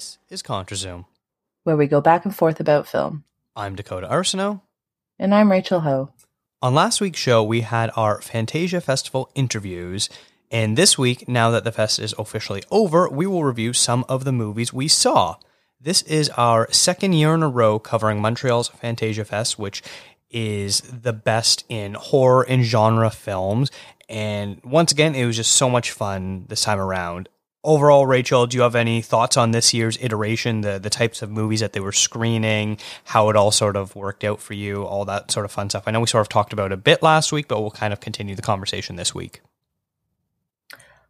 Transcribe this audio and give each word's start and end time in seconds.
This 0.00 0.16
is 0.30 0.42
ContraZoom. 0.42 1.04
where 1.64 1.76
we 1.76 1.86
go 1.86 2.00
back 2.00 2.24
and 2.24 2.34
forth 2.34 2.58
about 2.58 2.88
film. 2.88 3.24
I'm 3.54 3.76
Dakota 3.76 4.08
Arsenault. 4.10 4.62
And 5.18 5.34
I'm 5.34 5.50
Rachel 5.50 5.80
Ho. 5.80 6.08
On 6.62 6.74
last 6.74 7.02
week's 7.02 7.18
show, 7.18 7.44
we 7.44 7.60
had 7.60 7.90
our 7.94 8.22
Fantasia 8.22 8.80
Festival 8.80 9.30
interviews. 9.34 10.08
And 10.50 10.78
this 10.78 10.96
week, 10.96 11.28
now 11.28 11.50
that 11.50 11.64
the 11.64 11.70
fest 11.70 11.98
is 11.98 12.14
officially 12.18 12.62
over, 12.70 13.10
we 13.10 13.26
will 13.26 13.44
review 13.44 13.74
some 13.74 14.06
of 14.08 14.24
the 14.24 14.32
movies 14.32 14.72
we 14.72 14.88
saw. 14.88 15.36
This 15.78 16.00
is 16.04 16.30
our 16.30 16.72
second 16.72 17.12
year 17.12 17.34
in 17.34 17.42
a 17.42 17.48
row 17.50 17.78
covering 17.78 18.22
Montreal's 18.22 18.68
Fantasia 18.68 19.26
Fest, 19.26 19.58
which 19.58 19.82
is 20.30 20.80
the 20.80 21.12
best 21.12 21.66
in 21.68 21.92
horror 21.92 22.46
and 22.48 22.64
genre 22.64 23.10
films. 23.10 23.70
And 24.08 24.62
once 24.64 24.92
again, 24.92 25.14
it 25.14 25.26
was 25.26 25.36
just 25.36 25.52
so 25.52 25.68
much 25.68 25.90
fun 25.90 26.46
this 26.48 26.62
time 26.62 26.80
around. 26.80 27.28
Overall, 27.62 28.06
Rachel, 28.06 28.46
do 28.46 28.56
you 28.56 28.62
have 28.62 28.74
any 28.74 29.02
thoughts 29.02 29.36
on 29.36 29.50
this 29.50 29.74
year's 29.74 29.98
iteration, 30.00 30.62
the 30.62 30.78
the 30.78 30.88
types 30.88 31.20
of 31.20 31.30
movies 31.30 31.60
that 31.60 31.74
they 31.74 31.80
were 31.80 31.92
screening, 31.92 32.78
how 33.04 33.28
it 33.28 33.36
all 33.36 33.50
sort 33.50 33.76
of 33.76 33.94
worked 33.94 34.24
out 34.24 34.40
for 34.40 34.54
you, 34.54 34.84
all 34.84 35.04
that 35.04 35.30
sort 35.30 35.44
of 35.44 35.52
fun 35.52 35.68
stuff? 35.68 35.84
I 35.86 35.90
know 35.90 36.00
we 36.00 36.06
sort 36.06 36.22
of 36.22 36.30
talked 36.30 36.54
about 36.54 36.72
a 36.72 36.78
bit 36.78 37.02
last 37.02 37.32
week, 37.32 37.48
but 37.48 37.60
we'll 37.60 37.70
kind 37.70 37.92
of 37.92 38.00
continue 38.00 38.34
the 38.34 38.40
conversation 38.42 38.96
this 38.96 39.14
week. 39.14 39.42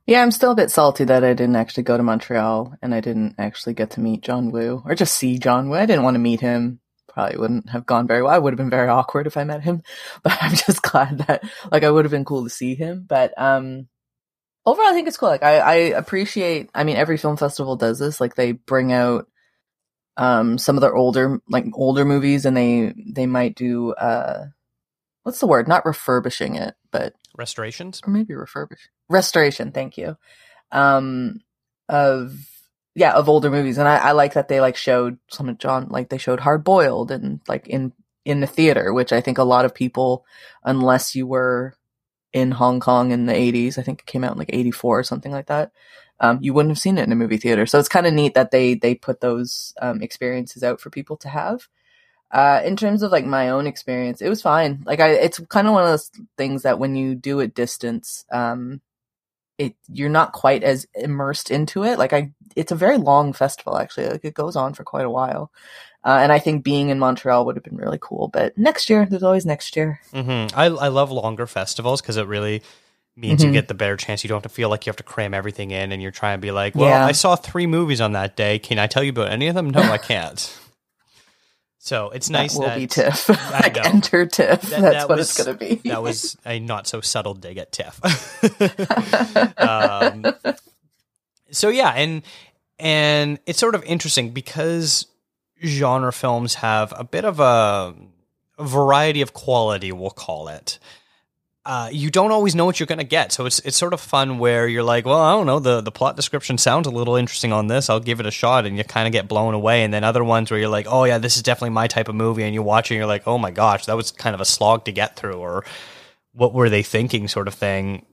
Yeah, 0.06 0.22
I'm 0.22 0.32
still 0.32 0.50
a 0.50 0.56
bit 0.56 0.72
salty 0.72 1.04
that 1.04 1.22
I 1.22 1.34
didn't 1.34 1.54
actually 1.54 1.84
go 1.84 1.96
to 1.96 2.02
Montreal 2.02 2.74
and 2.82 2.92
I 2.92 3.00
didn't 3.00 3.36
actually 3.38 3.74
get 3.74 3.90
to 3.92 4.00
meet 4.00 4.22
John 4.22 4.50
Woo 4.50 4.82
or 4.84 4.96
just 4.96 5.14
see 5.14 5.38
John 5.38 5.70
Woo. 5.70 5.76
I 5.76 5.86
didn't 5.86 6.02
want 6.02 6.16
to 6.16 6.20
meet 6.20 6.40
him. 6.40 6.80
Probably 7.06 7.36
wouldn't 7.38 7.70
have 7.70 7.86
gone 7.86 8.08
very 8.08 8.22
well. 8.22 8.32
I 8.32 8.38
would 8.38 8.52
have 8.52 8.58
been 8.58 8.70
very 8.70 8.88
awkward 8.98 9.28
if 9.28 9.36
I 9.36 9.44
met 9.44 9.62
him, 9.62 9.84
but 10.24 10.36
I'm 10.40 10.56
just 10.56 10.82
glad 10.82 11.18
that 11.28 11.44
like 11.70 11.84
I 11.84 11.90
would 11.90 12.04
have 12.04 12.10
been 12.10 12.24
cool 12.24 12.42
to 12.42 12.50
see 12.50 12.74
him. 12.74 13.04
But 13.08 13.32
um 13.40 13.86
overall 14.66 14.88
I 14.88 14.92
think 14.92 15.08
it's 15.08 15.16
cool. 15.16 15.28
Like 15.28 15.42
I, 15.42 15.58
I 15.58 15.74
appreciate 15.74 16.70
I 16.74 16.84
mean 16.84 16.96
every 16.96 17.16
film 17.16 17.36
festival 17.36 17.76
does 17.76 17.98
this. 17.98 18.20
Like 18.20 18.34
they 18.34 18.52
bring 18.52 18.92
out 18.92 19.28
um 20.16 20.58
some 20.58 20.76
of 20.76 20.80
their 20.80 20.94
older 20.94 21.40
like 21.48 21.66
older 21.74 22.04
movies 22.04 22.44
and 22.44 22.56
they 22.56 22.94
they 23.12 23.26
might 23.26 23.54
do 23.54 23.92
uh 23.92 24.46
what's 25.22 25.40
the 25.40 25.46
word? 25.46 25.68
Not 25.68 25.86
refurbishing 25.86 26.56
it, 26.56 26.74
but 26.90 27.14
Restorations? 27.36 28.00
or 28.04 28.10
maybe 28.10 28.34
refurbish 28.34 28.88
restoration 29.08 29.72
thank 29.72 29.96
you 29.98 30.16
um 30.72 31.40
of 31.88 32.34
yeah 32.94 33.12
of 33.12 33.28
older 33.28 33.50
movies 33.50 33.78
and 33.78 33.88
I, 33.88 33.96
I 33.96 34.12
like 34.12 34.34
that 34.34 34.48
they 34.48 34.60
like 34.60 34.76
showed 34.76 35.18
some 35.28 35.48
of 35.48 35.58
john 35.58 35.88
like 35.88 36.08
they 36.08 36.18
showed 36.18 36.40
hard 36.40 36.64
boiled 36.64 37.10
and 37.10 37.40
like 37.48 37.66
in 37.66 37.92
in 38.24 38.40
the 38.40 38.46
theater 38.46 38.92
which 38.92 39.12
i 39.12 39.20
think 39.20 39.38
a 39.38 39.44
lot 39.44 39.64
of 39.64 39.74
people 39.74 40.24
unless 40.64 41.14
you 41.14 41.26
were 41.26 41.74
in 42.32 42.50
hong 42.52 42.80
kong 42.80 43.10
in 43.12 43.26
the 43.26 43.32
80s 43.32 43.78
i 43.78 43.82
think 43.82 44.00
it 44.00 44.06
came 44.06 44.24
out 44.24 44.32
in 44.32 44.38
like 44.38 44.50
84 44.52 45.00
or 45.00 45.04
something 45.04 45.32
like 45.32 45.46
that 45.46 45.72
um, 46.22 46.38
you 46.42 46.52
wouldn't 46.52 46.70
have 46.70 46.78
seen 46.78 46.98
it 46.98 47.04
in 47.04 47.12
a 47.12 47.16
movie 47.16 47.38
theater 47.38 47.66
so 47.66 47.78
it's 47.78 47.88
kind 47.88 48.06
of 48.06 48.12
neat 48.12 48.34
that 48.34 48.50
they 48.50 48.74
they 48.74 48.94
put 48.94 49.20
those 49.20 49.72
um, 49.80 50.02
experiences 50.02 50.62
out 50.62 50.80
for 50.80 50.90
people 50.90 51.16
to 51.18 51.28
have 51.28 51.68
uh, 52.30 52.62
in 52.64 52.76
terms 52.76 53.02
of 53.02 53.10
like 53.10 53.26
my 53.26 53.50
own 53.50 53.66
experience, 53.66 54.22
it 54.22 54.28
was 54.28 54.42
fine. 54.42 54.82
Like 54.86 55.00
I, 55.00 55.10
it's 55.10 55.40
kind 55.48 55.66
of 55.66 55.72
one 55.72 55.82
of 55.82 55.90
those 55.90 56.10
things 56.36 56.62
that 56.62 56.78
when 56.78 56.94
you 56.94 57.14
do 57.14 57.40
it 57.40 57.54
distance, 57.54 58.24
um, 58.30 58.80
it 59.58 59.74
you're 59.88 60.08
not 60.08 60.32
quite 60.32 60.62
as 60.62 60.86
immersed 60.94 61.50
into 61.50 61.84
it. 61.84 61.98
Like 61.98 62.12
I, 62.12 62.32
it's 62.56 62.72
a 62.72 62.76
very 62.76 62.98
long 62.98 63.32
festival 63.32 63.76
actually. 63.76 64.08
Like 64.08 64.24
it 64.24 64.34
goes 64.34 64.56
on 64.56 64.74
for 64.74 64.84
quite 64.84 65.06
a 65.06 65.10
while, 65.10 65.50
uh, 66.04 66.18
and 66.22 66.32
I 66.32 66.38
think 66.38 66.64
being 66.64 66.88
in 66.88 66.98
Montreal 66.98 67.44
would 67.46 67.56
have 67.56 67.64
been 67.64 67.76
really 67.76 67.98
cool. 68.00 68.28
But 68.28 68.56
next 68.56 68.88
year, 68.90 69.06
there's 69.08 69.22
always 69.22 69.44
next 69.46 69.76
year. 69.76 70.00
Mm-hmm. 70.12 70.58
I, 70.58 70.66
I 70.66 70.88
love 70.88 71.10
longer 71.10 71.46
festivals 71.46 72.00
because 72.00 72.16
it 72.16 72.26
really 72.26 72.62
means 73.16 73.42
you 73.44 73.50
Mhm. 73.50 73.54
get 73.54 73.68
the 73.68 73.74
better 73.74 73.96
chance. 73.96 74.24
You 74.24 74.28
don't 74.28 74.36
have 74.36 74.50
to 74.50 74.54
feel 74.54 74.70
like 74.70 74.86
you 74.86 74.90
have 74.90 74.96
to 74.96 75.02
cram 75.02 75.34
everything 75.34 75.72
in 75.72 75.92
and 75.92 76.00
you're 76.00 76.10
trying 76.10 76.38
to 76.38 76.40
be 76.40 76.52
like, 76.52 76.74
well, 76.74 76.88
Yeah. 76.88 77.04
I 77.04 77.12
saw 77.12 77.36
three 77.36 77.66
movies 77.66 78.00
on 78.00 78.12
that 78.12 78.34
day. 78.36 78.58
Can 78.58 78.78
I 78.78 78.86
tell 78.86 79.02
you 79.02 79.10
about 79.10 79.30
any 79.30 79.48
of 79.48 79.54
them? 79.54 79.68
No, 79.70 79.80
I 79.82 79.98
can't. 80.12 80.58
So 81.82 82.10
it's 82.10 82.28
nice 82.30 82.52
that 82.54 82.58
will 82.60 82.66
that 82.68 82.78
be 82.78 82.86
TIFF. 82.86 83.30
I 83.54 83.60
like 83.62 83.86
enter 83.86 84.26
TIFF. 84.26 84.62
That- 84.62 84.80
That's 84.80 84.94
that 84.94 85.08
what 85.08 85.18
was- 85.18 85.30
it's 85.30 85.44
gonna 85.44 85.56
be. 85.58 85.76
that 85.88 86.02
was 86.02 86.36
a 86.46 86.60
not 86.60 86.86
so 86.86 87.00
subtle 87.00 87.34
dig 87.34 87.56
at 87.58 87.72
Tiff. 87.72 88.00
um, 89.58 90.26
so 91.50 91.68
yeah, 91.68 91.90
and 91.90 92.22
and 92.78 93.38
it's 93.46 93.58
sort 93.58 93.74
of 93.74 93.82
interesting 93.84 94.30
because 94.30 95.06
genre 95.62 96.12
films 96.12 96.54
have 96.56 96.92
a 96.96 97.04
bit 97.04 97.24
of 97.24 97.40
a 97.40 97.94
variety 98.58 99.22
of 99.22 99.32
quality, 99.32 99.92
we'll 99.92 100.10
call 100.10 100.48
it. 100.48 100.78
Uh, 101.64 101.90
you 101.92 102.10
don't 102.10 102.32
always 102.32 102.54
know 102.54 102.64
what 102.64 102.80
you're 102.80 102.86
going 102.86 102.98
to 102.98 103.04
get, 103.04 103.32
so 103.32 103.44
it's 103.44 103.58
it's 103.60 103.76
sort 103.76 103.92
of 103.92 104.00
fun 104.00 104.38
where 104.38 104.66
you're 104.66 104.82
like, 104.82 105.04
well, 105.04 105.20
I 105.20 105.32
don't 105.32 105.46
know, 105.46 105.58
the 105.58 105.82
the 105.82 105.92
plot 105.92 106.16
description 106.16 106.56
sounds 106.56 106.86
a 106.86 106.90
little 106.90 107.16
interesting 107.16 107.52
on 107.52 107.66
this. 107.66 107.90
I'll 107.90 108.00
give 108.00 108.18
it 108.18 108.24
a 108.24 108.30
shot, 108.30 108.64
and 108.64 108.78
you 108.78 108.84
kind 108.84 109.06
of 109.06 109.12
get 109.12 109.28
blown 109.28 109.52
away. 109.52 109.84
And 109.84 109.92
then 109.92 110.02
other 110.02 110.24
ones 110.24 110.50
where 110.50 110.58
you're 110.58 110.70
like, 110.70 110.86
oh 110.88 111.04
yeah, 111.04 111.18
this 111.18 111.36
is 111.36 111.42
definitely 111.42 111.70
my 111.70 111.86
type 111.86 112.08
of 112.08 112.14
movie, 112.14 112.44
and 112.44 112.54
you 112.54 112.62
watch 112.62 112.90
it, 112.90 112.94
and 112.94 112.98
you're 112.98 113.06
like, 113.06 113.26
oh 113.26 113.36
my 113.36 113.50
gosh, 113.50 113.86
that 113.86 113.96
was 113.96 114.10
kind 114.10 114.34
of 114.34 114.40
a 114.40 114.46
slog 114.46 114.86
to 114.86 114.92
get 114.92 115.16
through, 115.16 115.36
or 115.36 115.64
what 116.32 116.54
were 116.54 116.70
they 116.70 116.82
thinking, 116.82 117.28
sort 117.28 117.46
of 117.46 117.54
thing. 117.54 118.06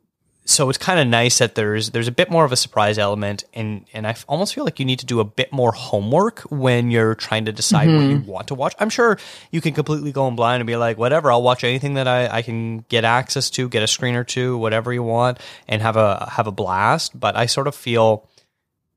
So 0.50 0.70
it's 0.70 0.78
kind 0.78 0.98
of 0.98 1.08
nice 1.08 1.40
that 1.40 1.56
there's 1.56 1.90
there's 1.90 2.08
a 2.08 2.12
bit 2.12 2.32
more 2.32 2.46
of 2.46 2.54
a 2.54 2.56
surprise 2.56 2.98
element, 2.98 3.44
and 3.54 3.86
and 3.94 4.08
I 4.08 4.16
almost 4.30 4.56
feel 4.56 4.64
like 4.64 4.80
you 4.80 4.86
need 4.86 5.00
to 5.00 5.06
do 5.06 5.20
a 5.20 5.26
bit 5.26 5.52
more 5.52 5.74
homework 5.74 6.40
when 6.50 6.90
you're 6.90 7.16
trying 7.16 7.44
to 7.46 7.52
decide 7.52 7.90
what 7.90 8.04
you 8.10 8.20
want 8.20 8.48
to 8.48 8.56
watch. 8.56 8.74
I'm 8.80 8.90
sure 8.90 9.20
you 9.52 9.60
can 9.60 9.74
completely 9.74 10.14
go 10.14 10.26
in 10.30 10.38
blind 10.38 10.62
and 10.62 10.68
be 10.68 10.78
like, 10.78 10.98
whatever, 10.98 11.34
I'll 11.34 11.44
watch 11.44 11.66
anything 11.66 11.96
that 11.96 12.08
I, 12.08 12.38
I 12.38 12.42
can 12.44 12.86
get 12.88 13.04
access 13.04 13.50
to, 13.52 13.68
get 13.68 13.84
a 13.84 13.88
screen 13.88 14.16
or 14.16 14.24
two, 14.24 14.58
whatever 14.58 14.94
you 14.94 15.04
want, 15.04 15.38
and 15.68 15.82
have 15.82 15.98
a 15.98 16.30
have 16.32 16.48
a 16.48 16.52
blast. 16.54 17.20
But 17.20 17.36
I 17.36 17.48
sort 17.48 17.68
of 17.68 17.76
feel 17.76 18.26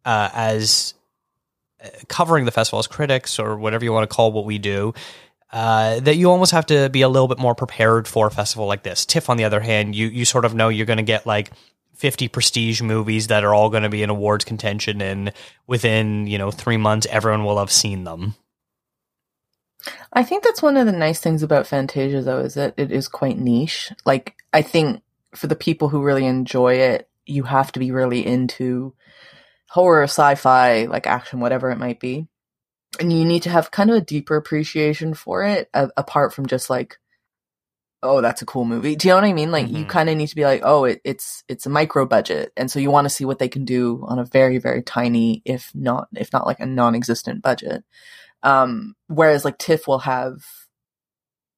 uh, 0.05 0.31
as 0.33 0.95
uh, 1.85 1.89
covering 2.07 2.45
the 2.45 2.53
festival 2.53 2.79
as 2.79 2.87
critics 2.87 3.41
or 3.41 3.57
whatever 3.57 3.85
you 3.85 3.93
want 3.93 4.09
to 4.09 4.15
call 4.15 4.31
what 4.31 4.45
we 4.45 4.59
do. 4.59 4.95
Uh, 5.53 5.99
that 6.01 6.17
you 6.17 6.31
almost 6.31 6.53
have 6.53 6.67
to 6.67 6.89
be 6.91 7.03
a 7.03 7.09
little 7.09 7.27
bit 7.27 7.39
more 7.39 7.55
prepared 7.55 8.07
for 8.07 8.29
a 8.29 8.31
festival 8.31 8.67
like 8.67 8.85
this. 8.85 9.05
TIFF, 9.05 9.29
on 9.29 9.37
the 9.37 9.45
other 9.45 9.61
hand, 9.61 9.97
you 9.97 10.07
you 10.07 10.25
sort 10.25 10.45
of 10.45 10.55
know 10.55 10.69
you're 10.69 10.87
going 10.87 10.99
to 10.99 11.03
get 11.03 11.27
like 11.27 11.51
50 11.97 12.29
prestige 12.29 12.81
movies 12.81 13.27
that 13.27 13.43
are 13.43 13.53
all 13.53 13.69
going 13.69 13.83
to 13.83 13.89
be 13.89 14.03
in 14.03 14.11
awards 14.11 14.45
contention, 14.45 15.03
and 15.03 15.33
within 15.67 16.27
you 16.27 16.39
know 16.39 16.51
three 16.51 16.77
months, 16.77 17.07
everyone 17.11 17.45
will 17.45 17.59
have 17.59 17.73
seen 17.73 18.05
them. 18.05 18.35
I 20.13 20.23
think 20.23 20.45
that's 20.45 20.63
one 20.63 20.77
of 20.77 20.87
the 20.87 20.93
nice 20.93 21.21
things 21.21 21.43
about 21.43 21.67
Fantasia, 21.67 22.23
though, 22.23 22.41
is 22.41 22.55
that 22.55 22.75
it 22.77 22.93
is 22.93 23.09
quite 23.09 23.39
niche. 23.39 23.93
Like, 24.05 24.37
I 24.53 24.63
think 24.63 25.03
for 25.35 25.47
the 25.47 25.57
people 25.57 25.89
who 25.89 26.03
really 26.03 26.27
enjoy 26.27 26.75
it, 26.75 27.09
you 27.27 27.45
have 27.45 27.73
to 27.73 27.79
be 27.81 27.93
really 27.93 28.27
into 28.27 28.95
horror, 29.69 30.05
sci 30.05 30.35
fi, 30.35 30.87
like 30.87 31.07
action, 31.07 31.41
whatever 31.41 31.71
it 31.71 31.79
might 31.79 32.01
be. 32.01 32.27
And 32.99 33.13
you 33.13 33.25
need 33.25 33.45
to 33.45 33.51
have 33.51 33.71
kind 33.71 33.91
of 33.91 33.97
a 33.97 34.01
deeper 34.01 34.37
appreciation 34.37 35.15
for 35.15 35.45
it, 35.45 35.71
a- 35.73 35.91
apart 35.97 36.35
from 36.35 36.47
just 36.47 36.69
like, 36.69 36.99
oh, 38.03 38.21
that's 38.21 38.43
a 38.43 38.47
cool 38.47 38.65
movie. 38.65 38.97
Do 38.97 39.09
you 39.09 39.13
know 39.13 39.21
what 39.21 39.25
I 39.29 39.33
mean? 39.33 39.51
Like, 39.53 39.69
you 39.69 39.85
Mhm. 39.85 39.89
kind 39.89 40.09
of 40.09 40.17
need 40.17 40.29
to 40.29 40.35
be 40.35 40.45
like, 40.45 40.63
oh, 40.65 40.85
it, 40.85 41.01
it's 41.05 41.45
it's 41.49 41.67
a 41.67 41.71
micro 41.71 42.07
budget, 42.07 42.53
and 42.57 42.71
so 42.71 42.81
you 42.81 42.91
want 42.91 43.05
to 43.05 43.11
see 43.11 43.25
what 43.25 43.39
they 43.39 43.49
can 43.49 43.65
do 43.65 44.03
on 44.07 44.19
a 44.19 44.25
very, 44.25 44.59
very 44.59 44.83
tiny, 44.83 45.43
if 45.45 45.71
not 45.75 46.09
if 46.17 46.33
not 46.33 46.47
like 46.47 46.61
a 46.61 46.67
non-existent 46.67 47.43
budget. 47.43 47.85
Um, 48.43 48.95
whereas 49.07 49.45
like 49.45 49.59
TIFF 49.59 49.87
will 49.87 49.99
have, 50.01 50.43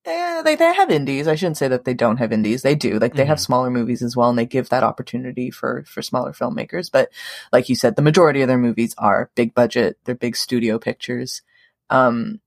eh, 0.07 0.43
they 0.43 0.57
they 0.57 0.75
have 0.75 0.91
indies. 0.91 1.29
I 1.29 1.35
shouldn't 1.37 1.57
say 1.59 1.69
that 1.69 1.85
they 1.85 1.95
don't 1.95 2.19
have 2.19 2.33
indies. 2.33 2.63
They 2.63 2.75
do. 2.75 2.99
Like 2.99 3.15
they 3.15 3.25
have 3.27 3.39
Mhm. 3.39 3.43
smaller 3.43 3.71
movies 3.71 4.03
as 4.03 4.17
well, 4.17 4.31
and 4.31 4.39
they 4.39 4.47
give 4.47 4.69
that 4.71 4.83
opportunity 4.85 5.51
for 5.51 5.85
for 5.87 6.03
smaller 6.03 6.33
filmmakers. 6.33 6.91
But 6.93 7.11
like 7.53 7.69
you 7.69 7.77
said, 7.77 7.97
the 7.97 8.03
majority 8.03 8.43
of 8.43 8.49
their 8.49 8.59
movies 8.59 8.95
are 8.99 9.31
big 9.35 9.55
budget. 9.55 9.99
They're 10.05 10.15
big 10.15 10.37
studio 10.37 10.79
pictures. 10.79 11.43
Um, 11.91 12.41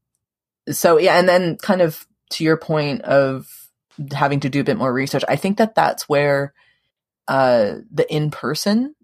so 0.71 0.97
yeah, 0.99 1.17
and 1.19 1.29
then 1.29 1.57
kind 1.57 1.81
of 1.81 2.07
to 2.31 2.43
your 2.43 2.57
point 2.57 3.01
of 3.03 3.69
having 4.13 4.41
to 4.41 4.49
do 4.49 4.61
a 4.61 4.63
bit 4.65 4.77
more 4.77 4.93
research, 4.93 5.23
I 5.27 5.35
think 5.37 5.57
that 5.57 5.75
that's 5.75 6.09
where 6.09 6.53
uh 7.27 7.75
the 7.91 8.05
in 8.13 8.31
person 8.31 8.94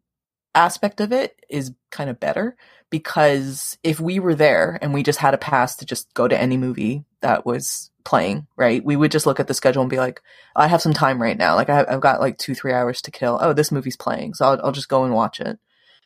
aspect 0.54 1.02
of 1.02 1.12
it 1.12 1.40
is 1.50 1.72
kind 1.92 2.10
of 2.10 2.20
better 2.20 2.56
because 2.90 3.78
if 3.84 4.00
we 4.00 4.20
were 4.20 4.36
there 4.36 4.78
and 4.82 4.94
we 4.94 5.04
just 5.04 5.20
had 5.20 5.34
a 5.34 5.38
pass 5.38 5.78
to 5.78 5.86
just 5.86 6.14
go 6.14 6.28
to 6.28 6.40
any 6.40 6.58
movie 6.58 7.06
that 7.22 7.46
was 7.46 7.90
playing, 8.04 8.48
right? 8.56 8.84
We 8.84 8.96
would 8.96 9.12
just 9.12 9.26
look 9.26 9.40
at 9.40 9.48
the 9.48 9.54
schedule 9.54 9.82
and 9.82 9.90
be 9.90 9.98
like, 9.98 10.22
I 10.56 10.68
have 10.68 10.82
some 10.82 10.94
time 10.94 11.22
right 11.22 11.38
now. 11.38 11.56
Like 11.56 11.70
I 11.70 11.86
have, 11.90 12.02
got 12.02 12.20
like 12.20 12.38
two, 12.38 12.54
three 12.54 12.74
hours 12.74 13.02
to 13.04 13.12
kill. 13.12 13.40
Oh, 13.42 13.54
this 13.54 13.72
movie's 13.72 13.96
playing. 13.96 14.34
So 14.34 14.46
I'll, 14.46 14.66
I'll 14.66 14.72
just 14.72 14.90
go 14.90 15.06
and 15.06 15.14
watch 15.14 15.40
it 15.40 15.58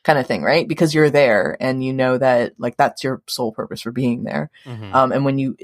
kind 0.04 0.18
of 0.18 0.26
thing, 0.26 0.42
right? 0.42 0.68
Because 0.68 0.94
you're 0.94 1.10
there 1.10 1.56
and 1.58 1.82
you 1.82 1.92
know 1.92 2.16
that 2.16 2.52
like 2.58 2.76
that's 2.76 3.02
your 3.02 3.22
sole 3.26 3.50
purpose 3.50 3.80
for 3.80 3.90
being 3.90 4.22
there. 4.22 4.50
Mhm. 4.64 4.94
Um, 4.94 5.10
and 5.10 5.24
when 5.24 5.38
you, 5.38 5.56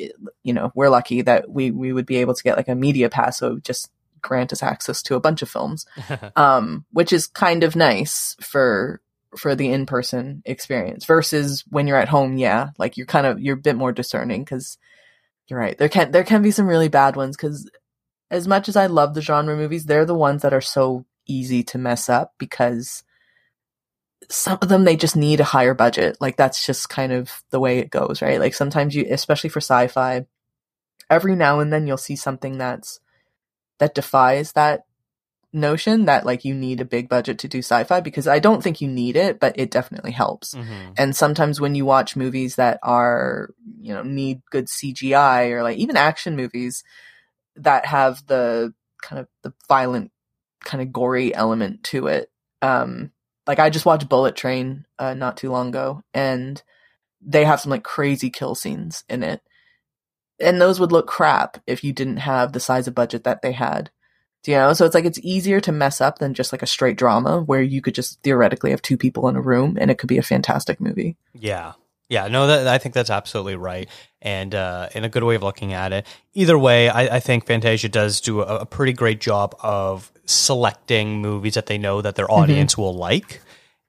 you 0.42 0.52
know, 0.52 0.72
we're 0.74 0.88
lucky 0.88 1.22
that 1.22 1.48
we, 1.48 1.70
we 1.70 1.92
would 1.92 2.06
be 2.06 2.16
able 2.16 2.34
to 2.34 2.42
get 2.42 2.56
like 2.56 2.68
a 2.68 2.74
media 2.74 3.08
pass. 3.08 3.38
So 3.38 3.58
just 3.60 3.90
grant 4.22 4.52
us 4.52 4.62
access 4.62 5.02
to 5.02 5.14
a 5.14 5.20
bunch 5.20 5.42
of 5.42 5.50
films 5.50 5.84
um, 6.36 6.84
which 6.92 7.12
is 7.12 7.26
kind 7.26 7.64
of 7.64 7.76
nice 7.76 8.36
for 8.40 9.00
for 9.36 9.54
the 9.54 9.70
in 9.70 9.86
person 9.86 10.42
experience 10.44 11.04
versus 11.04 11.64
when 11.68 11.86
you're 11.86 11.96
at 11.96 12.08
home. 12.08 12.36
Yeah, 12.36 12.70
like 12.78 12.96
you're 12.96 13.06
kind 13.06 13.26
of 13.26 13.40
you're 13.40 13.56
a 13.56 13.60
bit 13.60 13.76
more 13.76 13.92
discerning 13.92 14.44
because 14.44 14.78
you're 15.48 15.58
right. 15.58 15.76
There 15.76 15.88
can 15.88 16.10
there 16.10 16.24
can 16.24 16.42
be 16.42 16.50
some 16.50 16.66
really 16.66 16.88
bad 16.88 17.16
ones 17.16 17.36
because 17.36 17.70
as 18.30 18.48
much 18.48 18.68
as 18.68 18.76
I 18.76 18.86
love 18.86 19.14
the 19.14 19.22
genre 19.22 19.56
movies, 19.56 19.84
they're 19.84 20.06
the 20.06 20.14
ones 20.14 20.42
that 20.42 20.54
are 20.54 20.60
so 20.60 21.04
easy 21.26 21.62
to 21.62 21.78
mess 21.78 22.08
up 22.08 22.34
because 22.38 23.04
some 24.28 24.58
of 24.62 24.68
them 24.68 24.84
they 24.84 24.96
just 24.96 25.16
need 25.16 25.40
a 25.40 25.44
higher 25.44 25.74
budget. 25.74 26.16
Like 26.20 26.36
that's 26.36 26.64
just 26.64 26.88
kind 26.88 27.12
of 27.12 27.42
the 27.50 27.60
way 27.60 27.78
it 27.78 27.90
goes, 27.90 28.22
right? 28.22 28.40
Like 28.40 28.54
sometimes 28.54 28.94
you, 28.94 29.06
especially 29.10 29.50
for 29.50 29.60
sci-fi, 29.60 30.26
every 31.10 31.36
now 31.36 31.60
and 31.60 31.72
then 31.72 31.86
you'll 31.86 31.96
see 31.96 32.16
something 32.16 32.58
that's 32.58 33.00
that 33.82 33.96
defies 33.96 34.52
that 34.52 34.84
notion 35.52 36.04
that 36.04 36.24
like 36.24 36.44
you 36.44 36.54
need 36.54 36.80
a 36.80 36.84
big 36.84 37.08
budget 37.08 37.40
to 37.40 37.48
do 37.48 37.58
sci-fi 37.58 37.98
because 37.98 38.28
I 38.28 38.38
don't 38.38 38.62
think 38.62 38.80
you 38.80 38.86
need 38.86 39.16
it, 39.16 39.40
but 39.40 39.58
it 39.58 39.72
definitely 39.72 40.12
helps. 40.12 40.54
Mhm. 40.54 40.94
And 40.96 41.16
sometimes 41.16 41.60
when 41.60 41.74
you 41.74 41.84
watch 41.84 42.14
movies 42.14 42.54
that 42.54 42.78
are, 42.80 43.50
you 43.80 43.92
know, 43.92 44.04
need 44.04 44.42
good 44.52 44.68
CGI 44.68 45.50
or 45.50 45.64
like 45.64 45.78
even 45.78 45.96
action 45.96 46.36
movies 46.36 46.84
that 47.56 47.84
have 47.86 48.24
the 48.28 48.72
kind 49.02 49.18
of 49.18 49.26
the 49.42 49.52
violent 49.66 50.12
kind 50.64 50.80
of 50.80 50.92
gory 50.92 51.34
element 51.34 51.82
to 51.86 52.06
it. 52.06 52.30
Um 52.62 53.10
like 53.48 53.58
I 53.58 53.68
just 53.68 53.84
watched 53.84 54.08
Bullet 54.08 54.36
Train 54.36 54.86
uh 55.00 55.14
not 55.14 55.36
too 55.36 55.50
long 55.50 55.70
ago 55.70 56.04
and 56.14 56.62
they 57.20 57.44
have 57.44 57.60
some 57.60 57.70
like 57.70 57.82
crazy 57.82 58.30
kill 58.30 58.54
scenes 58.54 59.02
in 59.08 59.24
it. 59.24 59.42
And 60.42 60.60
those 60.60 60.80
would 60.80 60.92
look 60.92 61.06
crap 61.06 61.58
if 61.66 61.84
you 61.84 61.92
didn't 61.92 62.18
have 62.18 62.52
the 62.52 62.60
size 62.60 62.88
of 62.88 62.94
budget 62.94 63.24
that 63.24 63.42
they 63.42 63.52
had. 63.52 63.90
Do 64.42 64.50
you 64.50 64.58
know? 64.58 64.72
So 64.72 64.84
it's 64.84 64.94
like 64.94 65.04
it's 65.04 65.20
easier 65.22 65.60
to 65.60 65.72
mess 65.72 66.00
up 66.00 66.18
than 66.18 66.34
just 66.34 66.52
like 66.52 66.62
a 66.62 66.66
straight 66.66 66.96
drama 66.96 67.40
where 67.40 67.62
you 67.62 67.80
could 67.80 67.94
just 67.94 68.20
theoretically 68.22 68.70
have 68.70 68.82
two 68.82 68.96
people 68.96 69.28
in 69.28 69.36
a 69.36 69.40
room 69.40 69.78
and 69.80 69.90
it 69.90 69.98
could 69.98 70.08
be 70.08 70.18
a 70.18 70.22
fantastic 70.22 70.80
movie. 70.80 71.16
Yeah. 71.32 71.74
Yeah, 72.08 72.28
no, 72.28 72.46
that, 72.48 72.68
I 72.68 72.76
think 72.76 72.94
that's 72.94 73.08
absolutely 73.08 73.56
right, 73.56 73.88
and 74.20 74.54
uh, 74.54 74.90
and 74.92 75.06
a 75.06 75.08
good 75.08 75.24
way 75.24 75.34
of 75.34 75.42
looking 75.42 75.72
at 75.72 75.94
it. 75.94 76.06
Either 76.34 76.58
way, 76.58 76.90
I, 76.90 77.16
I 77.16 77.20
think 77.20 77.46
Fantasia 77.46 77.88
does 77.88 78.20
do 78.20 78.42
a, 78.42 78.58
a 78.58 78.66
pretty 78.66 78.92
great 78.92 79.18
job 79.18 79.56
of 79.60 80.12
selecting 80.26 81.22
movies 81.22 81.54
that 81.54 81.64
they 81.64 81.78
know 81.78 82.02
that 82.02 82.16
their 82.16 82.30
audience 82.30 82.76
will 82.76 82.94
like, 82.94 83.40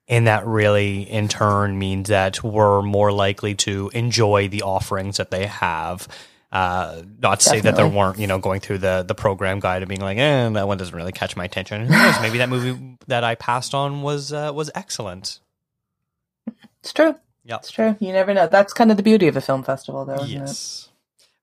and 0.08 0.28
that 0.28 0.48
really, 0.48 1.02
in 1.02 1.28
turn, 1.28 1.78
means 1.78 2.08
that 2.08 2.42
we're 2.42 2.82
more 2.82 3.12
likely 3.12 3.56
to 3.56 3.92
enjoy 3.94 4.48
the 4.48 4.62
offerings 4.62 5.18
that 5.18 5.30
they 5.30 5.46
have. 5.46 6.08
Uh, 6.54 7.02
not 7.20 7.40
to 7.40 7.50
say 7.50 7.60
that 7.62 7.76
there 7.76 7.88
weren't, 7.88 8.20
you 8.20 8.28
know, 8.28 8.38
going 8.38 8.60
through 8.60 8.78
the 8.78 9.04
the 9.06 9.16
program 9.16 9.60
guide 9.60 9.82
and 9.82 9.90
being 9.90 10.02
like, 10.02 10.20
eh, 10.20 10.50
that 10.50 10.68
one 10.68 10.78
doesn't 10.78 10.96
really 10.96 11.12
catch 11.12 11.36
my 11.36 11.46
attention. 11.46 11.88
Who 11.88 11.92
knows? 11.92 12.22
Maybe 12.22 12.38
that 12.38 12.50
movie 12.50 12.96
that 13.08 13.24
I 13.24 13.34
passed 13.34 13.74
on 13.74 14.04
was 14.04 14.32
uh, 14.32 14.52
was 14.54 14.70
excellent. 14.76 15.40
It's 16.82 16.94
true. 16.94 17.16
Yeah. 17.44 17.56
It's 17.56 17.72
true. 17.72 17.96
You 18.00 18.14
never 18.14 18.36
know. 18.36 18.48
That's 18.48 18.72
kind 18.72 18.92
of 18.92 18.98
the 18.98 19.04
beauty 19.04 19.28
of 19.28 19.36
a 19.36 19.42
film 19.42 19.64
festival, 19.64 20.06
though. 20.06 20.16
Isn't 20.16 20.30
it? 20.30 20.42
Yes. 20.42 20.90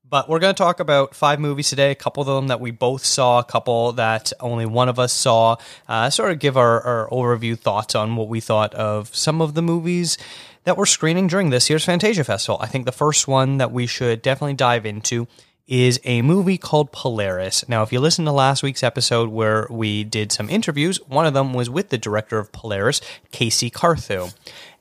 But 0.09 0.29
we're 0.29 0.41
going 0.41 0.55
to 0.55 0.59
talk 0.59 0.81
about 0.81 1.15
five 1.15 1.39
movies 1.39 1.71
today, 1.71 1.93
a 1.93 1.95
couple 1.95 2.21
of 2.21 2.27
them 2.27 2.49
that 2.49 2.61
we 2.61 2.73
both 2.73 3.05
saw, 3.05 3.39
a 3.39 3.45
couple 3.45 3.93
that 3.93 4.33
only 4.41 4.67
one 4.67 4.89
of 4.89 4.99
us 4.99 5.13
saw. 5.13 5.57
Uh, 5.89 6.11
sort 6.11 6.33
of 6.33 6.41
give 6.41 6.57
our, 6.57 6.81
our 6.83 7.09
overview 7.11 7.57
thoughts 7.57 7.95
on 7.95 8.17
what 8.17 8.29
we 8.29 8.41
thought 8.41 8.75
of 8.75 9.15
some 9.15 9.41
of 9.41 9.55
the 9.55 9.63
movies 9.63 10.19
that 10.65 10.77
we're 10.77 10.87
screening 10.87 11.27
during 11.27 11.51
this 11.51 11.71
year's 11.71 11.85
Fantasia 11.85 12.25
Festival. 12.25 12.59
I 12.61 12.67
think 12.67 12.85
the 12.85 12.93
first 12.93 13.27
one 13.27 13.59
that 13.59 13.73
we 13.73 13.87
should 13.87 14.23
definitely 14.23 14.55
dive 14.55 14.87
into 14.87 15.27
is 15.67 16.01
a 16.05 16.21
movie 16.23 16.59
called 16.59 16.91
Polaris. 16.91 17.67
Now, 17.69 17.83
if 17.83 17.93
you 17.93 18.01
listen 18.01 18.25
to 18.25 18.33
last 18.33 18.63
week's 18.63 18.83
episode 18.83 19.29
where 19.29 19.69
we 19.71 20.03
did 20.03 20.33
some 20.33 20.51
interviews, 20.51 21.01
one 21.07 21.27
of 21.27 21.35
them 21.35 21.55
was 21.55 21.71
with 21.71 21.91
the 21.91 21.99
director 21.99 22.39
of 22.39 22.51
Polaris, 22.51 23.01
Casey 23.31 23.71
Carthew. 23.71 24.33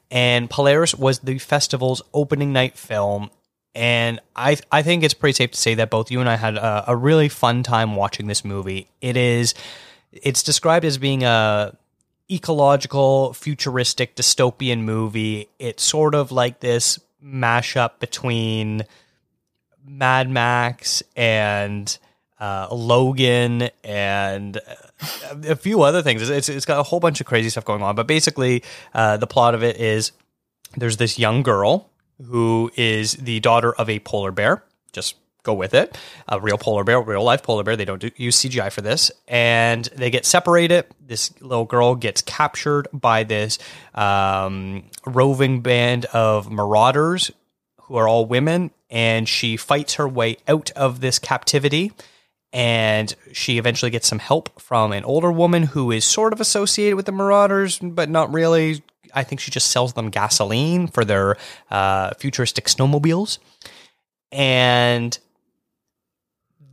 And 0.10 0.50
Polaris 0.50 0.96
was 0.96 1.20
the 1.20 1.38
festival's 1.38 2.02
opening 2.12 2.52
night 2.52 2.76
film. 2.76 3.30
And 3.76 4.20
I, 4.36 4.58
I 4.72 4.82
think 4.82 5.04
it's 5.04 5.14
pretty 5.14 5.36
safe 5.36 5.52
to 5.52 5.60
say 5.60 5.76
that 5.76 5.92
both 5.92 6.10
you 6.10 6.20
and 6.22 6.28
I 6.28 6.38
had 6.38 6.58
a, 6.58 6.86
a 6.88 6.96
really 6.96 7.30
fun 7.30 7.62
time 7.62 7.96
watching 7.96 8.26
this 8.26 8.44
movie. 8.44 8.88
It 9.00 9.16
is, 9.16 9.54
it's 10.12 10.42
described 10.42 10.86
as 10.86 10.98
being 10.98 11.24
a 11.24 11.78
ecological, 12.32 13.34
futuristic, 13.34 14.16
dystopian 14.16 14.82
movie. 14.82 15.50
It's 15.58 15.84
sort 15.84 16.16
of 16.16 16.32
like 16.32 16.60
this 16.60 17.00
mashup 17.24 18.00
between 18.00 18.84
Mad 19.86 20.30
Max 20.30 21.02
and 21.16 21.98
uh, 22.40 22.68
Logan 22.72 23.70
and 23.84 24.58
uh, 24.58 25.36
a 25.48 25.56
few 25.56 25.82
other 25.82 26.02
things. 26.02 26.30
It's, 26.30 26.50
it's 26.50 26.66
got 26.66 26.80
a 26.80 26.84
whole 26.84 27.00
bunch 27.00 27.20
of 27.20 27.28
crazy 27.28 27.50
stuff 27.50 27.66
going 27.66 27.82
on. 27.82 27.96
But 27.96 28.08
basically, 28.08 28.64
uh, 28.94 29.18
the 29.18 29.28
plot 29.28 29.56
of 29.56 29.64
it 29.64 29.78
is 29.78 30.12
there's 30.78 30.98
this 30.98 31.20
young 31.20 31.44
girl 31.44 31.90
who 32.26 32.72
is 32.76 33.14
the 33.14 33.40
daughter 33.40 33.74
of 33.74 33.90
a 33.90 34.00
polar 34.00 34.32
bear. 34.32 34.64
Just 34.92 35.16
go 35.44 35.54
with 35.54 35.74
it. 35.74 35.98
A 36.28 36.40
real 36.40 36.58
polar 36.58 36.84
bear, 36.84 37.02
real 37.02 37.24
life 37.24 37.44
polar 37.44 37.64
bear. 37.64 37.76
They 37.76 37.86
don't 37.86 38.00
do, 38.00 38.12
use 38.16 38.38
CGI 38.38 38.72
for 38.72 38.82
this. 38.82 39.12
And 39.28 39.86
they 39.96 40.10
get 40.10 40.26
separated. 40.26 40.86
This 41.06 41.40
little 41.42 41.66
girl 41.66 41.96
gets 41.96 42.22
captured 42.22 42.88
by 42.94 43.24
this 43.24 43.58
um, 43.96 44.84
roving 45.06 45.62
band 45.62 46.06
of 46.06 46.52
marauders 46.52 47.32
who 47.82 47.96
are 47.96 48.08
all 48.08 48.26
women. 48.26 48.72
And 48.90 49.28
she 49.28 49.58
fights 49.58 49.96
her 49.96 50.08
way 50.08 50.38
out 50.48 50.72
of 50.72 51.00
this 51.00 51.20
captivity. 51.20 51.92
And 52.52 53.14
she 53.32 53.60
eventually 53.60 53.92
gets 53.92 54.08
some 54.08 54.20
help 54.20 54.60
from 54.60 54.92
an 54.92 55.04
older 55.04 55.32
woman 55.32 55.64
who 55.64 55.92
is 55.92 56.04
sort 56.04 56.34
of 56.34 56.42
associated 56.42 56.96
with 56.96 57.06
the 57.06 57.12
marauders, 57.12 57.78
but 57.80 58.10
not 58.10 58.34
really. 58.34 58.84
I 59.14 59.24
think 59.24 59.42
she 59.42 59.50
just 59.50 59.72
sells 59.72 59.94
them 59.94 60.10
gasoline 60.10 60.88
for 60.88 61.04
their 61.04 61.38
uh, 61.72 62.12
futuristic 62.16 62.66
snowmobiles. 62.66 63.40
And 64.32 65.18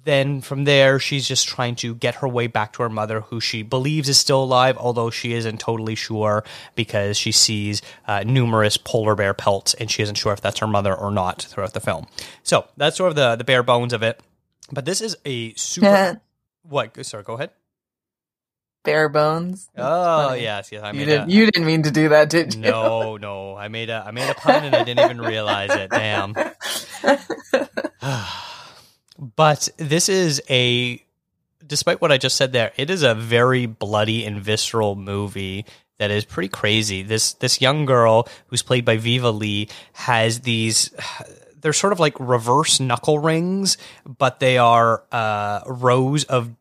then 0.06 0.40
from 0.40 0.64
there, 0.64 0.98
she's 0.98 1.28
just 1.28 1.46
trying 1.46 1.74
to 1.76 1.94
get 1.94 2.16
her 2.16 2.28
way 2.28 2.46
back 2.46 2.72
to 2.74 2.82
her 2.84 2.88
mother, 2.88 3.20
who 3.20 3.40
she 3.40 3.62
believes 3.62 4.08
is 4.08 4.18
still 4.18 4.42
alive, 4.42 4.78
although 4.78 5.10
she 5.10 5.34
isn't 5.34 5.60
totally 5.60 5.94
sure 5.94 6.44
because 6.74 7.18
she 7.18 7.32
sees 7.32 7.82
uh, 8.08 8.22
numerous 8.26 8.78
polar 8.78 9.14
bear 9.14 9.34
pelts 9.34 9.74
and 9.74 9.90
she 9.90 10.02
isn't 10.02 10.14
sure 10.14 10.32
if 10.32 10.40
that's 10.40 10.60
her 10.60 10.66
mother 10.66 10.94
or 10.94 11.10
not 11.10 11.42
throughout 11.42 11.74
the 11.74 11.80
film. 11.80 12.06
So 12.42 12.66
that's 12.78 12.96
sort 12.96 13.10
of 13.10 13.16
the, 13.16 13.36
the 13.36 13.44
bare 13.44 13.62
bones 13.62 13.92
of 13.92 14.02
it. 14.02 14.20
But 14.72 14.86
this 14.86 15.00
is 15.02 15.16
a 15.26 15.52
super. 15.54 16.22
what? 16.62 17.04
Sorry, 17.04 17.22
go 17.22 17.34
ahead. 17.34 17.50
Bare 18.84 19.08
bones. 19.08 19.68
That's 19.74 19.84
Oh 19.88 20.28
funny. 20.28 20.42
yes, 20.42 20.70
yes. 20.72 20.82
I 20.84 20.92
You 20.92 21.04
didn't. 21.04 21.28
a, 21.28 21.32
You 21.32 21.44
didn't 21.46 21.66
mean 21.66 21.82
to 21.82 21.90
do 21.90 22.08
that, 22.10 22.30
did 22.30 22.54
you? 22.54 22.60
no, 22.60 23.16
no. 23.16 23.56
I 23.56 23.66
made 23.68 23.90
a 23.90 24.04
I 24.06 24.12
made 24.12 24.30
a 24.30 24.34
pun 24.34 24.64
and 24.64 24.76
I 24.76 24.84
didn't 24.84 25.04
even 25.04 25.20
realize 25.20 25.70
it. 25.72 25.90
Damn. 25.90 26.34
but 29.18 29.68
this 29.76 30.08
is 30.08 30.42
a 30.50 31.02
despite 31.66 32.00
what 32.00 32.12
I 32.12 32.18
just 32.18 32.36
said 32.36 32.52
there, 32.52 32.72
it 32.76 32.90
is 32.90 33.02
a 33.02 33.14
very 33.14 33.66
bloody 33.66 34.24
and 34.24 34.40
visceral 34.40 34.94
movie 34.94 35.66
that 35.98 36.10
is 36.10 36.24
pretty 36.24 36.48
crazy. 36.48 37.02
This 37.02 37.32
this 37.34 37.60
young 37.60 37.86
girl 37.86 38.28
who's 38.48 38.62
played 38.62 38.84
by 38.84 38.96
Viva 38.96 39.30
Lee 39.30 39.68
has 39.94 40.40
these 40.40 40.90
they're 41.60 41.72
sort 41.72 41.92
of 41.92 42.00
like 42.00 42.14
reverse 42.20 42.78
knuckle 42.78 43.18
rings, 43.18 43.76
but 44.04 44.40
they 44.40 44.58
are 44.58 45.02
uh, 45.10 45.60
rows 45.66 46.24
of 46.24 46.54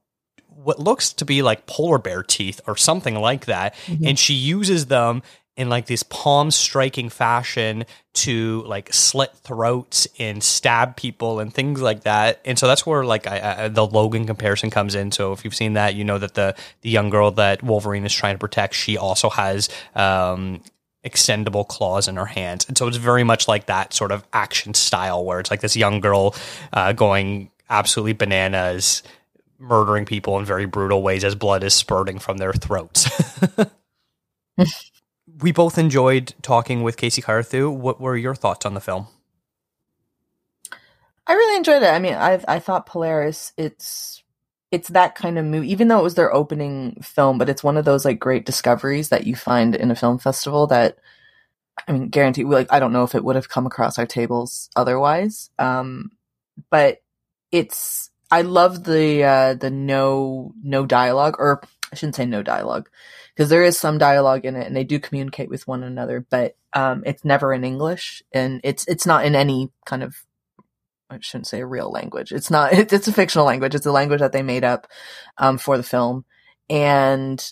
what 0.48 0.80
looks 0.80 1.14
to 1.14 1.26
be 1.26 1.44
like 1.44 1.68
polar 1.68 2.00
bear 2.00 2.24
teeth 2.24 2.60
or 2.66 2.76
something 2.76 3.16
like 3.16 3.46
that. 3.46 3.76
And 4.04 4.18
she 4.18 4.34
uses 4.34 4.88
them 4.88 5.22
in 5.58 5.70
like 5.70 5.86
this 5.86 6.04
palm 6.04 6.52
striking 6.52 7.10
fashion 7.10 7.86
to 8.14 8.62
like 8.64 8.94
slit 8.94 9.32
throats 9.38 10.08
and 10.20 10.44
stab 10.44 10.98
people 10.98 11.40
and 11.40 11.54
things 11.54 11.82
like 11.82 12.04
that. 12.04 12.42
And 12.46 12.60
so 12.60 12.68
that's 12.68 12.86
where 12.86 13.06
like 13.06 13.28
I, 13.28 13.66
I, 13.66 13.68
the 13.70 13.86
Logan 13.86 14.26
comparison 14.26 14.70
comes 14.70 14.96
in. 14.96 15.12
So 15.12 15.32
if 15.32 15.46
you've 15.46 15.56
seen 15.56 15.74
that, 15.74 15.96
you 15.96 16.04
know 16.04 16.18
that 16.18 16.34
the 16.34 16.56
the 16.82 16.90
young 16.90 17.10
girl 17.10 17.32
that 17.32 17.64
Wolverine 17.64 18.06
is 18.06 18.14
trying 18.14 18.36
to 18.36 18.40
protect, 18.40 18.74
she 18.74 18.98
also 18.98 19.30
has 19.30 19.70
um 19.96 20.62
extendable 21.06 21.68
claws 21.68 22.08
in 22.08 22.16
her 22.16 22.26
hands. 22.26 22.66
And 22.68 22.78
so 22.78 22.88
it's 22.88 22.98
very 22.98 23.24
much 23.24 23.48
like 23.48 23.68
that 23.68 23.94
sort 23.94 24.12
of 24.12 24.26
action 24.34 24.74
style 24.74 25.24
where 25.24 25.40
it's 25.40 25.52
like 25.52 25.62
this 25.62 25.76
young 25.76 26.00
girl 26.02 26.36
uh, 26.74 26.94
going 26.94 27.52
absolutely 27.70 28.14
bananas, 28.14 29.04
murdering 29.60 30.06
people 30.06 30.40
in 30.40 30.46
very 30.46 30.66
brutal 30.66 31.04
ways 31.04 31.24
as 31.24 31.36
blood 31.36 31.64
is 31.64 31.76
spurting 31.76 32.18
from 32.20 32.38
their 32.38 32.54
throats. 32.54 33.08
we 35.40 35.52
both 35.52 35.78
enjoyed 35.78 36.34
talking 36.42 36.84
with 36.84 36.98
Casey 36.98 37.22
Carthew. 37.22 37.70
What 37.70 38.00
were 38.00 38.16
your 38.16 38.36
thoughts 38.36 38.66
on 38.66 38.74
the 38.74 38.82
film? 38.82 39.08
I 41.28 41.34
really 41.34 41.58
enjoyed 41.58 41.84
it. 41.84 41.90
I 41.90 42.00
mean, 42.00 42.14
I 42.14 42.44
I 42.48 42.60
thought 42.60 42.86
Polaris. 42.86 43.52
It's 43.58 44.24
it's 44.72 44.90
that 44.90 45.16
kind 45.16 45.38
of 45.38 45.46
movie, 45.46 45.72
even 45.72 45.88
though 45.88 46.00
it 46.00 46.04
was 46.04 46.16
their 46.16 46.34
opening 46.34 46.98
film, 47.02 47.38
but 47.38 47.50
it's 47.50 47.64
one 47.64 47.78
of 47.78 47.86
those 47.86 48.06
like 48.06 48.20
great 48.20 48.46
discoveries 48.46 49.10
that 49.10 49.26
you 49.26 49.36
find 49.36 49.76
in 49.76 49.92
a 49.92 49.96
film 49.96 50.20
festival 50.20 50.68
that. 50.68 50.98
I 51.88 51.92
mean, 51.92 52.08
guarantee. 52.08 52.46
Like, 52.46 52.72
I 52.72 52.80
don't 52.80 52.94
know 52.94 53.04
if 53.04 53.16
it 53.16 53.24
would 53.24 53.36
have 53.36 53.50
come 53.50 53.66
across 53.66 54.00
our 54.00 54.06
tables 54.06 54.70
otherwise. 54.76 55.50
Um, 55.60 56.12
but 56.70 57.02
it's. 57.52 58.10
I 58.32 58.42
love 58.44 58.86
the 58.86 59.24
uh, 59.24 59.54
the 59.56 59.70
no 59.70 60.54
no 60.64 60.86
dialogue, 60.86 61.36
or 61.38 61.62
I 61.92 61.96
shouldn't 61.96 62.16
say 62.16 62.26
no 62.26 62.44
dialogue, 62.44 62.90
because 63.36 63.50
there 63.50 63.64
is 63.64 63.78
some 63.78 63.98
dialogue 63.98 64.46
in 64.46 64.56
it, 64.56 64.66
and 64.66 64.76
they 64.76 64.84
do 64.84 65.00
communicate 65.00 65.50
with 65.50 65.68
one 65.68 65.84
another, 65.84 66.26
but 66.30 66.56
um, 66.74 67.04
it's 67.06 67.26
never 67.26 67.54
in 67.54 67.64
English, 67.64 68.24
and 68.32 68.62
it's 68.64 68.88
it's 68.88 69.06
not 69.06 69.26
in 69.26 69.36
any 69.36 69.72
kind 69.86 70.04
of 70.04 70.26
I 71.10 71.20
shouldn't 71.22 71.48
say 71.48 71.62
a 71.62 71.66
real 71.66 71.92
language. 71.92 72.32
It's 72.32 72.50
not. 72.50 72.74
It's, 72.94 73.08
a 73.08 73.14
fictional 73.14 73.46
language. 73.46 73.76
It's 73.76 73.86
a 73.86 73.92
language 73.92 74.20
that 74.22 74.32
they 74.32 74.44
made 74.44 74.64
up 74.64 74.88
um, 75.38 75.58
for 75.58 75.78
the 75.78 75.84
film, 75.84 76.26
and 76.70 77.44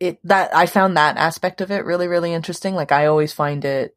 it 0.00 0.18
that 0.24 0.54
I 0.54 0.66
found 0.66 0.96
that 0.96 1.16
aspect 1.16 1.60
of 1.60 1.70
it 1.70 1.84
really 1.84 2.08
really 2.08 2.32
interesting. 2.32 2.74
Like 2.74 2.92
I 2.92 3.06
always 3.06 3.32
find 3.32 3.64
it, 3.64 3.96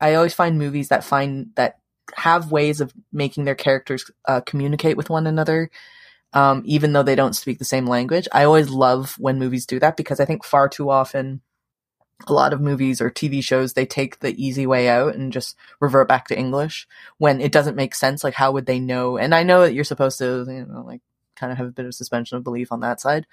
I 0.00 0.14
always 0.14 0.34
find 0.34 0.58
movies 0.58 0.88
that 0.88 1.04
find 1.04 1.50
that 1.56 1.78
have 2.14 2.52
ways 2.52 2.80
of 2.80 2.92
making 3.12 3.44
their 3.44 3.54
characters 3.54 4.10
uh, 4.26 4.40
communicate 4.40 4.96
with 4.96 5.10
one 5.10 5.26
another, 5.26 5.70
um, 6.34 6.62
even 6.66 6.92
though 6.92 7.02
they 7.02 7.14
don't 7.14 7.36
speak 7.36 7.58
the 7.58 7.64
same 7.64 7.86
language. 7.86 8.28
I 8.32 8.44
always 8.44 8.68
love 8.68 9.14
when 9.18 9.38
movies 9.38 9.64
do 9.64 9.78
that 9.80 9.96
because 9.96 10.20
I 10.20 10.24
think 10.24 10.44
far 10.44 10.68
too 10.68 10.90
often 10.90 11.40
a 12.26 12.32
lot 12.32 12.52
of 12.52 12.60
movies 12.60 13.00
or 13.00 13.10
TV 13.10 13.42
shows 13.42 13.72
they 13.72 13.86
take 13.86 14.20
the 14.20 14.34
easy 14.42 14.66
way 14.66 14.88
out 14.88 15.14
and 15.14 15.32
just 15.32 15.56
revert 15.80 16.08
back 16.08 16.26
to 16.28 16.38
English 16.38 16.86
when 17.18 17.40
it 17.40 17.52
doesn't 17.52 17.76
make 17.76 17.94
sense. 17.94 18.24
Like 18.24 18.34
how 18.34 18.52
would 18.52 18.66
they 18.66 18.80
know? 18.80 19.16
And 19.16 19.34
I 19.34 19.42
know 19.44 19.62
that 19.62 19.74
you're 19.74 19.84
supposed 19.84 20.18
to, 20.18 20.44
you 20.48 20.66
know, 20.66 20.84
like 20.86 21.00
kind 21.36 21.52
of 21.52 21.58
have 21.58 21.68
a 21.68 21.72
bit 21.72 21.86
of 21.86 21.94
suspension 21.94 22.36
of 22.36 22.44
belief 22.44 22.72
on 22.72 22.80
that 22.80 23.00
side, 23.00 23.26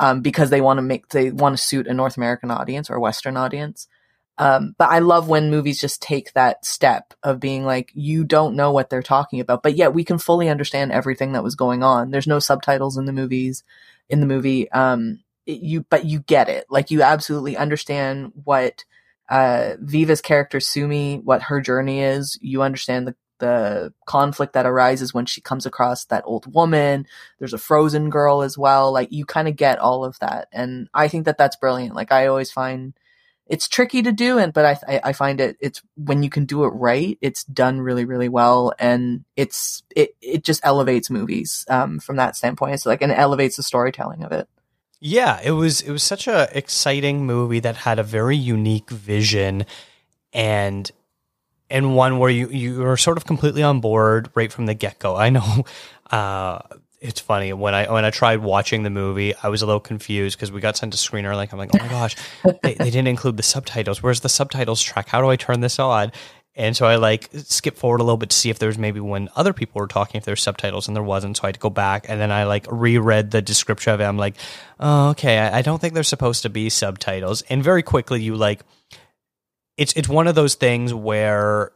um, 0.00 0.20
because 0.20 0.50
they 0.50 0.60
want 0.60 0.78
to 0.78 0.82
make 0.82 1.08
they 1.08 1.30
want 1.30 1.56
to 1.56 1.62
suit 1.62 1.86
a 1.86 1.94
North 1.94 2.16
American 2.16 2.50
audience 2.50 2.90
or 2.90 2.98
Western 3.00 3.36
audience. 3.36 3.88
Um, 4.38 4.76
but 4.78 4.88
I 4.88 5.00
love 5.00 5.28
when 5.28 5.50
movies 5.50 5.80
just 5.80 6.00
take 6.00 6.32
that 6.34 6.64
step 6.64 7.12
of 7.24 7.40
being 7.40 7.64
like, 7.64 7.90
you 7.92 8.22
don't 8.22 8.54
know 8.54 8.70
what 8.70 8.88
they're 8.88 9.02
talking 9.02 9.40
about, 9.40 9.64
but 9.64 9.74
yet 9.74 9.94
we 9.94 10.04
can 10.04 10.18
fully 10.18 10.48
understand 10.48 10.92
everything 10.92 11.32
that 11.32 11.42
was 11.42 11.56
going 11.56 11.82
on. 11.82 12.12
There's 12.12 12.28
no 12.28 12.38
subtitles 12.38 12.96
in 12.96 13.06
the 13.06 13.12
movies, 13.12 13.64
in 14.08 14.20
the 14.20 14.26
movie. 14.26 14.70
Um, 14.70 15.24
it, 15.44 15.60
you, 15.60 15.84
but 15.90 16.04
you 16.04 16.20
get 16.20 16.48
it. 16.48 16.66
Like 16.70 16.92
you 16.92 17.02
absolutely 17.02 17.56
understand 17.56 18.30
what, 18.44 18.84
uh, 19.28 19.74
Viva's 19.80 20.20
character 20.20 20.60
Sumi, 20.60 21.18
what 21.18 21.42
her 21.42 21.60
journey 21.60 22.00
is. 22.00 22.38
You 22.40 22.62
understand 22.62 23.08
the, 23.08 23.16
the 23.40 23.92
conflict 24.06 24.52
that 24.52 24.66
arises 24.66 25.12
when 25.12 25.26
she 25.26 25.40
comes 25.40 25.66
across 25.66 26.04
that 26.06 26.22
old 26.26 26.52
woman. 26.54 27.06
There's 27.40 27.54
a 27.54 27.58
frozen 27.58 28.08
girl 28.08 28.42
as 28.42 28.56
well. 28.56 28.92
Like 28.92 29.10
you 29.10 29.24
kind 29.24 29.48
of 29.48 29.56
get 29.56 29.80
all 29.80 30.04
of 30.04 30.18
that. 30.20 30.46
And 30.52 30.88
I 30.94 31.08
think 31.08 31.24
that 31.24 31.38
that's 31.38 31.56
brilliant. 31.56 31.96
Like 31.96 32.12
I 32.12 32.28
always 32.28 32.52
find, 32.52 32.94
it's 33.48 33.66
tricky 33.66 34.02
to 34.02 34.12
do 34.12 34.38
and 34.38 34.52
but 34.52 34.64
I, 34.64 35.00
I 35.02 35.12
find 35.12 35.40
it 35.40 35.56
it's 35.60 35.82
when 35.96 36.22
you 36.22 36.30
can 36.30 36.44
do 36.44 36.64
it 36.64 36.68
right 36.68 37.18
it's 37.20 37.44
done 37.44 37.80
really 37.80 38.04
really 38.04 38.28
well 38.28 38.72
and 38.78 39.24
it's 39.36 39.82
it 39.96 40.14
it 40.20 40.44
just 40.44 40.60
elevates 40.64 41.10
movies 41.10 41.64
um 41.68 41.98
from 41.98 42.16
that 42.16 42.36
standpoint. 42.36 42.74
It's 42.74 42.86
like 42.86 43.02
and 43.02 43.10
it 43.10 43.18
elevates 43.18 43.56
the 43.56 43.62
storytelling 43.62 44.22
of 44.22 44.32
it. 44.32 44.48
Yeah 45.00 45.40
it 45.42 45.52
was 45.52 45.80
it 45.80 45.90
was 45.90 46.02
such 46.02 46.28
a 46.28 46.48
exciting 46.56 47.24
movie 47.26 47.60
that 47.60 47.76
had 47.76 47.98
a 47.98 48.04
very 48.04 48.36
unique 48.36 48.90
vision 48.90 49.64
and 50.32 50.90
and 51.70 51.94
one 51.94 52.18
where 52.18 52.30
you 52.30 52.48
you 52.48 52.80
were 52.80 52.96
sort 52.96 53.16
of 53.16 53.24
completely 53.24 53.62
on 53.62 53.80
board 53.80 54.30
right 54.34 54.52
from 54.52 54.66
the 54.66 54.74
get-go. 54.74 55.16
I 55.16 55.30
know 55.30 55.64
uh 56.10 56.58
it's 57.00 57.20
funny 57.20 57.52
when 57.52 57.74
I 57.74 57.90
when 57.90 58.04
I 58.04 58.10
tried 58.10 58.40
watching 58.40 58.82
the 58.82 58.90
movie, 58.90 59.34
I 59.42 59.48
was 59.48 59.62
a 59.62 59.66
little 59.66 59.80
confused 59.80 60.36
because 60.36 60.50
we 60.50 60.60
got 60.60 60.76
sent 60.76 60.94
a 60.94 60.96
screener. 60.96 61.34
Like 61.34 61.52
I'm 61.52 61.58
like, 61.58 61.70
oh 61.74 61.78
my 61.78 61.88
gosh, 61.88 62.16
they, 62.62 62.74
they 62.74 62.90
didn't 62.90 63.08
include 63.08 63.36
the 63.36 63.42
subtitles. 63.42 64.02
Where's 64.02 64.20
the 64.20 64.28
subtitles 64.28 64.82
track? 64.82 65.08
How 65.08 65.20
do 65.20 65.28
I 65.28 65.36
turn 65.36 65.60
this 65.60 65.78
on? 65.78 66.12
And 66.58 66.76
so 66.76 66.86
I 66.86 66.96
like 66.96 67.28
skip 67.32 67.76
forward 67.76 68.00
a 68.00 68.02
little 68.02 68.16
bit 68.16 68.30
to 68.30 68.36
see 68.36 68.50
if 68.50 68.58
there's 68.58 68.76
maybe 68.76 68.98
when 68.98 69.28
other 69.36 69.52
people 69.52 69.80
were 69.80 69.86
talking 69.86 70.18
if 70.18 70.24
there's 70.24 70.42
subtitles 70.42 70.88
and 70.88 70.96
there 70.96 71.04
wasn't. 71.04 71.36
So 71.36 71.44
I 71.44 71.48
had 71.48 71.54
to 71.54 71.60
go 71.60 71.70
back 71.70 72.06
and 72.08 72.20
then 72.20 72.32
I 72.32 72.44
like 72.44 72.66
reread 72.68 73.30
the 73.30 73.40
description 73.40 73.92
of 73.92 74.00
it. 74.00 74.04
I'm 74.04 74.18
like, 74.18 74.34
oh, 74.80 75.10
okay, 75.10 75.38
I, 75.38 75.58
I 75.58 75.62
don't 75.62 75.80
think 75.80 75.94
there's 75.94 76.08
supposed 76.08 76.42
to 76.42 76.50
be 76.50 76.68
subtitles. 76.68 77.42
And 77.42 77.62
very 77.62 77.84
quickly 77.84 78.20
you 78.20 78.34
like, 78.34 78.62
it's 79.76 79.92
it's 79.92 80.08
one 80.08 80.26
of 80.26 80.34
those 80.34 80.56
things 80.56 80.92
where 80.92 81.70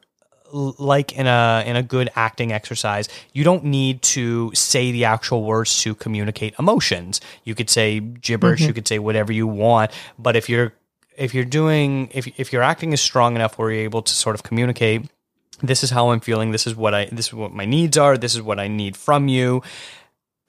like 0.53 1.13
in 1.13 1.27
a 1.27 1.65
in 1.67 1.77
a 1.77 1.83
good 1.83 2.11
acting 2.15 2.53
exercise, 2.53 3.09
you 3.33 3.45
don't 3.45 3.65
need 3.65 4.03
to 4.03 4.53
say 4.55 4.93
the 4.93 5.05
actual 5.05 5.45
words 5.45 5.83
to 5.83 5.95
communicate 5.95 6.55
emotions. 6.59 7.21
You 7.45 7.55
could 7.55 7.71
say 7.71 8.01
gibberish, 8.01 8.61
mm-hmm. 8.61 8.69
you 8.69 8.75
could 8.75 8.89
say 8.89 8.99
whatever 8.99 9.33
you 9.33 9.47
want, 9.47 9.91
but 10.19 10.37
if 10.37 10.49
you're 10.49 10.73
if 11.17 11.35
you're 11.35 11.45
doing 11.45 12.11
if 12.13 12.29
if 12.39 12.53
your 12.53 12.63
acting 12.63 12.93
is 12.93 13.01
strong 13.01 13.35
enough 13.35 13.59
where 13.59 13.71
you're 13.71 13.85
able 13.85 14.03
to 14.03 14.13
sort 14.13 14.35
of 14.35 14.43
communicate 14.43 15.09
this 15.65 15.85
is 15.85 15.91
how 15.91 16.11
I'm 16.11 16.19
feeling, 16.19 16.51
this 16.51 16.67
is 16.67 16.75
what 16.75 16.93
I 16.93 17.07
this 17.07 17.29
is 17.29 17.35
what 17.35 17.53
my 17.53 17.65
needs 17.65 17.97
are, 17.97 18.19
this 18.19 18.35
is 18.35 18.43
what 18.43 18.59
I 18.59 18.69
need 18.69 18.97
from 18.97 19.29
you 19.29 19.63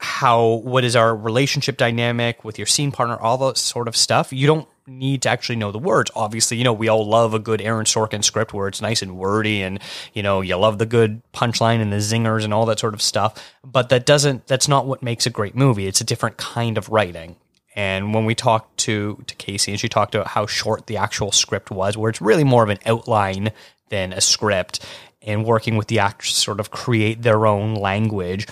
how 0.00 0.46
what 0.64 0.84
is 0.84 0.94
our 0.96 1.16
relationship 1.16 1.76
dynamic 1.78 2.44
with 2.44 2.58
your 2.58 2.66
scene 2.66 2.92
partner 2.92 3.16
all 3.16 3.38
that 3.38 3.56
sort 3.56 3.88
of 3.88 3.96
stuff 3.96 4.32
you 4.32 4.46
don't 4.46 4.68
need 4.86 5.22
to 5.22 5.28
actually 5.28 5.56
know 5.56 5.72
the 5.72 5.78
words. 5.78 6.10
Obviously, 6.14 6.56
you 6.56 6.64
know, 6.64 6.72
we 6.72 6.88
all 6.88 7.06
love 7.06 7.34
a 7.34 7.38
good 7.38 7.60
Aaron 7.60 7.86
Sorkin 7.86 8.22
script 8.22 8.52
where 8.52 8.68
it's 8.68 8.82
nice 8.82 9.02
and 9.02 9.16
wordy 9.16 9.62
and, 9.62 9.80
you 10.12 10.22
know, 10.22 10.40
you 10.40 10.56
love 10.56 10.78
the 10.78 10.86
good 10.86 11.22
punchline 11.32 11.80
and 11.80 11.92
the 11.92 11.98
zingers 11.98 12.44
and 12.44 12.52
all 12.52 12.66
that 12.66 12.78
sort 12.78 12.94
of 12.94 13.02
stuff. 13.02 13.52
But 13.64 13.88
that 13.88 14.06
doesn't, 14.06 14.46
that's 14.46 14.68
not 14.68 14.86
what 14.86 15.02
makes 15.02 15.26
a 15.26 15.30
great 15.30 15.54
movie. 15.54 15.86
It's 15.86 16.00
a 16.00 16.04
different 16.04 16.36
kind 16.36 16.76
of 16.76 16.88
writing. 16.90 17.36
And 17.76 18.14
when 18.14 18.24
we 18.24 18.34
talked 18.34 18.76
to, 18.80 19.22
to 19.26 19.34
Casey 19.36 19.72
and 19.72 19.80
she 19.80 19.88
talked 19.88 20.14
about 20.14 20.28
how 20.28 20.46
short 20.46 20.86
the 20.86 20.96
actual 20.96 21.32
script 21.32 21.70
was, 21.70 21.96
where 21.96 22.10
it's 22.10 22.20
really 22.20 22.44
more 22.44 22.62
of 22.62 22.68
an 22.68 22.78
outline 22.86 23.50
than 23.88 24.12
a 24.12 24.20
script 24.20 24.84
and 25.22 25.44
working 25.44 25.76
with 25.76 25.88
the 25.88 25.98
actors 25.98 26.34
to 26.34 26.38
sort 26.38 26.60
of 26.60 26.70
create 26.70 27.22
their 27.22 27.46
own 27.46 27.74
language 27.74 28.46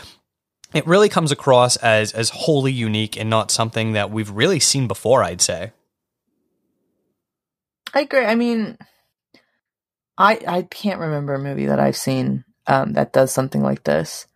it 0.75 0.87
really 0.87 1.09
comes 1.09 1.31
across 1.31 1.77
as 1.77 2.13
as 2.13 2.31
wholly 2.31 2.73
unique 2.73 3.17
and 3.17 3.29
not 3.29 3.51
something 3.51 3.93
that 3.93 4.11
we've 4.11 4.31
really 4.31 4.61
seen 4.61 4.89
before 4.89 5.23
i'd 5.23 5.41
say 5.41 5.73
I 7.95 8.01
agree. 8.03 8.25
I 8.25 8.35
mean, 8.35 8.79
I 10.19 10.41
I 10.47 10.63
can't 10.63 11.01
remember 11.01 11.35
a 11.35 11.39
movie 11.39 11.67
that 11.67 11.81
I've 11.81 11.97
seen 11.97 12.45
um, 12.67 12.95
that 12.95 13.13
does 13.13 13.33
something 13.33 13.63
like 13.63 13.85
this. 13.85 14.27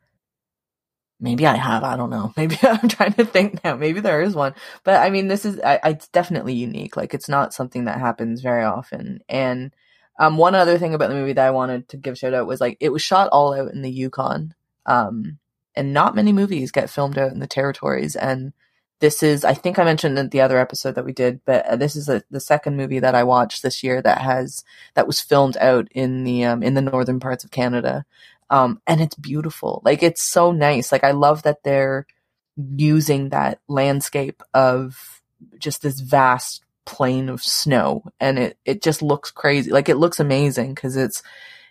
Maybe 1.19 1.47
I 1.47 1.57
have. 1.57 1.83
I 1.83 1.97
don't 1.97 2.11
know. 2.11 2.33
Maybe 2.39 2.59
I'm 2.63 2.89
trying 2.89 3.15
to 3.15 3.25
think 3.25 3.63
now. 3.65 3.77
Maybe 3.77 4.01
there 4.01 4.21
is 4.23 4.35
one, 4.35 4.55
but 4.85 4.97
I 5.01 5.11
mean, 5.11 5.29
this 5.29 5.45
is 5.45 5.61
I, 5.61 5.81
it's 5.85 6.09
definitely 6.09 6.55
unique. 6.55 6.97
Like 6.97 7.15
it's 7.15 7.29
not 7.29 7.55
something 7.55 7.85
that 7.87 7.99
happens 7.99 8.43
very 8.43 8.65
often. 8.65 9.21
And 9.29 9.73
um, 10.19 10.37
one 10.37 10.55
other 10.55 10.79
thing 10.79 10.95
about 10.95 11.09
the 11.09 11.15
movie 11.15 11.33
that 11.35 11.47
I 11.47 11.51
wanted 11.51 11.89
to 11.91 11.97
give 11.97 12.19
shout 12.19 12.35
out 12.35 12.47
was 12.47 12.61
like 12.61 12.77
it 12.81 12.91
was 12.91 13.03
shot 13.03 13.29
all 13.31 13.55
out 13.55 13.73
in 13.73 13.83
the 13.83 13.91
Yukon. 13.91 14.55
Um, 14.87 15.39
and 15.75 15.93
not 15.93 16.15
many 16.15 16.33
movies 16.33 16.71
get 16.71 16.91
filmed 16.91 17.19
out 17.19 17.33
in 17.33 17.39
the 17.39 17.47
territories. 17.47 18.17
And 18.17 18.53
this 19.01 19.23
is 19.23 19.45
i 19.45 19.55
think 19.55 19.79
i 19.79 19.85
mentioned 19.85 20.19
in 20.19 20.29
the 20.31 20.41
other 20.41 20.59
episode 20.59 20.95
that 20.95 21.05
we 21.05 21.13
did 21.13 21.41
but 21.45 21.65
uh, 21.67 21.77
this 21.77 21.97
is 21.97 22.09
a, 22.09 22.23
the 22.31 22.41
second 22.41 22.77
movie 22.77 22.99
that 22.99 23.15
i 23.15 23.23
watched 23.23 23.63
this 23.63 23.83
year 23.83 24.01
that 24.01 24.19
has 24.19 24.65
that 24.95 25.07
was 25.07 25.21
filmed 25.21 25.57
out 25.59 25.89
in 25.93 26.25
the 26.25 26.45
um, 26.45 26.63
in 26.63 26.75
the 26.75 26.83
northern 26.83 27.21
parts 27.21 27.45
of 27.45 27.51
canada. 27.51 28.05
Um, 28.49 28.81
and 28.87 29.01
it's 29.01 29.17
beautiful. 29.17 29.83
Like 29.85 30.05
it's 30.05 30.23
so 30.23 30.53
nice. 30.53 30.93
Like 30.93 31.05
i 31.05 31.11
love 31.11 31.43
that 31.43 31.63
they're 31.65 32.07
using 32.57 33.31
that 33.31 33.59
landscape 33.69 34.43
of 34.55 35.21
just 35.59 35.83
this 35.83 36.01
vast 36.01 36.65
plain 36.85 37.29
of 37.29 37.43
snow 37.43 38.05
and 38.21 38.39
it 38.39 38.59
it 38.65 38.83
just 38.83 39.03
looks 39.03 39.31
crazy. 39.31 39.71
Like 39.71 39.89
it 39.89 39.97
looks 39.97 40.21
amazing 40.21 40.75
because 40.75 40.97
it's 40.97 41.23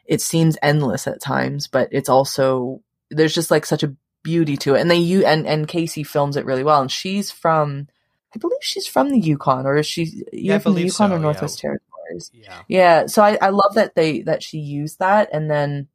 it 0.06 0.22
seems 0.22 0.58
endless 0.62 1.08
at 1.08 1.22
times 1.22 1.68
but 1.68 1.88
it's 1.92 2.10
also 2.10 2.82
there's 3.10 3.34
just 3.34 3.50
like 3.52 3.66
such 3.66 3.84
a 3.84 3.96
beauty 4.26 4.58
to 4.58 4.76
it. 4.76 4.82
And 4.82 4.92
they 4.92 4.98
you 4.98 5.26
and 5.26 5.48
and 5.48 5.68
Casey 5.68 6.04
films 6.04 6.36
it 6.36 6.46
really 6.46 6.64
well. 6.64 6.82
And 6.82 6.92
she's 6.92 7.32
from, 7.32 7.88
I 8.36 8.40
believe 8.40 8.60
she's 8.62 8.88
from 8.88 9.10
the 9.10 9.20
Yukon, 9.20 9.66
or 9.66 9.78
is 9.78 9.86
she 9.86 10.24
yeah, 10.34 10.58
from 10.58 10.74
the 10.74 10.82
Yukon 10.82 11.12
so, 11.12 11.16
or 11.16 11.20
Northwest 11.20 11.64
yeah. 11.64 11.70
Territories? 11.70 12.32
Yeah, 12.34 12.62
yeah. 12.68 13.06
So 13.06 13.24
I 13.24 13.38
I 13.42 13.50
love 13.50 13.76
that 13.76 13.96
they 13.96 14.24
that 14.24 14.44
she 14.44 14.58
used 14.58 15.00
that. 15.00 15.30
And 15.32 15.50
then, 15.50 15.88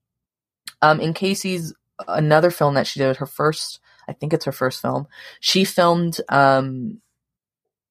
um, 0.81 1.01
in 1.01 1.13
Casey's 1.13 1.75
another 2.09 2.51
film 2.51 2.75
that 2.75 2.87
she 2.87 3.01
did, 3.01 3.17
her 3.17 3.27
first, 3.27 3.81
I 4.09 4.15
think 4.15 4.33
it's 4.33 4.47
her 4.47 4.53
first 4.53 4.81
film. 4.81 5.07
She 5.41 5.65
filmed 5.65 6.21
um 6.31 7.03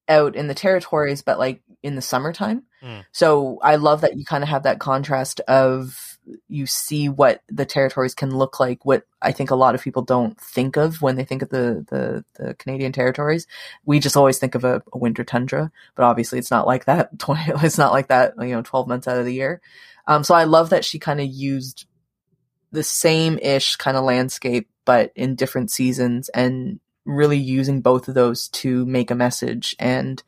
out 0.07 0.35
in 0.35 0.47
the 0.47 0.55
territories, 0.55 1.21
but 1.21 1.37
like 1.37 1.61
in 1.83 1.95
the 1.95 2.01
summertime. 2.01 2.63
Mm. 2.81 3.05
So 3.11 3.59
I 3.61 3.75
love 3.75 4.01
that 4.01 4.17
you 4.17 4.25
kind 4.25 4.43
of 4.43 4.49
have 4.49 4.63
that 4.63 4.79
contrast 4.79 5.41
of 5.41 6.08
you 6.47 6.65
see 6.65 7.09
what 7.09 7.41
the 7.49 7.65
territories 7.65 8.13
can 8.13 8.35
look 8.35 8.59
like. 8.59 8.85
What 8.85 9.03
I 9.21 9.31
think 9.31 9.51
a 9.51 9.55
lot 9.55 9.75
of 9.75 9.81
people 9.81 10.01
don't 10.01 10.39
think 10.39 10.75
of 10.77 11.01
when 11.01 11.15
they 11.15 11.23
think 11.23 11.41
of 11.41 11.49
the 11.49 11.85
the, 11.89 12.25
the 12.43 12.53
Canadian 12.55 12.91
territories. 12.91 13.47
We 13.85 13.99
just 13.99 14.17
always 14.17 14.39
think 14.39 14.55
of 14.55 14.63
a, 14.63 14.81
a 14.93 14.97
winter 14.97 15.23
tundra, 15.23 15.71
but 15.95 16.03
obviously 16.03 16.39
it's 16.39 16.51
not 16.51 16.67
like 16.67 16.85
that. 16.85 17.09
it's 17.29 17.77
not 17.77 17.93
like 17.93 18.07
that. 18.07 18.33
You 18.39 18.55
know, 18.55 18.61
twelve 18.61 18.87
months 18.87 19.07
out 19.07 19.17
of 19.17 19.25
the 19.25 19.33
year. 19.33 19.61
Um, 20.07 20.23
so 20.23 20.33
I 20.33 20.45
love 20.45 20.71
that 20.71 20.85
she 20.85 20.99
kind 20.99 21.19
of 21.19 21.27
used 21.27 21.85
the 22.71 22.83
same 22.83 23.37
ish 23.39 23.75
kind 23.75 23.97
of 23.97 24.03
landscape, 24.03 24.69
but 24.85 25.11
in 25.15 25.35
different 25.35 25.71
seasons, 25.71 26.29
and 26.29 26.79
really 27.05 27.37
using 27.37 27.81
both 27.81 28.07
of 28.07 28.13
those 28.13 28.47
to 28.49 28.85
make 28.85 29.09
a 29.11 29.15
message 29.15 29.75
and 29.79 30.21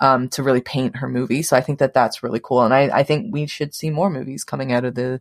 um, 0.00 0.28
to 0.28 0.42
really 0.42 0.60
paint 0.60 0.96
her 0.96 1.08
movie. 1.08 1.42
So 1.42 1.56
I 1.56 1.62
think 1.62 1.78
that 1.78 1.94
that's 1.94 2.22
really 2.22 2.40
cool, 2.42 2.62
and 2.62 2.74
I, 2.74 2.98
I 2.98 3.02
think 3.02 3.32
we 3.32 3.46
should 3.46 3.74
see 3.74 3.90
more 3.90 4.10
movies 4.10 4.44
coming 4.44 4.72
out 4.72 4.84
of 4.84 4.94
the 4.94 5.20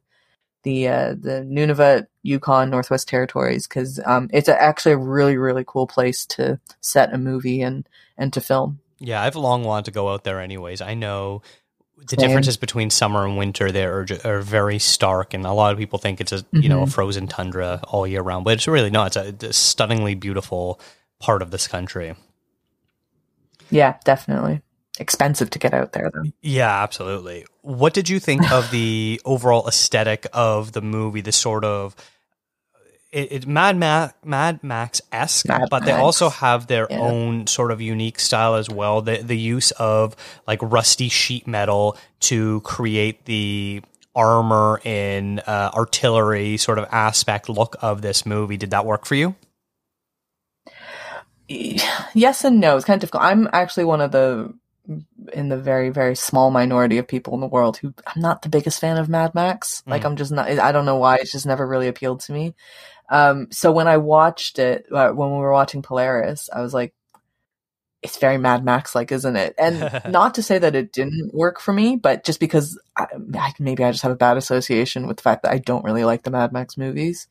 the 0.65 0.89
uh, 0.89 1.10
the 1.17 1.45
Nunavut, 1.48 2.07
Yukon, 2.24 2.69
Northwest 2.69 3.07
Territories 3.07 3.67
because 3.67 4.01
um, 4.05 4.29
it's 4.34 4.50
a, 4.50 4.62
actually 4.62 4.93
a 4.93 4.98
really 4.98 5.38
really 5.38 5.63
cool 5.65 5.88
place 5.88 6.25
to 6.25 6.60
set 6.81 7.13
a 7.13 7.17
movie 7.17 7.62
and 7.62 7.88
and 8.17 8.34
to 8.34 8.41
film. 8.41 8.79
Yeah, 9.00 9.22
I've 9.22 9.36
long 9.36 9.63
wanted 9.63 9.86
to 9.86 9.91
go 9.91 10.10
out 10.10 10.24
there. 10.24 10.41
Anyways, 10.41 10.81
I 10.81 10.95
know 10.95 11.43
the 11.98 12.15
Same. 12.17 12.27
differences 12.27 12.57
between 12.57 12.89
summer 12.89 13.25
and 13.25 13.38
winter 13.38 13.72
there 13.72 14.00
are, 14.00 14.07
are, 14.25 14.41
very 14.41 14.79
stark, 14.79 15.34
and 15.34 15.45
a 15.45 15.53
lot 15.53 15.72
of 15.72 15.77
people 15.77 16.00
think 16.00 16.19
it's 16.19 16.31
a 16.31 16.39
mm-hmm. 16.39 16.62
you 16.62 16.69
know 16.69 16.79
a 16.79 16.81
mm-hmm. 16.84 16.91
frozen 16.91 17.27
tundra 17.27 17.81
all 17.88 18.05
year 18.05 18.22
round, 18.22 18.43
but 18.43 18.53
it's 18.55 18.67
really 18.67 18.89
not. 18.89 19.15
It's 19.15 19.43
a, 19.43 19.48
a 19.48 19.53
stunningly 19.53 20.15
beautiful 20.15 20.79
part 21.19 21.41
of 21.41 21.51
this 21.51 21.67
country. 21.67 22.15
Yeah, 23.69 23.98
definitely. 24.03 24.62
Expensive 25.00 25.50
to 25.52 25.60
get 25.60 25.74
out 25.74 25.92
there 25.94 26.10
though. 26.14 26.30
Yeah, 26.42 26.84
absolutely. 26.84 27.46
What 27.62 27.94
did 27.94 28.10
you 28.10 28.20
think 28.20 28.52
of 28.52 28.72
the 28.72 29.20
overall 29.25 29.68
aesthetic 29.68 30.28
of 30.34 30.72
the 30.72 30.82
movie? 30.82 31.22
The 31.22 31.32
sort 31.32 31.64
of 31.66 31.96
it, 33.12 33.32
it 33.32 33.48
Mad 33.48 33.78
Ma- 33.78 34.10
Mad 34.24 34.64
Max 34.64 35.02
esque, 35.12 35.46
but 35.48 35.70
Mad 35.72 35.86
they 35.86 35.92
also 35.94 36.30
have 36.30 36.68
their 36.68 36.88
Yeah. 36.90 37.00
own 37.00 37.48
sort 37.48 37.72
of 37.72 37.80
unique 37.82 38.20
style 38.20 38.56
as 38.56 38.70
well. 38.70 39.02
The 39.02 39.18
the 39.18 39.38
use 39.38 39.72
of 39.72 40.16
like 40.48 40.60
rusty 40.62 41.10
sheet 41.10 41.48
metal 41.48 41.98
to 42.22 42.62
create 42.62 43.25
the 43.25 43.82
armor 44.16 44.82
and 44.86 45.42
uh, 45.46 45.72
artillery 45.74 46.56
sort 46.58 46.78
of 46.80 46.88
aspect 46.92 47.50
look 47.50 47.75
of 47.82 48.02
this 48.02 48.25
movie. 48.25 48.56
Did 48.58 48.70
that 48.72 48.86
work 48.86 49.06
for 49.06 49.16
you? 49.16 49.36
yes 51.48 52.44
and 52.44 52.60
no. 52.60 52.75
It's 52.75 52.86
kind 52.86 52.96
of 52.98 53.02
difficult. 53.02 53.24
I'm 53.24 53.48
actually 53.54 53.84
one 53.86 54.02
of 54.02 54.12
the 54.12 54.54
in 55.34 55.50
the 55.50 55.58
very 55.58 55.89
very 55.89 56.15
small 56.15 56.51
minority 56.51 56.98
of 56.98 57.08
people 57.08 57.34
in 57.34 57.41
the 57.41 57.48
world 57.48 57.77
who 57.77 57.94
I'm 58.08 58.22
not 58.22 58.41
the 58.41 58.50
biggest 58.50 58.79
fan 58.79 58.98
of 58.98 59.10
Mad 59.10 59.36
Max. 59.36 59.84
Like 59.86 60.03
Mm. 60.03 60.05
I'm 60.05 60.15
just 60.15 60.32
not. 60.32 60.48
I 60.48 60.72
don't 60.72 60.86
know 60.86 60.98
why. 60.98 61.17
It's 61.17 61.32
just 61.32 61.46
never 61.46 61.65
really 61.67 61.88
appealed 61.88 62.22
to 62.22 62.34
me. 62.34 62.55
Um, 63.10 63.48
so 63.51 63.72
when 63.72 63.88
I 63.88 63.98
watched 63.98 64.60
it 64.60 64.86
uh, 64.91 65.12
when 65.12 65.32
we 65.32 65.38
were 65.38 65.51
watching 65.51 65.82
Polaris, 65.82 66.50
I 66.51 66.62
was 66.62 66.74
like, 66.74 66.94
it's 68.01 68.17
very 68.17 68.38
Mad 68.38 68.63
Max 68.63 68.94
like, 68.96 69.12
isn't 69.12 69.36
it? 69.36 69.55
And 69.58 70.01
not 70.12 70.36
to 70.36 70.44
say 70.44 70.58
that 70.60 70.75
it 70.75 70.91
didn't 70.91 71.34
work 71.34 71.60
for 71.60 71.74
me, 71.74 71.96
but 71.96 72.24
just 72.24 72.39
because 72.39 72.79
I, 72.96 73.08
I, 73.36 73.53
maybe 73.60 73.84
I 73.84 73.91
just 73.91 74.03
have 74.03 74.12
a 74.12 74.15
bad 74.15 74.38
association 74.38 75.08
with 75.08 75.17
the 75.17 75.24
fact 75.24 75.44
that 75.44 75.51
I 75.51 75.58
don't 75.58 75.84
really 75.84 76.03
like 76.03 76.24
the 76.24 76.32
Mad 76.32 76.53
Max 76.53 76.77
movies. 76.77 77.27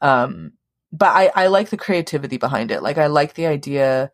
Um, 0.00 0.52
but 0.92 1.08
I, 1.08 1.30
I 1.34 1.46
like 1.48 1.70
the 1.70 1.76
creativity 1.76 2.36
behind 2.38 2.70
it. 2.70 2.82
Like 2.82 2.98
I 2.98 3.08
like 3.08 3.34
the 3.34 3.46
idea, 3.46 4.12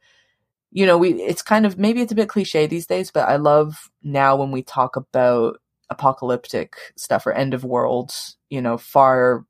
you 0.72 0.86
know, 0.86 0.98
we, 0.98 1.14
it's 1.14 1.42
kind 1.42 1.66
of, 1.66 1.78
maybe 1.78 2.00
it's 2.00 2.12
a 2.12 2.16
bit 2.16 2.28
cliche 2.28 2.66
these 2.66 2.86
days, 2.86 3.10
but 3.10 3.28
I 3.28 3.36
love 3.36 3.90
now 4.02 4.36
when 4.36 4.50
we 4.50 4.62
talk 4.62 4.96
about 4.96 5.60
apocalyptic 5.90 6.76
stuff 6.96 7.26
or 7.26 7.32
end 7.32 7.54
of 7.54 7.64
worlds, 7.64 8.36
you 8.48 8.62
know, 8.62 8.78
far 8.78 9.44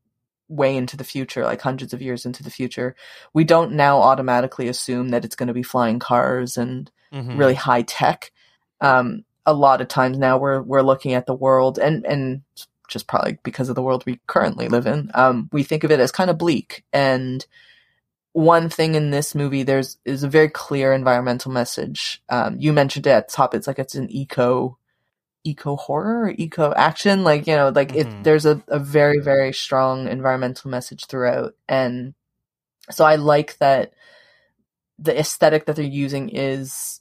way 0.48 0.76
into 0.76 0.96
the 0.96 1.04
future, 1.04 1.44
like 1.44 1.60
hundreds 1.60 1.92
of 1.92 2.02
years 2.02 2.26
into 2.26 2.42
the 2.42 2.50
future. 2.50 2.96
We 3.32 3.44
don't 3.44 3.72
now 3.72 3.98
automatically 4.00 4.66
assume 4.68 5.10
that 5.10 5.24
it's 5.24 5.36
going 5.36 5.46
to 5.46 5.54
be 5.54 5.62
flying 5.62 5.98
cars 5.98 6.56
and 6.56 6.90
Mhm. 7.12 7.38
really 7.38 7.54
high 7.54 7.82
tech. 7.82 8.32
Um, 8.80 9.24
a 9.46 9.52
lot 9.52 9.80
of 9.80 9.88
times 9.88 10.18
now 10.18 10.38
we're 10.38 10.62
we're 10.62 10.82
looking 10.82 11.12
at 11.14 11.26
the 11.26 11.34
world 11.34 11.78
and 11.78 12.04
and 12.06 12.42
just 12.88 13.06
probably 13.06 13.38
because 13.44 13.68
of 13.68 13.76
the 13.76 13.82
world 13.82 14.04
we 14.06 14.18
currently 14.26 14.68
live 14.68 14.86
in, 14.86 15.10
um, 15.14 15.48
we 15.52 15.62
think 15.62 15.84
of 15.84 15.90
it 15.92 16.00
as 16.00 16.10
kind 16.10 16.30
of 16.30 16.38
bleak. 16.38 16.84
And 16.92 17.46
one 18.32 18.68
thing 18.68 18.94
in 18.94 19.10
this 19.10 19.34
movie, 19.34 19.62
there's 19.62 19.98
is 20.04 20.22
a 20.22 20.28
very 20.28 20.48
clear 20.48 20.92
environmental 20.92 21.50
message. 21.50 22.22
Um, 22.28 22.56
you 22.58 22.72
mentioned 22.72 23.06
it 23.06 23.10
at 23.10 23.28
the 23.28 23.32
top. 23.32 23.54
It's 23.54 23.66
like 23.66 23.78
it's 23.78 23.94
an 23.94 24.10
eco 24.10 24.78
eco 25.42 25.76
horror 25.76 26.24
or 26.24 26.34
eco 26.36 26.72
action. 26.74 27.24
Like 27.24 27.46
you 27.46 27.56
know, 27.56 27.70
like 27.70 27.90
Mhm. 27.92 27.96
it. 27.96 28.24
There's 28.24 28.46
a, 28.46 28.62
a 28.68 28.78
very 28.78 29.20
very 29.20 29.52
strong 29.52 30.08
environmental 30.08 30.70
message 30.70 31.06
throughout, 31.06 31.54
and 31.68 32.14
so 32.90 33.04
I 33.04 33.16
like 33.16 33.58
that 33.58 33.92
the 34.98 35.18
aesthetic 35.18 35.66
that 35.66 35.76
they're 35.76 35.84
using 35.84 36.28
is 36.28 37.00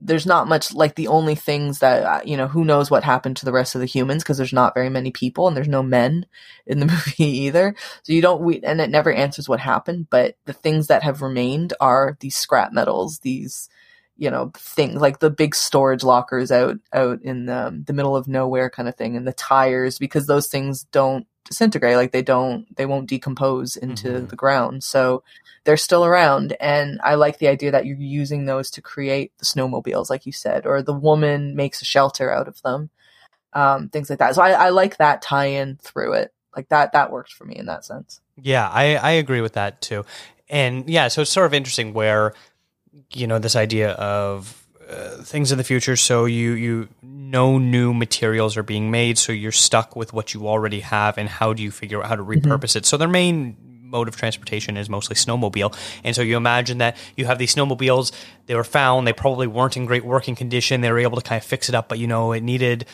there's 0.00 0.26
not 0.26 0.46
much 0.46 0.74
like 0.74 0.94
the 0.94 1.08
only 1.08 1.34
things 1.34 1.78
that 1.78 2.02
uh, 2.02 2.20
you 2.24 2.36
know 2.36 2.46
who 2.48 2.64
knows 2.64 2.90
what 2.90 3.02
happened 3.02 3.36
to 3.36 3.44
the 3.46 3.52
rest 3.52 3.74
of 3.74 3.80
the 3.80 3.86
humans 3.86 4.22
because 4.22 4.36
there's 4.36 4.52
not 4.52 4.74
very 4.74 4.90
many 4.90 5.10
people 5.10 5.48
and 5.48 5.56
there's 5.56 5.68
no 5.68 5.82
men 5.82 6.26
in 6.66 6.80
the 6.80 6.86
movie 7.18 7.24
either 7.24 7.74
so 8.02 8.12
you 8.12 8.20
don't 8.20 8.42
we, 8.42 8.60
and 8.62 8.80
it 8.80 8.90
never 8.90 9.12
answers 9.12 9.48
what 9.48 9.60
happened 9.60 10.06
but 10.10 10.36
the 10.44 10.52
things 10.52 10.88
that 10.88 11.02
have 11.02 11.22
remained 11.22 11.72
are 11.80 12.16
these 12.20 12.36
scrap 12.36 12.72
metals 12.72 13.20
these 13.20 13.68
you 14.18 14.30
know 14.30 14.50
things 14.54 15.00
like 15.00 15.18
the 15.20 15.30
big 15.30 15.54
storage 15.54 16.02
lockers 16.02 16.50
out 16.52 16.76
out 16.92 17.20
in 17.22 17.48
um, 17.48 17.82
the 17.84 17.92
middle 17.94 18.16
of 18.16 18.28
nowhere 18.28 18.68
kind 18.68 18.88
of 18.88 18.94
thing 18.96 19.16
and 19.16 19.26
the 19.26 19.32
tires 19.32 19.98
because 19.98 20.26
those 20.26 20.48
things 20.48 20.84
don't 20.84 21.26
disintegrate 21.44 21.96
like 21.96 22.12
they 22.12 22.22
don't 22.22 22.66
they 22.76 22.86
won't 22.86 23.08
decompose 23.08 23.76
into 23.76 24.08
Mhm. 24.08 24.28
the 24.28 24.36
ground 24.36 24.82
so 24.84 25.22
they're 25.66 25.76
still 25.76 26.04
around 26.04 26.56
and 26.60 26.98
i 27.04 27.14
like 27.14 27.38
the 27.38 27.48
idea 27.48 27.70
that 27.70 27.84
you're 27.84 27.98
using 27.98 28.46
those 28.46 28.70
to 28.70 28.80
create 28.80 29.36
the 29.38 29.44
snowmobiles 29.44 30.08
like 30.08 30.24
you 30.24 30.32
said 30.32 30.64
or 30.64 30.80
the 30.80 30.94
woman 30.94 31.54
makes 31.54 31.82
a 31.82 31.84
shelter 31.84 32.30
out 32.30 32.48
of 32.48 32.62
them 32.62 32.88
um, 33.52 33.88
things 33.88 34.08
like 34.08 34.18
that 34.18 34.34
so 34.34 34.42
I, 34.42 34.50
I 34.50 34.68
like 34.70 34.96
that 34.96 35.22
tie-in 35.22 35.76
through 35.82 36.14
it 36.14 36.32
like 36.56 36.68
that 36.70 36.92
that 36.92 37.10
worked 37.10 37.32
for 37.32 37.44
me 37.44 37.56
in 37.56 37.66
that 37.66 37.84
sense 37.84 38.20
Yeah, 38.36 38.68
I, 38.68 38.96
I 38.96 39.10
agree 39.12 39.40
with 39.40 39.54
that 39.54 39.80
too. 39.80 40.04
And 40.48 40.88
yeah, 40.88 41.08
so 41.08 41.22
it's 41.22 41.30
sort 41.30 41.46
of 41.46 41.54
interesting 41.54 41.92
where, 41.92 42.34
you 43.12 43.26
know, 43.26 43.38
this 43.38 43.56
idea 43.56 43.92
of 43.92 44.66
uh, 44.88 45.22
things 45.22 45.50
in 45.50 45.58
the 45.58 45.64
future. 45.64 45.96
So 45.96 46.26
you, 46.26 46.52
you, 46.52 46.88
no 47.02 47.58
new 47.58 47.92
materials 47.92 48.56
are 48.56 48.62
being 48.62 48.90
made. 48.90 49.18
So 49.18 49.32
you're 49.32 49.52
stuck 49.52 49.96
with 49.96 50.12
what 50.12 50.34
you 50.34 50.46
already 50.46 50.80
have. 50.80 51.18
And 51.18 51.28
how 51.28 51.52
do 51.52 51.62
you 51.62 51.70
figure 51.70 52.02
out 52.02 52.08
how 52.08 52.16
to 52.16 52.24
repurpose 52.24 52.76
it? 52.76 52.86
So 52.86 52.96
their 52.96 53.08
main 53.08 53.56
mode 53.86 54.08
of 54.08 54.16
transportation 54.16 54.76
is 54.76 54.88
mostly 54.88 55.16
snowmobile. 55.16 55.76
And 56.04 56.14
so 56.14 56.22
you 56.22 56.36
imagine 56.36 56.78
that 56.78 56.96
you 57.16 57.26
have 57.26 57.38
these 57.38 57.54
snowmobiles, 57.54 58.12
they 58.46 58.54
were 58.54 58.64
found, 58.64 59.06
they 59.06 59.12
probably 59.12 59.46
weren't 59.46 59.76
in 59.76 59.86
great 59.86 60.04
working 60.04 60.34
condition. 60.34 60.80
They 60.80 60.90
were 60.90 60.98
able 60.98 61.16
to 61.16 61.22
kind 61.22 61.40
of 61.40 61.44
fix 61.44 61.68
it 61.68 61.74
up, 61.74 61.88
but 61.88 61.98
you 61.98 62.06
know, 62.06 62.32
it 62.32 62.42
needed 62.42 62.86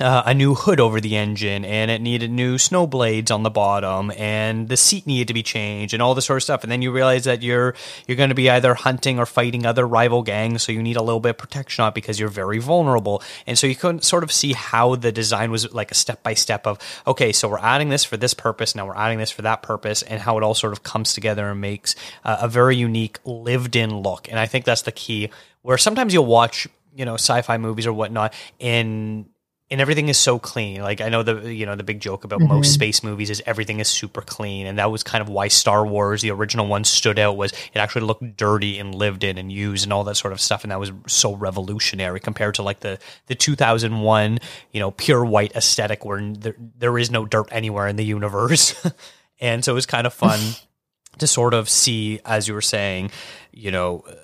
uh, 0.00 0.22
a 0.26 0.34
new 0.34 0.54
hood 0.54 0.80
over 0.80 1.00
the 1.00 1.16
engine 1.16 1.64
and 1.64 1.90
it 1.90 2.00
needed 2.00 2.30
new 2.30 2.58
snow 2.58 2.86
blades 2.86 3.30
on 3.30 3.42
the 3.42 3.50
bottom 3.50 4.10
and 4.16 4.68
the 4.68 4.76
seat 4.76 5.06
needed 5.06 5.28
to 5.28 5.34
be 5.34 5.42
changed 5.42 5.94
and 5.94 6.02
all 6.02 6.14
this 6.14 6.26
sort 6.26 6.38
of 6.38 6.42
stuff. 6.42 6.62
And 6.62 6.72
then 6.72 6.82
you 6.82 6.90
realize 6.90 7.24
that 7.24 7.42
you're 7.42 7.74
you're 8.06 8.16
going 8.16 8.30
to 8.30 8.34
be 8.34 8.50
either 8.50 8.74
hunting 8.74 9.18
or 9.18 9.26
fighting 9.26 9.66
other 9.66 9.86
rival 9.86 10.22
gangs 10.22 10.62
so 10.62 10.72
you 10.72 10.82
need 10.82 10.96
a 10.96 11.02
little 11.02 11.20
bit 11.20 11.30
of 11.30 11.38
protection 11.38 11.82
on 11.82 11.88
it 11.88 11.94
because 11.94 12.18
you're 12.18 12.28
very 12.28 12.58
vulnerable. 12.58 13.22
And 13.46 13.58
so 13.58 13.66
you 13.66 13.76
couldn't 13.76 14.04
sort 14.04 14.24
of 14.24 14.32
see 14.32 14.52
how 14.52 14.96
the 14.96 15.12
design 15.12 15.50
was 15.50 15.72
like 15.72 15.90
a 15.90 15.94
step 15.94 16.22
by 16.22 16.34
step 16.34 16.66
of 16.66 16.78
okay 17.06 17.32
so 17.32 17.48
we're 17.48 17.58
adding 17.58 17.88
this 17.88 18.04
for 18.04 18.16
this 18.16 18.34
purpose 18.34 18.74
now 18.74 18.86
we're 18.86 18.96
adding 18.96 19.18
this 19.18 19.30
for 19.30 19.42
that 19.42 19.62
purpose 19.62 20.02
and 20.02 20.20
how 20.20 20.36
it 20.36 20.42
all 20.42 20.54
sort 20.54 20.72
of 20.72 20.82
comes 20.82 21.12
together 21.12 21.50
and 21.50 21.60
makes 21.60 21.94
uh, 22.24 22.38
a 22.40 22.48
very 22.48 22.76
unique 22.76 23.18
lived 23.24 23.76
in 23.76 23.98
look. 23.98 24.28
And 24.28 24.38
i 24.38 24.46
think 24.46 24.64
that's 24.64 24.82
the 24.82 24.92
key 24.92 25.30
where 25.62 25.78
sometimes 25.78 26.12
you'll 26.12 26.26
watch 26.26 26.66
you 26.94 27.04
know 27.04 27.14
sci-fi 27.14 27.58
movies 27.58 27.86
or 27.86 27.92
whatnot 27.92 28.34
and 28.60 29.26
and 29.70 29.80
everything 29.80 30.08
is 30.08 30.18
so 30.18 30.38
clean. 30.38 30.82
Like 30.82 31.00
I 31.00 31.08
know 31.08 31.22
the 31.22 31.52
you 31.52 31.64
know 31.66 31.74
the 31.74 31.82
big 31.82 32.00
joke 32.00 32.24
about 32.24 32.40
most 32.40 32.68
Mhm. 32.70 32.74
space 32.74 33.02
movies 33.02 33.30
is 33.30 33.42
everything 33.46 33.80
is 33.80 33.88
super 33.88 34.20
clean, 34.20 34.66
and 34.66 34.78
that 34.78 34.90
was 34.90 35.02
kind 35.02 35.22
of 35.22 35.28
why 35.28 35.48
Star 35.48 35.86
Wars, 35.86 36.20
the 36.22 36.30
original 36.30 36.66
one, 36.66 36.84
stood 36.84 37.18
out. 37.18 37.36
Was 37.36 37.52
it 37.52 37.76
actually 37.78 38.02
looked 38.02 38.36
dirty 38.36 38.78
and 38.78 38.94
lived 38.94 39.24
in 39.24 39.38
and 39.38 39.50
used 39.50 39.84
and 39.84 39.92
all 39.92 40.04
that 40.04 40.16
sort 40.16 40.32
of 40.32 40.40
stuff, 40.40 40.64
and 40.64 40.70
that 40.70 40.78
was 40.80 40.92
so 41.06 41.34
revolutionary 41.34 42.20
compared 42.20 42.54
to 42.56 42.62
like 42.62 42.80
the 42.80 42.98
the 43.26 43.34
2001 43.34 44.38
you 44.72 44.80
know 44.80 44.90
pure 44.90 45.24
white 45.24 45.52
aesthetic 45.56 46.04
where 46.04 46.20
there 46.32 46.56
there 46.78 46.98
is 46.98 47.10
no 47.10 47.24
dirt 47.24 47.48
anywhere 47.50 47.88
in 47.88 47.96
the 47.96 48.04
universe, 48.04 48.74
and 49.40 49.64
so 49.64 49.72
it 49.72 49.74
was 49.74 49.86
kind 49.86 50.06
of 50.06 50.12
fun 50.14 50.38
to 51.18 51.26
sort 51.26 51.54
of 51.54 51.68
see, 51.70 52.20
as 52.24 52.48
you 52.48 52.54
were 52.54 52.60
saying, 52.60 53.10
you 53.52 53.70
know, 53.70 54.04
uh, 54.08 54.14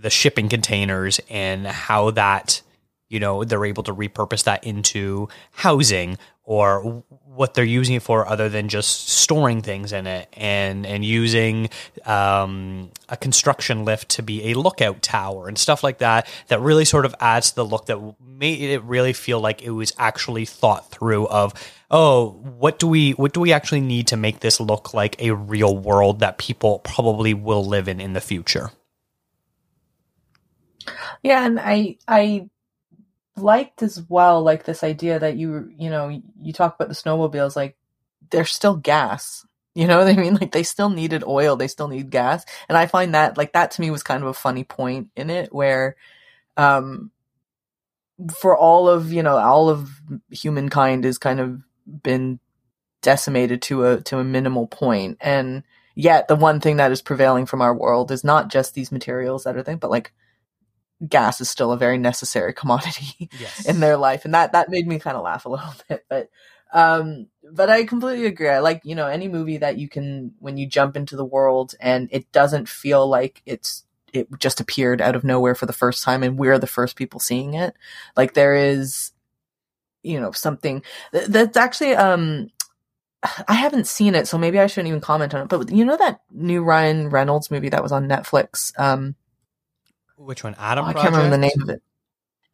the 0.00 0.08
shipping 0.10 0.48
containers 0.48 1.20
and 1.28 1.66
how 1.66 2.10
that 2.12 2.62
you 3.08 3.20
know 3.20 3.44
they're 3.44 3.64
able 3.64 3.82
to 3.82 3.94
repurpose 3.94 4.44
that 4.44 4.64
into 4.64 5.28
housing 5.52 6.18
or 6.48 7.04
what 7.24 7.52
they're 7.52 7.62
using 7.62 7.96
it 7.96 8.02
for 8.02 8.26
other 8.26 8.48
than 8.48 8.70
just 8.70 9.10
storing 9.10 9.60
things 9.60 9.92
in 9.92 10.06
it 10.06 10.28
and 10.32 10.86
and 10.86 11.04
using 11.04 11.68
um, 12.06 12.90
a 13.10 13.16
construction 13.16 13.84
lift 13.84 14.08
to 14.08 14.22
be 14.22 14.50
a 14.50 14.54
lookout 14.54 15.02
tower 15.02 15.46
and 15.46 15.58
stuff 15.58 15.84
like 15.84 15.98
that 15.98 16.26
that 16.48 16.60
really 16.60 16.86
sort 16.86 17.04
of 17.04 17.14
adds 17.20 17.50
to 17.50 17.56
the 17.56 17.64
look 17.64 17.86
that 17.86 18.14
made 18.26 18.60
it 18.62 18.82
really 18.84 19.12
feel 19.12 19.40
like 19.40 19.62
it 19.62 19.70
was 19.70 19.92
actually 19.98 20.46
thought 20.46 20.90
through 20.90 21.26
of 21.28 21.52
oh 21.90 22.30
what 22.58 22.78
do 22.78 22.88
we 22.88 23.12
what 23.12 23.34
do 23.34 23.40
we 23.40 23.52
actually 23.52 23.80
need 23.80 24.06
to 24.06 24.16
make 24.16 24.40
this 24.40 24.58
look 24.58 24.94
like 24.94 25.20
a 25.20 25.32
real 25.32 25.76
world 25.76 26.20
that 26.20 26.38
people 26.38 26.78
probably 26.78 27.34
will 27.34 27.64
live 27.64 27.88
in 27.88 28.00
in 28.00 28.14
the 28.14 28.20
future? 28.22 28.70
Yeah, 31.22 31.44
and 31.44 31.60
I 31.60 31.98
I 32.08 32.48
liked 33.42 33.82
as 33.82 34.02
well 34.08 34.42
like 34.42 34.64
this 34.64 34.82
idea 34.84 35.18
that 35.18 35.36
you 35.36 35.70
you 35.76 35.90
know 35.90 36.08
you 36.40 36.52
talk 36.52 36.74
about 36.74 36.88
the 36.88 36.94
snowmobiles 36.94 37.56
like 37.56 37.76
they're 38.30 38.44
still 38.44 38.76
gas. 38.76 39.46
You 39.74 39.86
know 39.86 39.98
what 40.04 40.08
I 40.08 40.14
mean? 40.14 40.34
Like 40.34 40.52
they 40.52 40.62
still 40.62 40.90
needed 40.90 41.24
oil, 41.24 41.56
they 41.56 41.68
still 41.68 41.88
need 41.88 42.10
gas, 42.10 42.44
and 42.68 42.76
I 42.76 42.86
find 42.86 43.14
that 43.14 43.36
like 43.36 43.52
that 43.52 43.72
to 43.72 43.80
me 43.80 43.90
was 43.90 44.02
kind 44.02 44.22
of 44.22 44.28
a 44.28 44.34
funny 44.34 44.64
point 44.64 45.08
in 45.16 45.30
it 45.30 45.52
where, 45.52 45.96
um, 46.56 47.10
for 48.36 48.56
all 48.56 48.88
of 48.88 49.12
you 49.12 49.22
know 49.22 49.36
all 49.36 49.68
of 49.68 49.90
humankind 50.30 51.04
has 51.04 51.18
kind 51.18 51.40
of 51.40 51.60
been 52.02 52.40
decimated 53.02 53.62
to 53.62 53.84
a 53.84 54.00
to 54.02 54.18
a 54.18 54.24
minimal 54.24 54.66
point 54.66 55.16
and 55.20 55.62
yet 55.94 56.26
the 56.26 56.34
one 56.34 56.58
thing 56.60 56.76
that 56.76 56.90
is 56.90 57.00
prevailing 57.00 57.46
from 57.46 57.62
our 57.62 57.74
world 57.74 58.10
is 58.10 58.24
not 58.24 58.50
just 58.50 58.74
these 58.74 58.90
materials 58.90 59.44
that 59.44 59.56
are 59.56 59.62
thing 59.62 59.76
but 59.76 59.90
like 59.90 60.12
gas 61.06 61.40
is 61.40 61.48
still 61.48 61.70
a 61.70 61.76
very 61.76 61.98
necessary 61.98 62.52
commodity 62.52 63.28
yes 63.38 63.64
in 63.68 63.80
their 63.80 63.96
life 63.96 64.24
and 64.24 64.34
that 64.34 64.52
that 64.52 64.70
made 64.70 64.86
me 64.86 64.98
kind 64.98 65.16
of 65.16 65.22
laugh 65.22 65.44
a 65.44 65.48
little 65.50 65.74
bit 65.88 66.04
but 66.08 66.28
um 66.72 67.26
but 67.52 67.70
i 67.70 67.84
completely 67.84 68.26
agree 68.26 68.48
i 68.48 68.58
like 68.58 68.80
you 68.84 68.94
know 68.94 69.06
any 69.06 69.28
movie 69.28 69.58
that 69.58 69.78
you 69.78 69.88
can 69.88 70.34
when 70.38 70.56
you 70.56 70.66
jump 70.66 70.96
into 70.96 71.16
the 71.16 71.24
world 71.24 71.74
and 71.80 72.08
it 72.10 72.30
doesn't 72.32 72.68
feel 72.68 73.06
like 73.08 73.42
it's 73.46 73.84
it 74.12 74.28
just 74.38 74.60
appeared 74.60 75.00
out 75.00 75.16
of 75.16 75.24
nowhere 75.24 75.54
for 75.54 75.66
the 75.66 75.72
first 75.72 76.02
time 76.02 76.22
and 76.22 76.38
we're 76.38 76.58
the 76.58 76.66
first 76.66 76.96
people 76.96 77.20
seeing 77.20 77.54
it. 77.54 77.74
Like 78.16 78.34
there 78.34 78.54
is, 78.54 79.12
you 80.02 80.20
know, 80.20 80.32
something 80.32 80.82
that's 81.12 81.56
actually, 81.56 81.94
um, 81.94 82.50
I 83.48 83.54
haven't 83.54 83.88
seen 83.88 84.14
it, 84.14 84.28
so 84.28 84.38
maybe 84.38 84.60
I 84.60 84.68
shouldn't 84.68 84.88
even 84.88 85.00
comment 85.00 85.34
on 85.34 85.42
it. 85.42 85.48
But 85.48 85.72
you 85.72 85.84
know 85.84 85.96
that 85.96 86.20
new 86.30 86.62
Ryan 86.62 87.08
Reynolds 87.10 87.50
movie 87.50 87.68
that 87.68 87.82
was 87.82 87.90
on 87.90 88.08
Netflix? 88.08 88.72
Um, 88.78 89.16
Which 90.18 90.44
one? 90.44 90.56
Adam. 90.58 90.84
Oh, 90.84 90.88
I 90.88 90.92
can't 90.92 91.10
remember 91.10 91.30
the 91.30 91.38
name 91.38 91.62
of 91.62 91.68
it. 91.70 91.82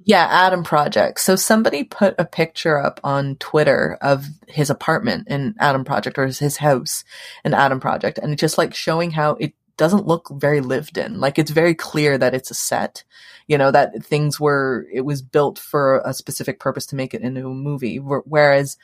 Yeah, 0.04 0.26
Adam 0.30 0.64
Project. 0.64 1.20
So 1.20 1.34
somebody 1.34 1.84
put 1.84 2.14
a 2.18 2.24
picture 2.24 2.78
up 2.78 3.00
on 3.02 3.36
Twitter 3.36 3.96
of 4.02 4.26
his 4.48 4.68
apartment 4.68 5.28
in 5.28 5.54
Adam 5.58 5.84
Project 5.84 6.18
or 6.18 6.26
his 6.26 6.58
house 6.58 7.04
in 7.44 7.54
Adam 7.54 7.80
Project, 7.80 8.18
and 8.18 8.32
it's 8.32 8.40
just 8.40 8.58
like 8.58 8.74
showing 8.74 9.12
how 9.12 9.30
it 9.40 9.54
doesn't 9.76 10.06
look 10.06 10.28
very 10.32 10.60
lived 10.60 10.98
in. 10.98 11.20
Like 11.20 11.38
it's 11.38 11.50
very 11.50 11.74
clear 11.74 12.18
that 12.18 12.34
it's 12.34 12.50
a 12.50 12.54
set, 12.54 13.02
you 13.48 13.58
know, 13.58 13.70
that 13.70 14.04
things 14.04 14.38
were, 14.38 14.86
it 14.92 15.02
was 15.02 15.22
built 15.22 15.58
for 15.58 16.02
a 16.04 16.14
specific 16.14 16.60
purpose 16.60 16.86
to 16.86 16.96
make 16.96 17.14
it 17.14 17.22
into 17.22 17.46
a 17.48 17.54
movie. 17.54 17.96
Whereas, 17.96 18.76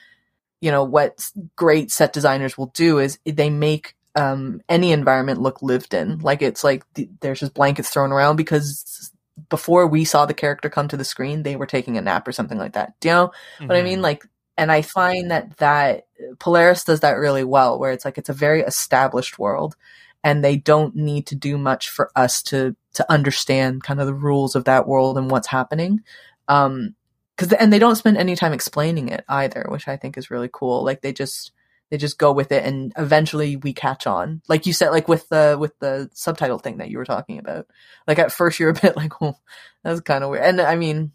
you 0.61 0.71
know, 0.71 0.85
what 0.85 1.31
great 1.55 1.91
set 1.91 2.13
designers 2.13 2.59
will 2.59 2.73
do 2.75 2.99
is 2.99 3.19
they 3.25 3.51
make 3.51 3.95
um, 4.15 4.61
any 4.69 4.93
environment 4.93 5.41
look 5.41 5.63
lived 5.63 5.95
in. 5.95 6.19
Like 6.19 6.43
it's 6.43 6.65
like 6.65 6.85
the, 6.95 7.09
there's 7.21 7.41
just 7.41 7.55
blankets 7.55 7.91
thrown 7.91 8.13
around 8.13 8.37
because 8.37 9.13
before 9.49 9.87
we 9.87 10.05
saw 10.05 10.27
the 10.27 10.35
character 10.35 10.69
come 10.69 10.89
to 10.89 10.97
the 10.97 11.05
screen, 11.05 11.43
they 11.43 11.57
were 11.57 11.67
taking 11.67 11.97
a 11.97 12.03
nap 12.03 12.27
or 12.27 12.33
something 12.33 12.59
like 12.59 12.73
that. 12.73 12.99
Do 13.01 13.09
you 13.09 13.15
know 13.15 13.27
mm-hmm. 13.29 13.67
what 13.67 13.77
I 13.77 13.83
mean? 13.83 13.95
Mm-hmm. 13.95 14.03
Like, 14.03 14.27
and 14.57 14.71
I 14.71 14.83
find 14.83 15.31
that 15.31 15.57
that 15.59 16.07
Polaris 16.39 16.85
does 16.85 17.01
that 17.01 17.13
really 17.13 17.45
well, 17.45 17.79
where 17.79 17.93
it's 17.93 18.05
like 18.05 18.19
it's 18.19 18.29
a 18.29 18.35
very 18.35 18.61
established 18.61 19.39
world, 19.39 19.77
and 20.23 20.45
they 20.45 20.57
don't 20.57 20.95
need 20.95 21.27
to 21.29 21.35
do 21.35 21.57
much 21.57 21.89
for 21.89 22.11
us 22.15 22.43
to 22.45 22.77
to 22.95 23.11
understand 23.11 23.85
kind 23.85 24.01
of 24.01 24.07
the 24.07 24.15
rules 24.15 24.55
of 24.55 24.65
that 24.65 24.87
world 24.87 25.17
and 25.17 25.31
what's 25.31 25.47
happening. 25.47 26.03
Um, 26.49 26.95
because 27.37 27.55
and 27.55 27.73
they 27.73 27.79
don't 27.79 27.97
spend 27.97 28.19
any 28.19 28.37
time 28.37 28.53
explaining 28.53 29.09
it 29.09 29.25
either, 29.29 29.65
which 29.71 29.89
I 29.89 29.97
think 29.97 30.19
is 30.19 30.31
really 30.31 30.51
cool. 30.53 30.85
Like 30.85 31.01
they 31.01 31.13
just 31.13 31.53
they 31.91 31.97
just 31.97 32.19
go 32.19 32.33
with 32.33 32.53
it, 32.53 32.65
and 32.65 32.93
eventually 32.97 33.57
we 33.57 33.73
catch 33.73 34.07
on. 34.07 34.43
Like 34.49 34.67
you 34.67 34.73
said, 34.73 34.91
like 34.91 35.09
with 35.09 35.29
the 35.29 35.57
with 35.59 35.79
the 35.79 36.11
subtitle 36.15 36.59
thing 36.59 36.79
that 36.79 36.91
you 36.91 36.99
were 36.99 37.05
talking 37.05 37.39
about. 37.39 37.67
Like 38.07 38.19
at 38.19 38.33
first 38.33 38.59
you're 38.59 38.71
a 38.71 38.75
bit 38.81 38.97
like, 38.97 39.13
oh, 39.21 39.37
that's 39.83 40.01
kind 40.01 40.25
of 40.25 40.31
weird. 40.31 40.45
And 40.45 40.61
I 40.61 40.77
mean, 40.77 41.13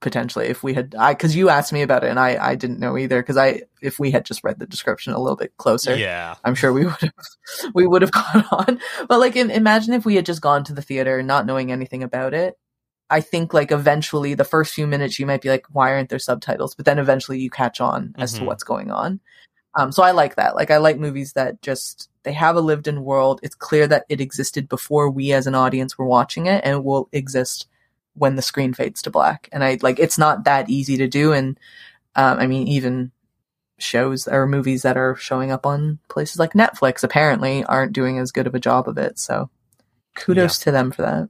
potentially 0.00 0.46
if 0.46 0.62
we 0.62 0.74
had 0.74 0.94
I 0.98 1.12
because 1.14 1.34
you 1.34 1.48
asked 1.48 1.72
me 1.72 1.82
about 1.82 2.04
it 2.04 2.10
and 2.10 2.18
I 2.18 2.36
I 2.36 2.54
didn't 2.56 2.80
know 2.80 2.98
either 2.98 3.22
because 3.22 3.36
I 3.36 3.62
if 3.80 3.98
we 3.98 4.10
had 4.10 4.24
just 4.24 4.44
read 4.44 4.58
the 4.58 4.66
description 4.66 5.12
a 5.12 5.18
little 5.18 5.36
bit 5.36 5.56
closer 5.56 5.96
yeah 5.96 6.34
I'm 6.44 6.54
sure 6.54 6.72
we 6.72 6.84
would 6.84 7.00
have 7.00 7.12
we 7.74 7.86
would 7.86 8.02
have 8.02 8.12
gone 8.12 8.44
on 8.50 8.80
but 9.08 9.20
like 9.20 9.36
imagine 9.36 9.94
if 9.94 10.04
we 10.04 10.16
had 10.16 10.26
just 10.26 10.42
gone 10.42 10.64
to 10.64 10.74
the 10.74 10.82
theater 10.82 11.22
not 11.22 11.46
knowing 11.46 11.72
anything 11.72 12.02
about 12.02 12.34
it 12.34 12.58
I 13.10 13.20
think 13.20 13.54
like 13.54 13.70
eventually 13.70 14.34
the 14.34 14.44
first 14.44 14.74
few 14.74 14.86
minutes 14.86 15.18
you 15.18 15.26
might 15.26 15.42
be 15.42 15.48
like 15.48 15.66
why 15.70 15.92
aren't 15.92 16.10
there 16.10 16.18
subtitles 16.18 16.74
but 16.74 16.84
then 16.84 16.98
eventually 16.98 17.38
you 17.38 17.50
catch 17.50 17.80
on 17.80 18.14
as 18.18 18.32
mm-hmm. 18.32 18.42
to 18.42 18.46
what's 18.46 18.64
going 18.64 18.90
on 18.90 19.20
um 19.74 19.92
so 19.92 20.02
I 20.02 20.10
like 20.12 20.36
that 20.36 20.54
like 20.54 20.70
I 20.70 20.78
like 20.78 20.98
movies 20.98 21.32
that 21.34 21.62
just 21.62 22.08
they 22.24 22.32
have 22.32 22.56
a 22.56 22.60
lived 22.60 22.88
in 22.88 23.04
world 23.04 23.40
it's 23.42 23.54
clear 23.54 23.86
that 23.88 24.04
it 24.08 24.20
existed 24.20 24.68
before 24.68 25.10
we 25.10 25.32
as 25.32 25.46
an 25.46 25.54
audience 25.54 25.96
were 25.96 26.06
watching 26.06 26.46
it 26.46 26.62
and 26.64 26.76
it 26.76 26.84
will 26.84 27.08
exist 27.12 27.66
when 28.14 28.36
the 28.36 28.42
screen 28.42 28.74
fades 28.74 29.02
to 29.02 29.10
black. 29.10 29.48
And 29.52 29.64
I 29.64 29.78
like 29.82 29.98
it's 29.98 30.18
not 30.18 30.44
that 30.44 30.70
easy 30.70 30.96
to 30.98 31.08
do. 31.08 31.32
And 31.32 31.58
um, 32.14 32.38
I 32.38 32.46
mean, 32.46 32.68
even 32.68 33.10
shows 33.78 34.28
or 34.28 34.46
movies 34.46 34.82
that 34.82 34.96
are 34.96 35.16
showing 35.16 35.50
up 35.50 35.66
on 35.66 35.98
places 36.08 36.38
like 36.38 36.52
Netflix 36.52 37.02
apparently 37.02 37.64
aren't 37.64 37.92
doing 37.92 38.18
as 38.18 38.30
good 38.30 38.46
of 38.46 38.54
a 38.54 38.60
job 38.60 38.88
of 38.88 38.98
it. 38.98 39.18
So 39.18 39.50
kudos 40.14 40.60
yeah. 40.60 40.64
to 40.64 40.70
them 40.70 40.92
for 40.92 41.02
that. 41.02 41.28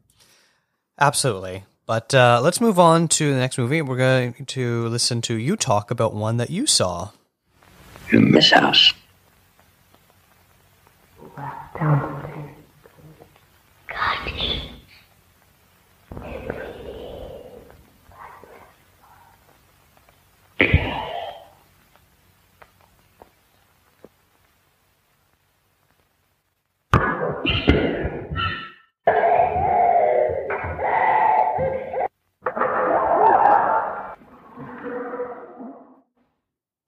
Absolutely. 1.01 1.65
But 1.87 2.15
uh, 2.15 2.41
let's 2.43 2.61
move 2.61 2.79
on 2.79 3.09
to 3.09 3.33
the 3.33 3.39
next 3.39 3.59
movie. 3.59 3.83
We're 3.83 3.97
going 3.97 4.47
to 4.47 4.87
listen 4.89 5.21
to 5.23 5.35
you 5.35 5.57
talk 5.57 5.91
about 5.91 6.15
one 6.15 6.37
that 6.37 6.51
you 6.51 6.67
saw 6.67 7.11
in 8.13 8.33
this 8.33 8.51
house. 8.51 8.93
Downstairs. 11.79 12.57
God. 13.89 14.33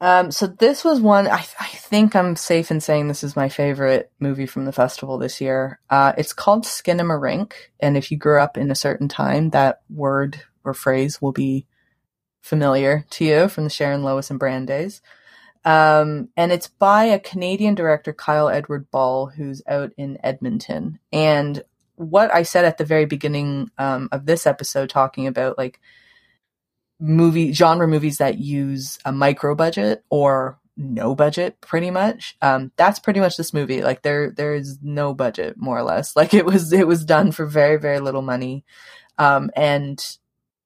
Um, 0.05 0.31
so 0.31 0.47
this 0.47 0.85
was 0.85 1.01
one 1.01 1.27
I, 1.27 1.47
I, 1.59 1.67
think 1.67 2.15
I'm 2.15 2.37
safe 2.37 2.71
in 2.71 2.83
saying 2.83 3.09
this 3.09 3.25
is 3.25 3.37
my 3.37 3.49
favorite 3.49 4.13
movie 4.21 4.45
from 4.45 4.67
the 4.67 4.73
festival 4.73 5.17
this 5.17 5.41
year. 5.41 5.81
Uh, 5.89 6.13
it's 6.19 6.35
called 6.35 6.67
Skinamarink, 6.67 7.55
and 7.81 7.97
if 7.97 8.11
you 8.11 8.19
grew 8.19 8.39
up 8.39 8.59
in 8.59 8.71
a 8.71 8.75
certain 8.75 9.09
time, 9.09 9.49
that 9.51 9.81
word 9.89 10.43
or 10.63 10.75
phrase 10.75 11.23
will 11.23 11.33
be 11.33 11.67
familiar 12.43 13.07
to 13.13 13.25
you 13.25 13.49
from 13.49 13.65
the 13.65 13.71
Sharon 13.71 14.03
Lois 14.03 14.29
and 14.29 14.39
Bram 14.39 14.67
days. 14.67 15.01
Um, 15.65 16.29
and 16.37 16.53
it's 16.53 16.69
by 16.69 17.05
a 17.05 17.19
Canadian 17.19 17.75
director, 17.75 18.13
Kyle 18.13 18.51
Edward 18.51 18.91
Ball, 18.91 19.29
who's 19.29 19.63
out 19.67 19.93
in 19.97 20.19
Edmonton. 20.23 20.99
And 21.15 21.65
what 21.95 22.31
I 22.35 22.43
said 22.43 22.67
at 22.67 22.77
the 22.77 22.85
very 22.85 23.07
beginning 23.07 23.71
um, 23.79 24.11
of 24.13 24.27
this 24.27 24.47
episode, 24.47 24.91
talking 24.91 25.27
about 25.27 25.57
like 25.57 25.81
movie 27.01 27.53
genre 27.53 27.87
movies 27.89 28.19
that 28.19 28.39
use 28.39 28.99
a 29.05 29.13
micro 29.13 29.55
budget 29.55 30.05
or 30.11 30.59
no 30.77 31.15
budget 31.15 31.61
pretty 31.61 31.91
much 31.91 32.37
um 32.43 32.73
that's 32.77 32.99
pretty 32.99 33.21
much 33.21 33.37
this 33.37 33.55
movie. 33.55 33.83
Like 33.83 34.03
there 34.03 34.31
there 34.31 34.55
is 34.55 34.79
no 34.83 35.15
budget 35.15 35.57
more 35.57 35.79
or 35.79 35.83
less. 35.83 36.17
Like 36.17 36.35
it 36.35 36.45
was 36.45 36.73
it 36.73 36.87
was 36.87 37.05
done 37.05 37.33
for 37.33 37.47
very 37.47 37.77
very 37.79 38.01
little 38.01 38.23
money. 38.23 38.65
Um 39.19 39.51
and 39.57 40.03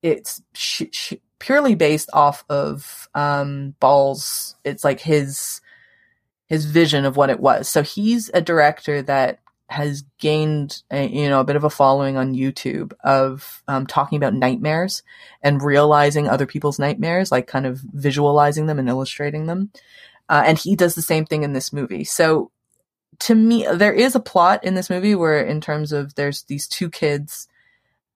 it's 0.03 0.43
sh- 0.55 0.85
sh- 0.93 1.15
purely 1.39 1.75
based 1.75 2.11
off 2.13 2.45
of 2.49 3.09
um 3.15 3.75
Ball's 3.81 4.57
it's 4.65 4.85
like 4.85 5.01
his 5.01 5.61
his 6.47 6.65
vision 6.65 7.05
of 7.05 7.17
what 7.17 7.31
it 7.31 7.41
was. 7.41 7.69
So 7.69 7.83
he's 7.83 8.31
a 8.33 8.41
director 8.41 9.03
that 9.03 9.41
has 9.69 10.05
gained 10.19 10.83
a, 10.91 11.07
you 11.07 11.29
know 11.29 11.41
a 11.41 11.45
bit 11.45 11.57
of 11.57 11.65
a 11.65 11.71
following 11.71 12.17
on 12.17 12.35
YouTube 12.35 12.93
of 13.05 13.63
um, 13.69 13.87
talking 13.87 14.17
about 14.17 14.35
nightmares 14.35 15.03
and 15.43 15.63
realizing 15.63 16.29
other 16.29 16.47
people's 16.47 16.79
nightmares, 16.79 17.31
like 17.31 17.47
kind 17.47 17.67
of 17.67 17.81
visualizing 17.93 18.67
them 18.67 18.79
and 18.79 18.89
illustrating 18.89 19.47
them. 19.47 19.71
Uh, 20.29 20.43
and 20.47 20.59
he 20.59 20.77
does 20.77 20.95
the 20.95 21.03
same 21.03 21.25
thing 21.25 21.43
in 21.43 21.53
this 21.53 21.73
movie. 21.73 22.05
So 22.05 22.51
to 23.21 23.35
me, 23.35 23.67
there 23.73 23.93
is 23.93 24.15
a 24.15 24.21
plot 24.21 24.65
in 24.65 24.75
this 24.75 24.91
movie 24.91 25.15
where, 25.15 25.41
in 25.41 25.61
terms 25.61 25.93
of, 25.93 26.15
there's 26.15 26.43
these 26.45 26.69
two 26.69 26.89
kids. 26.89 27.49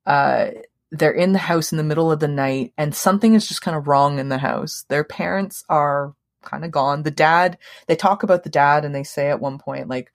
Uh, 0.06 0.48
they're 0.90 1.10
in 1.10 1.32
the 1.32 1.38
house 1.38 1.72
in 1.72 1.78
the 1.78 1.84
middle 1.84 2.12
of 2.12 2.20
the 2.20 2.28
night, 2.28 2.72
and 2.76 2.94
something 2.94 3.34
is 3.34 3.48
just 3.48 3.62
kind 3.62 3.76
of 3.76 3.88
wrong 3.88 4.18
in 4.18 4.28
the 4.28 4.38
house. 4.38 4.84
Their 4.88 5.04
parents 5.04 5.64
are 5.68 6.14
kind 6.42 6.64
of 6.64 6.70
gone. 6.70 7.02
The 7.02 7.10
dad, 7.10 7.58
they 7.86 7.96
talk 7.96 8.22
about 8.22 8.44
the 8.44 8.50
dad, 8.50 8.84
and 8.84 8.94
they 8.94 9.02
say 9.02 9.30
at 9.30 9.40
one 9.40 9.58
point, 9.58 9.88
like, 9.88 10.12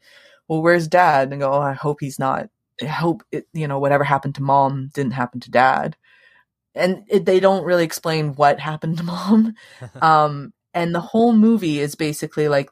well, 0.48 0.62
where's 0.62 0.88
dad? 0.88 1.32
And 1.32 1.42
go, 1.42 1.52
oh, 1.52 1.62
I 1.62 1.74
hope 1.74 1.98
he's 2.00 2.20
not. 2.20 2.50
I 2.82 2.86
hope 2.86 3.24
it, 3.32 3.48
you 3.54 3.68
know, 3.68 3.80
whatever 3.80 4.04
happened 4.04 4.36
to 4.36 4.44
mom 4.44 4.92
didn't 4.94 5.14
happen 5.14 5.40
to 5.42 5.52
dad. 5.52 5.96
And 6.76 7.04
it, 7.08 7.26
they 7.26 7.40
don't 7.40 7.66
really 7.66 7.84
explain 7.84 8.34
what 8.34 8.60
happened 8.60 8.98
to 8.98 9.04
mom. 9.04 9.56
um, 10.02 10.54
and 10.74 10.94
the 10.94 11.02
whole 11.02 11.34
movie 11.34 11.80
is 11.80 11.96
basically 11.96 12.48
like 12.48 12.70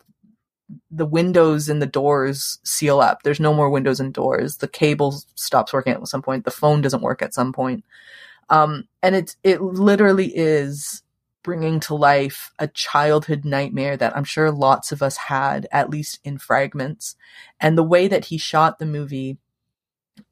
the 0.91 1.05
windows 1.05 1.69
and 1.69 1.81
the 1.81 1.87
doors 1.87 2.59
seal 2.63 2.99
up. 2.99 3.23
There's 3.23 3.39
no 3.39 3.53
more 3.53 3.69
windows 3.69 3.99
and 3.99 4.13
doors. 4.13 4.57
The 4.57 4.67
cable 4.67 5.23
stops 5.35 5.73
working 5.73 5.93
at 5.93 6.07
some 6.07 6.21
point. 6.21 6.45
The 6.45 6.51
phone 6.51 6.81
doesn't 6.81 7.01
work 7.01 7.21
at 7.21 7.33
some 7.33 7.51
point. 7.51 7.83
Um, 8.49 8.87
and 9.01 9.15
it's, 9.15 9.35
it 9.43 9.61
literally 9.61 10.27
is 10.35 11.01
bringing 11.45 11.79
to 11.79 11.93
life 11.93 12.51
a 12.57 12.67
childhood 12.67 13.45
nightmare 13.45 13.95
that 13.95 14.17
I'm 14.17 14.23
sure 14.23 14.49
lots 14.49 14.91
of 14.91 15.03
us 15.03 15.15
had, 15.15 15.67
at 15.71 15.91
least 15.91 16.19
in 16.23 16.39
fragments. 16.39 17.15
And 17.59 17.77
the 17.77 17.83
way 17.83 18.07
that 18.07 18.25
he 18.25 18.39
shot 18.39 18.79
the 18.79 18.87
movie 18.87 19.37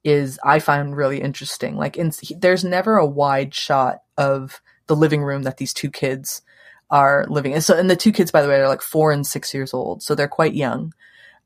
is, 0.03 0.39
I 0.43 0.57
find 0.57 0.97
really 0.97 1.21
interesting. 1.21 1.77
Like, 1.77 1.97
in, 1.97 2.11
he, 2.19 2.33
there's 2.33 2.63
never 2.63 2.97
a 2.97 3.05
wide 3.05 3.53
shot 3.53 3.99
of 4.17 4.59
the 4.87 4.95
living 4.95 5.23
room 5.23 5.43
that 5.43 5.57
these 5.57 5.71
two 5.71 5.91
kids 5.91 6.41
are 6.89 7.27
living 7.29 7.51
in. 7.51 7.61
So, 7.61 7.77
and 7.77 7.91
the 7.91 7.95
two 7.95 8.11
kids, 8.11 8.31
by 8.31 8.41
the 8.41 8.47
way, 8.47 8.55
are 8.55 8.67
like 8.67 8.81
four 8.81 9.11
and 9.11 9.25
six 9.25 9.53
years 9.53 9.71
old, 9.71 10.01
so 10.01 10.15
they're 10.15 10.27
quite 10.27 10.55
young. 10.55 10.95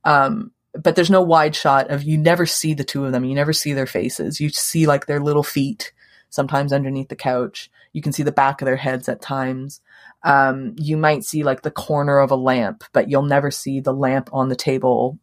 Um, 0.06 0.54
but 0.82 0.96
there's 0.96 1.10
no 1.10 1.22
wide 1.22 1.58
shot 1.58 1.90
of 1.90 2.04
you 2.04 2.18
never 2.18 2.46
see 2.46 2.74
the 2.74 2.86
two 2.86 3.04
of 3.04 3.12
them. 3.12 3.26
You 3.26 3.36
never 3.36 3.52
see 3.52 3.74
their 3.74 3.86
faces. 3.86 4.40
You 4.40 4.48
see 4.48 4.88
like 4.88 5.08
their 5.08 5.20
little 5.20 5.44
feet 5.44 5.92
sometimes 6.30 6.72
underneath 6.72 7.10
the 7.10 7.18
couch. 7.18 7.70
You 7.98 8.04
can 8.04 8.14
see 8.14 8.22
the 8.22 8.32
back 8.32 8.62
of 8.62 8.68
their 8.68 8.76
heads 8.76 9.10
at 9.10 9.24
times. 9.24 9.82
Um, 10.22 10.76
you 10.78 10.98
might 10.98 11.24
see 11.24 11.42
like 11.42 11.64
the 11.64 11.72
corner 11.72 12.20
of 12.20 12.30
a 12.30 12.36
lamp, 12.36 12.84
but 12.94 13.10
you'll 13.10 13.24
never 13.24 13.50
see 13.50 13.80
the 13.80 13.92
lamp 13.92 14.30
on 14.32 14.50
the 14.50 14.56
table 14.56 15.18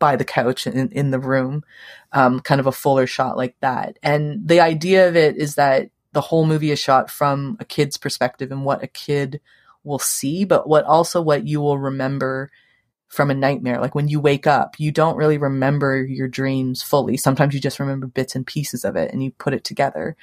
by 0.00 0.16
the 0.16 0.24
couch 0.24 0.66
in, 0.66 0.90
in 0.90 1.12
the 1.12 1.20
room, 1.20 1.62
um, 2.10 2.40
kind 2.40 2.60
of 2.60 2.66
a 2.66 2.72
fuller 2.72 3.06
shot 3.06 3.36
like 3.36 3.54
that. 3.60 3.96
And 4.02 4.48
the 4.48 4.58
idea 4.58 5.08
of 5.08 5.14
it 5.14 5.36
is 5.36 5.54
that 5.54 5.90
the 6.12 6.20
whole 6.20 6.46
movie 6.46 6.72
is 6.72 6.80
shot 6.80 7.12
from 7.12 7.56
a 7.60 7.64
kid's 7.64 7.96
perspective 7.96 8.50
and 8.50 8.64
what 8.64 8.82
a 8.82 8.88
kid 8.88 9.40
will 9.84 10.00
see, 10.00 10.44
but 10.44 10.68
what 10.68 10.84
also 10.86 11.22
what 11.22 11.46
you 11.46 11.60
will 11.60 11.78
remember 11.78 12.50
from 13.06 13.30
a 13.30 13.34
nightmare. 13.34 13.80
Like 13.80 13.94
when 13.94 14.08
you 14.08 14.18
wake 14.18 14.48
up, 14.48 14.80
you 14.80 14.90
don't 14.90 15.16
really 15.16 15.38
remember 15.38 16.02
your 16.02 16.26
dreams 16.26 16.82
fully. 16.82 17.16
Sometimes 17.16 17.54
you 17.54 17.60
just 17.60 17.78
remember 17.78 18.08
bits 18.08 18.34
and 18.34 18.44
pieces 18.44 18.84
of 18.84 18.96
it 18.96 19.12
and 19.12 19.22
you 19.22 19.30
put 19.30 19.54
it 19.54 19.62
together. 19.62 20.16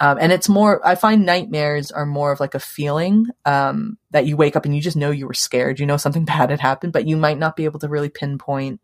Um, 0.00 0.16
and 0.18 0.32
it's 0.32 0.48
more, 0.48 0.84
I 0.86 0.94
find 0.94 1.26
nightmares 1.26 1.90
are 1.90 2.06
more 2.06 2.32
of 2.32 2.40
like 2.40 2.54
a 2.54 2.60
feeling, 2.60 3.26
um, 3.44 3.98
that 4.10 4.26
you 4.26 4.34
wake 4.34 4.56
up 4.56 4.64
and 4.64 4.74
you 4.74 4.80
just 4.80 4.96
know 4.96 5.10
you 5.10 5.26
were 5.26 5.34
scared. 5.34 5.78
You 5.78 5.86
know 5.86 5.98
something 5.98 6.24
bad 6.26 6.50
had 6.50 6.60
happened, 6.60 6.94
but 6.94 7.06
you 7.06 7.16
might 7.16 7.38
not 7.38 7.54
be 7.54 7.66
able 7.66 7.78
to 7.80 7.88
really 7.88 8.08
pinpoint 8.08 8.80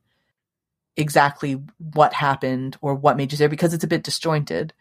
exactly 0.96 1.62
what 1.94 2.12
happened 2.12 2.76
or 2.80 2.94
what 2.94 3.16
made 3.16 3.32
you 3.32 3.38
there 3.38 3.48
because 3.48 3.72
it's 3.72 3.84
a 3.84 3.88
bit 3.88 4.02
disjointed. 4.02 4.74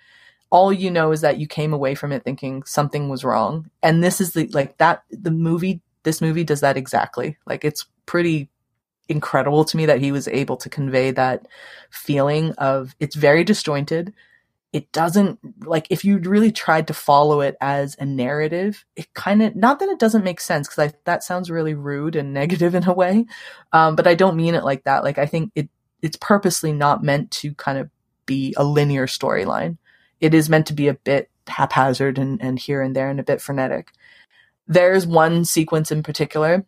All 0.49 0.71
you 0.71 0.91
know 0.91 1.11
is 1.11 1.21
that 1.21 1.39
you 1.39 1.47
came 1.47 1.73
away 1.73 1.95
from 1.95 2.11
it 2.11 2.23
thinking 2.23 2.63
something 2.63 3.09
was 3.09 3.23
wrong. 3.23 3.69
And 3.81 4.03
this 4.03 4.19
is 4.19 4.33
the, 4.33 4.47
like 4.47 4.77
that, 4.77 5.03
the 5.09 5.31
movie, 5.31 5.81
this 6.03 6.21
movie 6.21 6.43
does 6.43 6.61
that 6.61 6.77
exactly. 6.77 7.37
Like 7.45 7.65
it's 7.65 7.85
pretty 8.05 8.49
incredible 9.07 9.63
to 9.65 9.77
me 9.77 9.85
that 9.85 10.01
he 10.01 10.11
was 10.11 10.27
able 10.27 10.57
to 10.57 10.69
convey 10.69 11.11
that 11.11 11.47
feeling 11.89 12.51
of 12.53 12.95
it's 12.99 13.15
very 13.15 13.43
disjointed 13.43 14.13
it 14.75 14.91
doesn't 14.91 15.39
like 15.65 15.87
if 15.89 16.03
you 16.03 16.17
really 16.17 16.51
tried 16.51 16.85
to 16.85 16.93
follow 16.93 17.39
it 17.39 17.55
as 17.61 17.95
a 17.97 18.05
narrative 18.05 18.83
it 18.97 19.11
kind 19.13 19.41
of 19.41 19.55
not 19.55 19.79
that 19.79 19.87
it 19.87 19.99
doesn't 19.99 20.25
make 20.25 20.41
sense 20.41 20.67
because 20.67 20.91
that 21.05 21.23
sounds 21.23 21.49
really 21.49 21.73
rude 21.73 22.13
and 22.17 22.33
negative 22.41 22.75
in 22.75 22.83
a 22.83 22.93
way 22.93 23.25
um, 23.71 23.95
but 23.95 24.05
i 24.05 24.13
don't 24.13 24.35
mean 24.35 24.53
it 24.53 24.65
like 24.65 24.83
that 24.83 25.01
like 25.01 25.17
i 25.17 25.25
think 25.25 25.49
it 25.55 25.69
it's 26.01 26.17
purposely 26.17 26.73
not 26.73 27.01
meant 27.01 27.31
to 27.31 27.53
kind 27.53 27.77
of 27.77 27.89
be 28.25 28.53
a 28.57 28.65
linear 28.65 29.07
storyline 29.07 29.77
it 30.19 30.33
is 30.33 30.49
meant 30.49 30.67
to 30.67 30.73
be 30.73 30.89
a 30.89 30.93
bit 30.93 31.29
haphazard 31.47 32.17
and, 32.17 32.41
and 32.41 32.59
here 32.59 32.81
and 32.81 32.93
there 32.97 33.09
and 33.09 33.21
a 33.21 33.23
bit 33.23 33.39
frenetic 33.39 33.93
there's 34.67 35.07
one 35.07 35.45
sequence 35.45 35.89
in 35.89 36.03
particular 36.03 36.65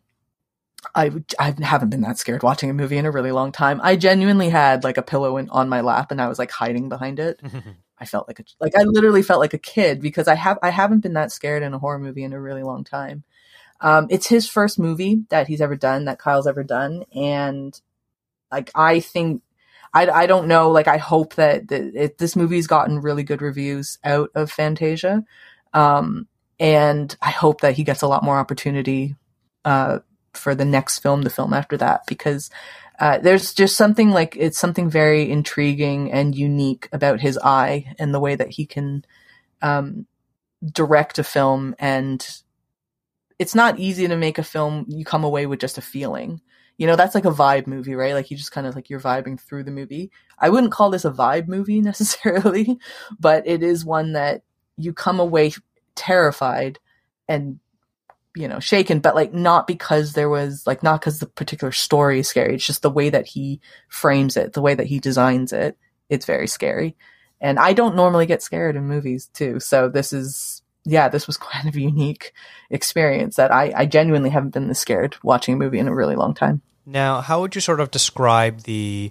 I, 0.94 1.10
I 1.40 1.54
haven't 1.60 1.90
been 1.90 2.02
that 2.02 2.18
scared 2.18 2.44
watching 2.44 2.70
a 2.70 2.72
movie 2.72 2.98
in 2.98 3.04
a 3.04 3.10
really 3.10 3.32
long 3.32 3.50
time. 3.50 3.80
I 3.82 3.96
genuinely 3.96 4.48
had 4.48 4.84
like 4.84 4.96
a 4.96 5.02
pillow 5.02 5.36
in, 5.36 5.50
on 5.50 5.68
my 5.68 5.80
lap 5.80 6.12
and 6.12 6.22
I 6.22 6.28
was 6.28 6.38
like 6.38 6.52
hiding 6.52 6.88
behind 6.88 7.18
it. 7.18 7.42
I 8.00 8.04
felt 8.04 8.28
like 8.28 8.40
a, 8.40 8.44
like 8.60 8.76
I 8.76 8.82
literally 8.82 9.22
felt 9.22 9.40
like 9.40 9.54
a 9.54 9.58
kid 9.58 10.00
because 10.00 10.28
I 10.28 10.34
have 10.34 10.58
I 10.62 10.70
haven't 10.70 11.00
been 11.00 11.14
that 11.14 11.32
scared 11.32 11.62
in 11.62 11.74
a 11.74 11.78
horror 11.78 11.98
movie 11.98 12.24
in 12.24 12.32
a 12.32 12.40
really 12.40 12.62
long 12.62 12.84
time. 12.84 13.24
Um, 13.80 14.06
it's 14.10 14.26
his 14.26 14.48
first 14.48 14.78
movie 14.78 15.24
that 15.30 15.46
he's 15.46 15.60
ever 15.60 15.76
done 15.76 16.06
that 16.06 16.18
Kyle's 16.18 16.46
ever 16.46 16.64
done, 16.64 17.04
and 17.14 17.78
like 18.50 18.70
I 18.74 19.00
think 19.00 19.42
I, 19.92 20.08
I 20.08 20.26
don't 20.26 20.48
know 20.48 20.70
like 20.70 20.88
I 20.88 20.98
hope 20.98 21.34
that, 21.34 21.68
that 21.68 21.94
it, 21.94 22.18
this 22.18 22.36
movie's 22.36 22.66
gotten 22.66 23.00
really 23.00 23.22
good 23.22 23.42
reviews 23.42 23.98
out 24.04 24.30
of 24.34 24.50
Fantasia, 24.50 25.24
um, 25.72 26.26
and 26.58 27.16
I 27.22 27.30
hope 27.30 27.60
that 27.60 27.74
he 27.74 27.84
gets 27.84 28.02
a 28.02 28.08
lot 28.08 28.24
more 28.24 28.38
opportunity 28.38 29.16
uh, 29.64 30.00
for 30.34 30.54
the 30.54 30.64
next 30.64 30.98
film, 31.00 31.22
the 31.22 31.30
film 31.30 31.52
after 31.52 31.76
that, 31.76 32.02
because 32.06 32.50
uh, 32.98 33.18
there's 33.18 33.54
just 33.54 33.76
something 33.76 34.10
like 34.10 34.36
it's 34.36 34.58
something 34.58 34.90
very 34.90 35.30
intriguing 35.30 36.10
and 36.12 36.34
unique 36.34 36.88
about 36.92 37.20
his 37.20 37.38
eye 37.38 37.94
and 37.98 38.12
the 38.12 38.20
way 38.20 38.34
that 38.34 38.50
he 38.50 38.66
can 38.66 39.04
um, 39.62 40.06
direct 40.72 41.18
a 41.18 41.24
film. 41.24 41.76
And 41.78 42.26
it's 43.38 43.54
not 43.54 43.78
easy 43.78 44.08
to 44.08 44.16
make 44.16 44.38
a 44.38 44.42
film 44.42 44.84
you 44.88 45.04
come 45.04 45.22
away 45.22 45.46
with 45.46 45.60
just 45.60 45.78
a 45.78 45.82
feeling. 45.82 46.40
You 46.76 46.86
know, 46.86 46.96
that's 46.96 47.14
like 47.14 47.24
a 47.24 47.30
vibe 47.30 47.66
movie, 47.66 47.94
right? 47.94 48.14
Like 48.14 48.30
you 48.30 48.36
just 48.36 48.52
kind 48.52 48.66
of 48.66 48.74
like 48.74 48.90
you're 48.90 49.00
vibing 49.00 49.40
through 49.40 49.64
the 49.64 49.70
movie. 49.70 50.10
I 50.38 50.48
wouldn't 50.48 50.72
call 50.72 50.90
this 50.90 51.04
a 51.04 51.10
vibe 51.10 51.46
movie 51.46 51.80
necessarily, 51.82 52.78
but 53.18 53.46
it 53.46 53.62
is 53.62 53.84
one 53.84 54.12
that 54.14 54.42
you 54.76 54.92
come 54.92 55.20
away 55.20 55.52
terrified 55.94 56.78
and 57.28 57.60
you 58.38 58.46
know, 58.46 58.60
shaken, 58.60 59.00
but 59.00 59.16
like 59.16 59.34
not 59.34 59.66
because 59.66 60.12
there 60.12 60.28
was 60.28 60.64
like 60.64 60.84
not 60.84 61.00
because 61.00 61.18
the 61.18 61.26
particular 61.26 61.72
story 61.72 62.20
is 62.20 62.28
scary. 62.28 62.54
It's 62.54 62.64
just 62.64 62.82
the 62.82 62.90
way 62.90 63.10
that 63.10 63.26
he 63.26 63.60
frames 63.88 64.36
it, 64.36 64.52
the 64.52 64.62
way 64.62 64.76
that 64.76 64.86
he 64.86 65.00
designs 65.00 65.52
it. 65.52 65.76
It's 66.08 66.24
very 66.24 66.46
scary. 66.46 66.96
And 67.40 67.58
I 67.58 67.72
don't 67.72 67.96
normally 67.96 68.26
get 68.26 68.42
scared 68.42 68.76
in 68.76 68.86
movies 68.86 69.28
too. 69.34 69.58
So 69.58 69.88
this 69.88 70.12
is 70.12 70.62
yeah, 70.84 71.08
this 71.08 71.26
was 71.26 71.36
quite 71.48 71.64
a 71.64 71.80
unique 71.80 72.32
experience 72.70 73.34
that 73.36 73.52
I, 73.52 73.72
I 73.74 73.86
genuinely 73.86 74.30
haven't 74.30 74.54
been 74.54 74.68
this 74.68 74.78
scared 74.78 75.16
watching 75.24 75.54
a 75.54 75.58
movie 75.58 75.80
in 75.80 75.88
a 75.88 75.94
really 75.94 76.14
long 76.14 76.32
time. 76.32 76.62
Now, 76.86 77.20
how 77.20 77.40
would 77.40 77.56
you 77.56 77.60
sort 77.60 77.80
of 77.80 77.90
describe 77.90 78.62
the 78.62 79.10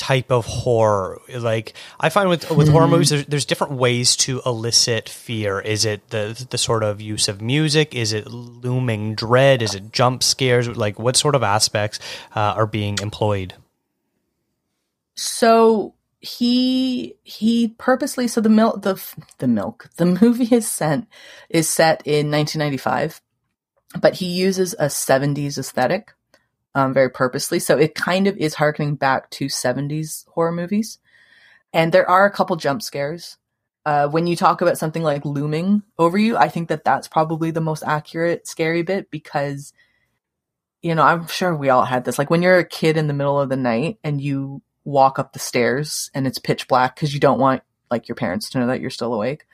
type 0.00 0.32
of 0.32 0.46
horror. 0.46 1.20
Like 1.28 1.74
i 2.00 2.08
find 2.08 2.30
with 2.30 2.50
with 2.50 2.70
horror 2.70 2.88
movies 2.88 3.10
there's, 3.10 3.26
there's, 3.26 3.44
different 3.44 3.74
ways 3.74 4.16
to 4.16 4.40
elicit 4.46 5.10
fear. 5.10 5.60
Is 5.60 5.84
it 5.84 6.08
the 6.08 6.46
the 6.48 6.56
sort 6.56 6.82
of 6.82 7.02
use 7.02 7.28
of 7.28 7.42
music? 7.42 7.94
Is 7.94 8.14
it 8.14 8.26
looming 8.26 9.14
dread? 9.14 9.60
Is 9.60 9.74
it 9.74 9.92
jump 9.92 10.22
scares? 10.22 10.66
Like 10.68 10.98
what 10.98 11.18
sort 11.18 11.34
of 11.34 11.42
aspects 11.42 12.00
uh, 12.34 12.54
are 12.56 12.66
being 12.66 12.98
employed? 13.02 13.54
So 15.16 15.92
he 16.20 17.16
he 17.22 17.68
purposely 17.68 18.26
so 18.26 18.40
the 18.40 18.48
milk 18.48 18.80
the 18.80 19.02
the 19.38 19.48
milk 19.48 19.90
the 19.96 20.06
movie 20.06 20.54
is 20.54 20.66
sent 20.66 21.06
is 21.48 21.68
set 21.68 22.02
in 22.06 22.30
1995 22.30 23.20
but 24.00 24.16
he 24.16 24.26
uses 24.26 24.74
a 24.78 24.86
70s 24.86 25.58
aesthetic 25.58 26.12
um, 26.74 26.94
very 26.94 27.10
purposely. 27.10 27.58
So 27.58 27.76
it 27.76 27.94
kind 27.94 28.26
of 28.26 28.36
is 28.36 28.54
harkening 28.54 28.96
back 28.96 29.30
to 29.30 29.46
70s 29.46 30.26
horror 30.28 30.52
movies. 30.52 30.98
And 31.72 31.92
there 31.92 32.08
are 32.08 32.24
a 32.24 32.30
couple 32.30 32.56
jump 32.56 32.82
scares. 32.82 33.36
Uh, 33.86 34.08
when 34.08 34.26
you 34.26 34.36
talk 34.36 34.60
about 34.60 34.78
something 34.78 35.02
like 35.02 35.24
looming 35.24 35.82
over 35.98 36.18
you, 36.18 36.36
I 36.36 36.48
think 36.48 36.68
that 36.68 36.84
that's 36.84 37.08
probably 37.08 37.50
the 37.50 37.60
most 37.60 37.82
accurate 37.82 38.46
scary 38.46 38.82
bit 38.82 39.10
because, 39.10 39.72
you 40.82 40.94
know, 40.94 41.02
I'm 41.02 41.26
sure 41.28 41.54
we 41.54 41.70
all 41.70 41.84
had 41.84 42.04
this. 42.04 42.18
Like 42.18 42.30
when 42.30 42.42
you're 42.42 42.58
a 42.58 42.64
kid 42.64 42.96
in 42.96 43.06
the 43.06 43.14
middle 43.14 43.40
of 43.40 43.48
the 43.48 43.56
night 43.56 43.98
and 44.04 44.20
you 44.20 44.62
walk 44.84 45.18
up 45.18 45.32
the 45.32 45.38
stairs 45.38 46.10
and 46.14 46.26
it's 46.26 46.38
pitch 46.38 46.68
black 46.68 46.94
because 46.94 47.14
you 47.14 47.20
don't 47.20 47.38
want 47.38 47.62
like 47.90 48.08
your 48.08 48.16
parents 48.16 48.50
to 48.50 48.58
know 48.58 48.66
that 48.66 48.80
you're 48.80 48.90
still 48.90 49.14
awake 49.14 49.46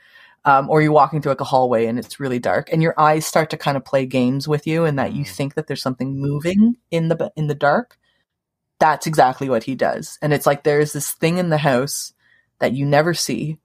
um, 0.47 0.69
or 0.69 0.81
you're 0.81 0.91
walking 0.91 1.21
through 1.21 1.33
like 1.33 1.41
a 1.41 1.45
hallway 1.45 1.85
and 1.85 1.99
it's 1.99 2.19
really 2.19 2.39
dark 2.39 2.71
and 2.71 2.81
your 2.81 2.99
eyes 2.99 3.25
start 3.25 3.51
to 3.51 3.57
kind 3.57 3.77
of 3.77 3.85
play 3.85 4.05
games 4.05 4.47
with 4.47 4.65
you 4.65 4.85
and 4.85 4.97
that 4.97 5.13
you 5.13 5.23
mm. 5.23 5.29
think 5.29 5.53
that 5.53 5.67
there's 5.67 5.81
something 5.81 6.19
moving 6.19 6.77
in 6.89 7.09
the 7.09 7.31
in 7.35 7.47
the 7.47 7.55
dark 7.55 7.97
that's 8.79 9.07
exactly 9.07 9.49
what 9.49 9.63
he 9.63 9.75
does. 9.75 10.17
And 10.21 10.33
it's 10.33 10.45
like 10.45 10.63
there's 10.63 10.93
this 10.93 11.11
thing 11.11 11.37
in 11.37 11.49
the 11.49 11.57
house 11.57 12.13
that 12.59 12.73
you 12.73 12.85
never 12.85 13.13
see 13.13 13.57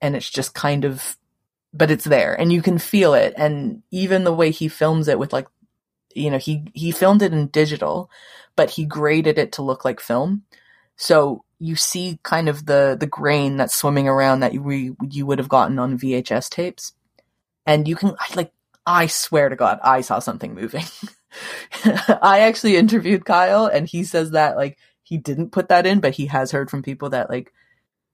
and 0.00 0.16
it's 0.16 0.30
just 0.30 0.54
kind 0.54 0.84
of 0.84 1.16
but 1.72 1.90
it's 1.90 2.04
there 2.04 2.34
and 2.34 2.52
you 2.52 2.62
can 2.62 2.78
feel 2.78 3.14
it. 3.14 3.34
And 3.36 3.82
even 3.90 4.24
the 4.24 4.32
way 4.32 4.50
he 4.50 4.68
films 4.68 5.08
it 5.08 5.18
with 5.18 5.32
like 5.32 5.46
you 6.14 6.30
know 6.30 6.38
he 6.38 6.64
he 6.74 6.90
filmed 6.90 7.22
it 7.22 7.32
in 7.32 7.48
digital 7.48 8.10
but 8.56 8.70
he 8.70 8.84
graded 8.84 9.38
it 9.38 9.52
to 9.52 9.62
look 9.62 9.84
like 9.84 10.00
film. 10.00 10.42
So 10.96 11.44
you 11.60 11.76
see 11.76 12.18
kind 12.22 12.48
of 12.48 12.66
the 12.66 12.96
the 12.98 13.06
grain 13.06 13.58
that's 13.58 13.76
swimming 13.76 14.08
around 14.08 14.40
that 14.40 14.54
you 14.54 14.96
you 15.08 15.26
would 15.26 15.38
have 15.38 15.48
gotten 15.48 15.78
on 15.78 15.98
VHS 15.98 16.48
tapes, 16.48 16.94
and 17.66 17.86
you 17.86 17.94
can 17.94 18.14
like 18.34 18.52
I 18.86 19.06
swear 19.06 19.48
to 19.50 19.56
God 19.56 19.78
I 19.82 20.00
saw 20.00 20.18
something 20.18 20.54
moving. 20.54 20.84
I 21.84 22.40
actually 22.40 22.76
interviewed 22.76 23.26
Kyle, 23.26 23.66
and 23.66 23.86
he 23.86 24.04
says 24.04 24.32
that 24.32 24.56
like 24.56 24.78
he 25.02 25.18
didn't 25.18 25.52
put 25.52 25.68
that 25.68 25.86
in, 25.86 26.00
but 26.00 26.14
he 26.14 26.26
has 26.26 26.50
heard 26.50 26.70
from 26.70 26.82
people 26.82 27.10
that 27.10 27.28
like 27.30 27.52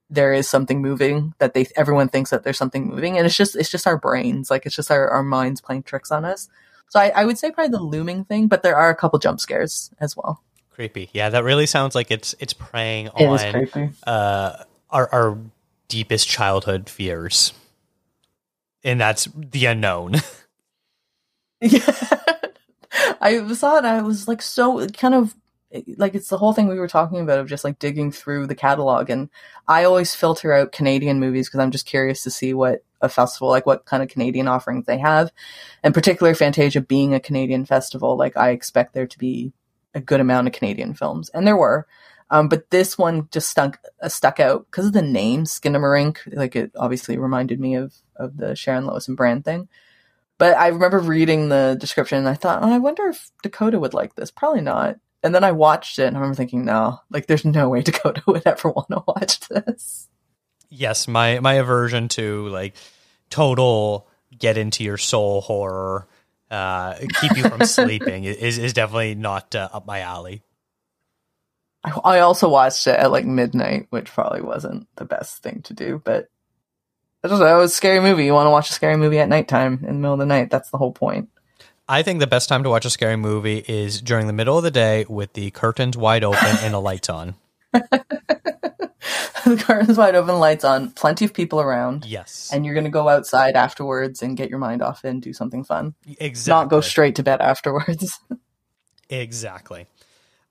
there 0.09 0.33
is 0.33 0.49
something 0.49 0.81
moving 0.81 1.33
that 1.39 1.53
they 1.53 1.65
everyone 1.75 2.09
thinks 2.09 2.29
that 2.31 2.43
there's 2.43 2.57
something 2.57 2.87
moving, 2.89 3.17
and 3.17 3.25
it's 3.25 3.37
just 3.37 3.55
it's 3.55 3.71
just 3.71 3.87
our 3.87 3.97
brains, 3.97 4.51
like 4.51 4.65
it's 4.65 4.75
just 4.75 4.91
our 4.91 5.09
our 5.09 5.23
minds 5.23 5.61
playing 5.61 5.83
tricks 5.83 6.11
on 6.11 6.25
us. 6.25 6.49
So 6.89 6.99
I, 6.99 7.11
I 7.15 7.25
would 7.25 7.37
say 7.37 7.51
probably 7.51 7.71
the 7.71 7.83
looming 7.83 8.25
thing, 8.25 8.47
but 8.47 8.63
there 8.63 8.77
are 8.77 8.89
a 8.89 8.95
couple 8.95 9.19
jump 9.19 9.39
scares 9.39 9.91
as 9.99 10.15
well. 10.17 10.43
Creepy. 10.77 11.09
Yeah, 11.11 11.31
that 11.31 11.43
really 11.43 11.65
sounds 11.65 11.95
like 11.95 12.11
it's 12.11 12.35
it's 12.39 12.53
preying 12.53 13.09
it 13.17 13.25
on 13.25 13.91
uh, 14.05 14.63
our 14.91 15.09
our 15.11 15.37
deepest 15.87 16.27
childhood 16.27 16.87
fears, 16.87 17.51
and 18.83 19.01
that's 19.01 19.27
the 19.35 19.65
unknown. 19.65 20.17
yeah, 21.61 21.79
I 23.21 23.51
saw 23.53 23.77
it. 23.77 23.85
I 23.85 24.03
was 24.03 24.27
like 24.27 24.43
so 24.43 24.87
kind 24.89 25.15
of 25.15 25.35
like 25.97 26.13
it's 26.13 26.29
the 26.29 26.37
whole 26.37 26.53
thing 26.53 26.67
we 26.67 26.77
were 26.77 26.87
talking 26.87 27.21
about 27.21 27.39
of 27.39 27.49
just 27.49 27.63
like 27.63 27.79
digging 27.79 28.11
through 28.11 28.45
the 28.45 28.53
catalog, 28.53 29.09
and 29.09 29.31
I 29.67 29.83
always 29.83 30.13
filter 30.13 30.53
out 30.53 30.73
Canadian 30.73 31.19
movies 31.19 31.47
because 31.49 31.59
I'm 31.59 31.71
just 31.71 31.87
curious 31.87 32.21
to 32.21 32.29
see 32.29 32.53
what 32.53 32.83
a 33.01 33.09
festival 33.09 33.49
like 33.49 33.65
what 33.65 33.85
kind 33.85 34.03
of 34.03 34.09
Canadian 34.09 34.47
offerings 34.47 34.85
they 34.85 34.99
have, 34.99 35.31
and 35.81 35.95
particular 35.95 36.35
Fantasia 36.35 36.81
being 36.81 37.15
a 37.15 37.19
Canadian 37.19 37.65
festival, 37.65 38.15
like 38.15 38.37
I 38.37 38.51
expect 38.51 38.93
there 38.93 39.07
to 39.07 39.17
be 39.17 39.53
a 39.97 40.01
good 40.01 40.19
amount 40.19 40.47
of 40.47 40.53
Canadian 40.53 40.93
films, 40.93 41.29
and 41.29 41.45
there 41.45 41.57
were. 41.57 41.87
Um, 42.29 42.49
but 42.49 42.69
this 42.71 42.97
one 42.97 43.29
just 43.31 43.49
stuck 43.49 43.79
uh, 44.01 44.09
stuck 44.09 44.39
out 44.39 44.65
because 44.69 44.87
of 44.87 44.93
the 44.93 45.01
name 45.01 45.45
Skinamarink. 45.45 46.17
Like 46.27 46.55
it 46.55 46.71
obviously 46.75 47.17
reminded 47.17 47.59
me 47.59 47.75
of 47.75 47.93
of 48.15 48.35
the 48.37 48.55
Sharon 48.55 48.85
Lois 48.85 49.07
and 49.07 49.15
Bram 49.15 49.43
thing. 49.43 49.69
But 50.37 50.57
I 50.57 50.67
remember 50.67 50.99
reading 50.99 51.49
the 51.49 51.77
description 51.79 52.19
and 52.19 52.29
I 52.29 52.35
thought, 52.35 52.61
oh, 52.63 52.71
I 52.71 52.77
wonder 52.77 53.07
if 53.07 53.31
Dakota 53.43 53.79
would 53.79 53.93
like 53.93 54.15
this. 54.15 54.29
Probably 54.29 54.61
not. 54.61 54.97
and 55.23 55.33
then 55.33 55.43
I 55.43 55.51
watched 55.51 55.99
it 55.99 56.05
and 56.05 56.15
I 56.15 56.19
remember 56.19 56.35
thinking, 56.35 56.63
no, 56.65 56.99
like 57.09 57.25
there's 57.27 57.45
no 57.45 57.69
way 57.69 57.81
Dakota 57.83 58.21
would 58.27 58.43
ever 58.45 58.69
want 58.69 58.89
to 58.89 59.03
watch 59.07 59.39
this. 59.49 60.07
Yes, 60.69 61.07
my 61.07 61.39
my 61.39 61.55
aversion 61.55 62.09
to 62.09 62.47
like 62.49 62.75
total 63.29 64.07
get 64.37 64.57
into 64.57 64.83
your 64.83 64.97
soul 64.97 65.41
horror, 65.41 66.07
uh, 66.49 66.95
keep 67.21 67.37
you 67.37 67.43
from 67.43 67.65
sleeping 67.65 68.23
is 68.23 68.57
is 68.57 68.73
definitely 68.73 69.15
not 69.15 69.55
uh, 69.55 69.69
up 69.73 69.85
my 69.85 70.01
alley. 70.01 70.43
I, 71.83 71.91
I 72.03 72.19
also 72.19 72.49
watched 72.49 72.87
it 72.87 72.99
at 72.99 73.11
like 73.11 73.25
midnight, 73.25 73.87
which 73.89 74.11
probably 74.11 74.41
wasn't 74.41 74.87
the 74.95 75.05
best 75.05 75.43
thing 75.43 75.61
to 75.63 75.73
do, 75.73 76.01
but 76.03 76.29
I 77.23 77.27
just 77.27 77.39
know, 77.39 77.57
it 77.57 77.61
was 77.61 77.71
a 77.71 77.75
scary 77.75 77.99
movie. 77.99 78.25
You 78.25 78.33
want 78.33 78.47
to 78.47 78.51
watch 78.51 78.69
a 78.69 78.73
scary 78.73 78.97
movie 78.97 79.19
at 79.19 79.29
nighttime 79.29 79.79
in 79.81 79.87
the 79.87 79.93
middle 79.93 80.13
of 80.13 80.19
the 80.19 80.25
night. 80.25 80.49
That's 80.49 80.69
the 80.69 80.77
whole 80.77 80.93
point. 80.93 81.29
I 81.89 82.03
think 82.03 82.19
the 82.19 82.27
best 82.27 82.49
time 82.49 82.63
to 82.63 82.69
watch 82.69 82.85
a 82.85 82.89
scary 82.89 83.15
movie 83.15 83.63
is 83.67 84.01
during 84.01 84.27
the 84.27 84.33
middle 84.33 84.57
of 84.57 84.63
the 84.63 84.71
day 84.71 85.05
with 85.07 85.33
the 85.33 85.51
curtains 85.51 85.95
wide 85.97 86.23
open 86.23 86.57
and 86.61 86.73
the 86.73 86.81
lights 86.81 87.09
on. 87.09 87.35
the 89.45 89.57
curtains 89.57 89.97
wide 89.97 90.15
open, 90.15 90.39
lights 90.39 90.63
on, 90.63 90.91
plenty 90.91 91.25
of 91.25 91.33
people 91.33 91.59
around. 91.61 92.05
Yes. 92.05 92.49
And 92.53 92.65
you're 92.65 92.73
going 92.73 92.83
to 92.83 92.89
go 92.89 93.09
outside 93.09 93.55
afterwards 93.55 94.21
and 94.21 94.37
get 94.37 94.49
your 94.49 94.59
mind 94.59 94.81
off 94.81 95.03
and 95.03 95.21
do 95.21 95.33
something 95.33 95.63
fun. 95.63 95.95
exactly. 96.19 96.51
Not 96.51 96.69
go 96.69 96.81
straight 96.81 97.15
to 97.15 97.23
bed 97.23 97.41
afterwards. 97.41 98.19
Exactly. 99.09 99.87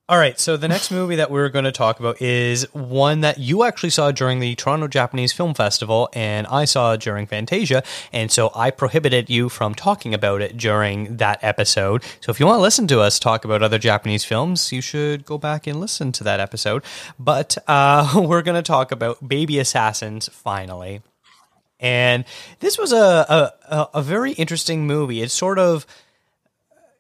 All 0.09 0.19
right, 0.19 0.39
so 0.39 0.57
the 0.57 0.69
next 0.69 0.93
movie 0.93 1.17
that 1.17 1.33
we're 1.33 1.49
going 1.49 1.65
to 1.65 1.73
talk 1.73 1.99
about 1.99 2.23
is 2.23 2.63
one 2.73 3.23
that 3.23 3.39
you 3.39 3.65
actually 3.65 3.91
saw 3.91 4.13
during 4.13 4.39
the 4.39 4.55
Toronto 4.55 4.87
Japanese 4.87 5.33
Film 5.33 5.53
Festival, 5.53 6.09
and 6.13 6.47
I 6.47 6.65
saw 6.65 6.95
during 6.95 7.27
Fantasia, 7.27 7.83
and 8.13 8.31
so 8.31 8.53
I 8.55 8.71
prohibited 8.71 9.29
you 9.29 9.49
from 9.49 9.75
talking 9.75 10.15
about 10.15 10.43
it 10.43 10.57
during 10.57 11.17
that 11.17 11.43
episode. 11.43 12.05
So 12.21 12.31
if 12.31 12.39
you 12.39 12.47
want 12.47 12.59
to 12.59 12.63
listen 12.63 12.87
to 12.87 13.01
us 13.01 13.19
talk 13.19 13.45
about 13.45 13.65
other 13.65 13.81
Japanese 13.81 14.25
films, 14.25 14.71
you 14.71 14.81
should 14.81 15.25
go 15.25 15.39
back 15.39 15.67
and 15.67 15.81
listen 15.81 16.13
to 16.13 16.23
that 16.23 16.39
episode. 16.39 16.85
But 17.19 17.59
uh, 17.67 18.13
we're 18.29 18.43
going 18.43 18.55
to 18.55 18.63
talk 18.63 18.93
about 18.93 19.29
Baby 19.29 19.59
Assassins 19.59 20.29
finally, 20.29 21.03
and 21.81 22.25
this 22.61 22.79
was 22.79 22.93
a 22.93 23.53
a, 23.69 23.89
a- 23.93 24.03
very 24.03 24.35
interesting 24.35 24.87
movie. 24.87 25.21
It's 25.21 25.35
sort 25.35 25.59
of 25.59 25.85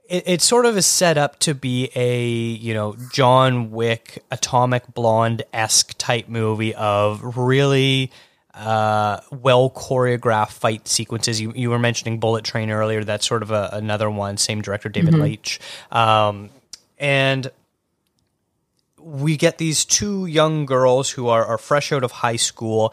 it, 0.08 0.24
it 0.26 0.42
sort 0.42 0.66
of 0.66 0.76
is 0.76 0.86
set 0.86 1.18
up 1.18 1.38
to 1.40 1.54
be 1.54 1.90
a 1.94 2.26
you 2.26 2.74
know 2.74 2.96
John 3.12 3.70
Wick 3.70 4.22
Atomic 4.30 4.94
Blonde 4.94 5.42
esque 5.52 5.94
type 5.98 6.28
movie 6.28 6.74
of 6.74 7.36
really 7.36 8.10
uh, 8.54 9.20
well 9.30 9.70
choreographed 9.70 10.52
fight 10.52 10.88
sequences. 10.88 11.40
You 11.40 11.52
you 11.54 11.70
were 11.70 11.78
mentioning 11.78 12.20
Bullet 12.20 12.44
Train 12.44 12.70
earlier. 12.70 13.04
That's 13.04 13.26
sort 13.26 13.42
of 13.42 13.50
a, 13.50 13.70
another 13.72 14.10
one. 14.10 14.36
Same 14.36 14.62
director, 14.62 14.88
David 14.88 15.14
Leitch, 15.14 15.60
um, 15.90 16.50
and 16.98 17.50
we 18.98 19.36
get 19.36 19.58
these 19.58 19.84
two 19.84 20.26
young 20.26 20.66
girls 20.66 21.10
who 21.10 21.28
are, 21.28 21.44
are 21.44 21.58
fresh 21.58 21.92
out 21.92 22.02
of 22.02 22.10
high 22.10 22.36
school 22.36 22.92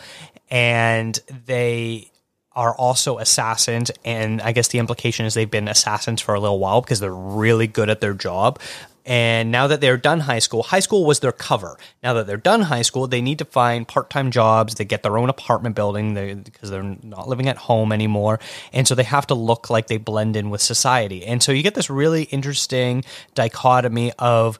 and 0.51 1.19
they 1.47 2.11
are 2.55 2.75
also 2.75 3.17
assassins 3.17 3.91
and 4.05 4.41
i 4.41 4.51
guess 4.51 4.67
the 4.69 4.79
implication 4.79 5.25
is 5.25 5.33
they've 5.33 5.49
been 5.49 5.67
assassins 5.67 6.21
for 6.21 6.35
a 6.35 6.39
little 6.39 6.59
while 6.59 6.81
because 6.81 6.99
they're 6.99 7.13
really 7.13 7.67
good 7.67 7.89
at 7.89 8.01
their 8.01 8.13
job. 8.13 8.59
And 9.05 9.51
now 9.51 9.67
that 9.67 9.81
they're 9.81 9.97
done 9.97 10.21
high 10.21 10.39
school 10.39 10.63
high 10.63 10.79
school 10.79 11.05
was 11.05 11.19
their 11.19 11.33
cover. 11.33 11.77
Now 12.01 12.13
that 12.13 12.27
they're 12.27 12.37
done 12.37 12.61
high 12.61 12.83
school 12.83 13.07
they 13.07 13.21
need 13.21 13.39
to 13.39 13.45
find 13.45 13.85
part-time 13.85 14.31
jobs. 14.31 14.75
They 14.75 14.85
get 14.85 15.03
their 15.03 15.17
own 15.17 15.29
apartment 15.29 15.75
building 15.75 16.13
they, 16.13 16.35
because 16.35 16.69
they're 16.69 16.97
not 17.03 17.27
living 17.27 17.49
at 17.49 17.57
home 17.57 17.91
anymore. 17.91 18.39
And 18.71 18.87
so 18.87 18.95
they 18.95 19.03
have 19.03 19.27
to 19.27 19.35
look 19.35 19.69
like 19.69 19.87
they 19.87 19.97
blend 19.97 20.37
in 20.37 20.49
with 20.49 20.61
society. 20.61 21.25
And 21.25 21.43
so 21.43 21.51
you 21.51 21.63
get 21.63 21.75
this 21.75 21.89
really 21.89 22.23
interesting 22.23 23.03
dichotomy 23.35 24.13
of 24.19 24.57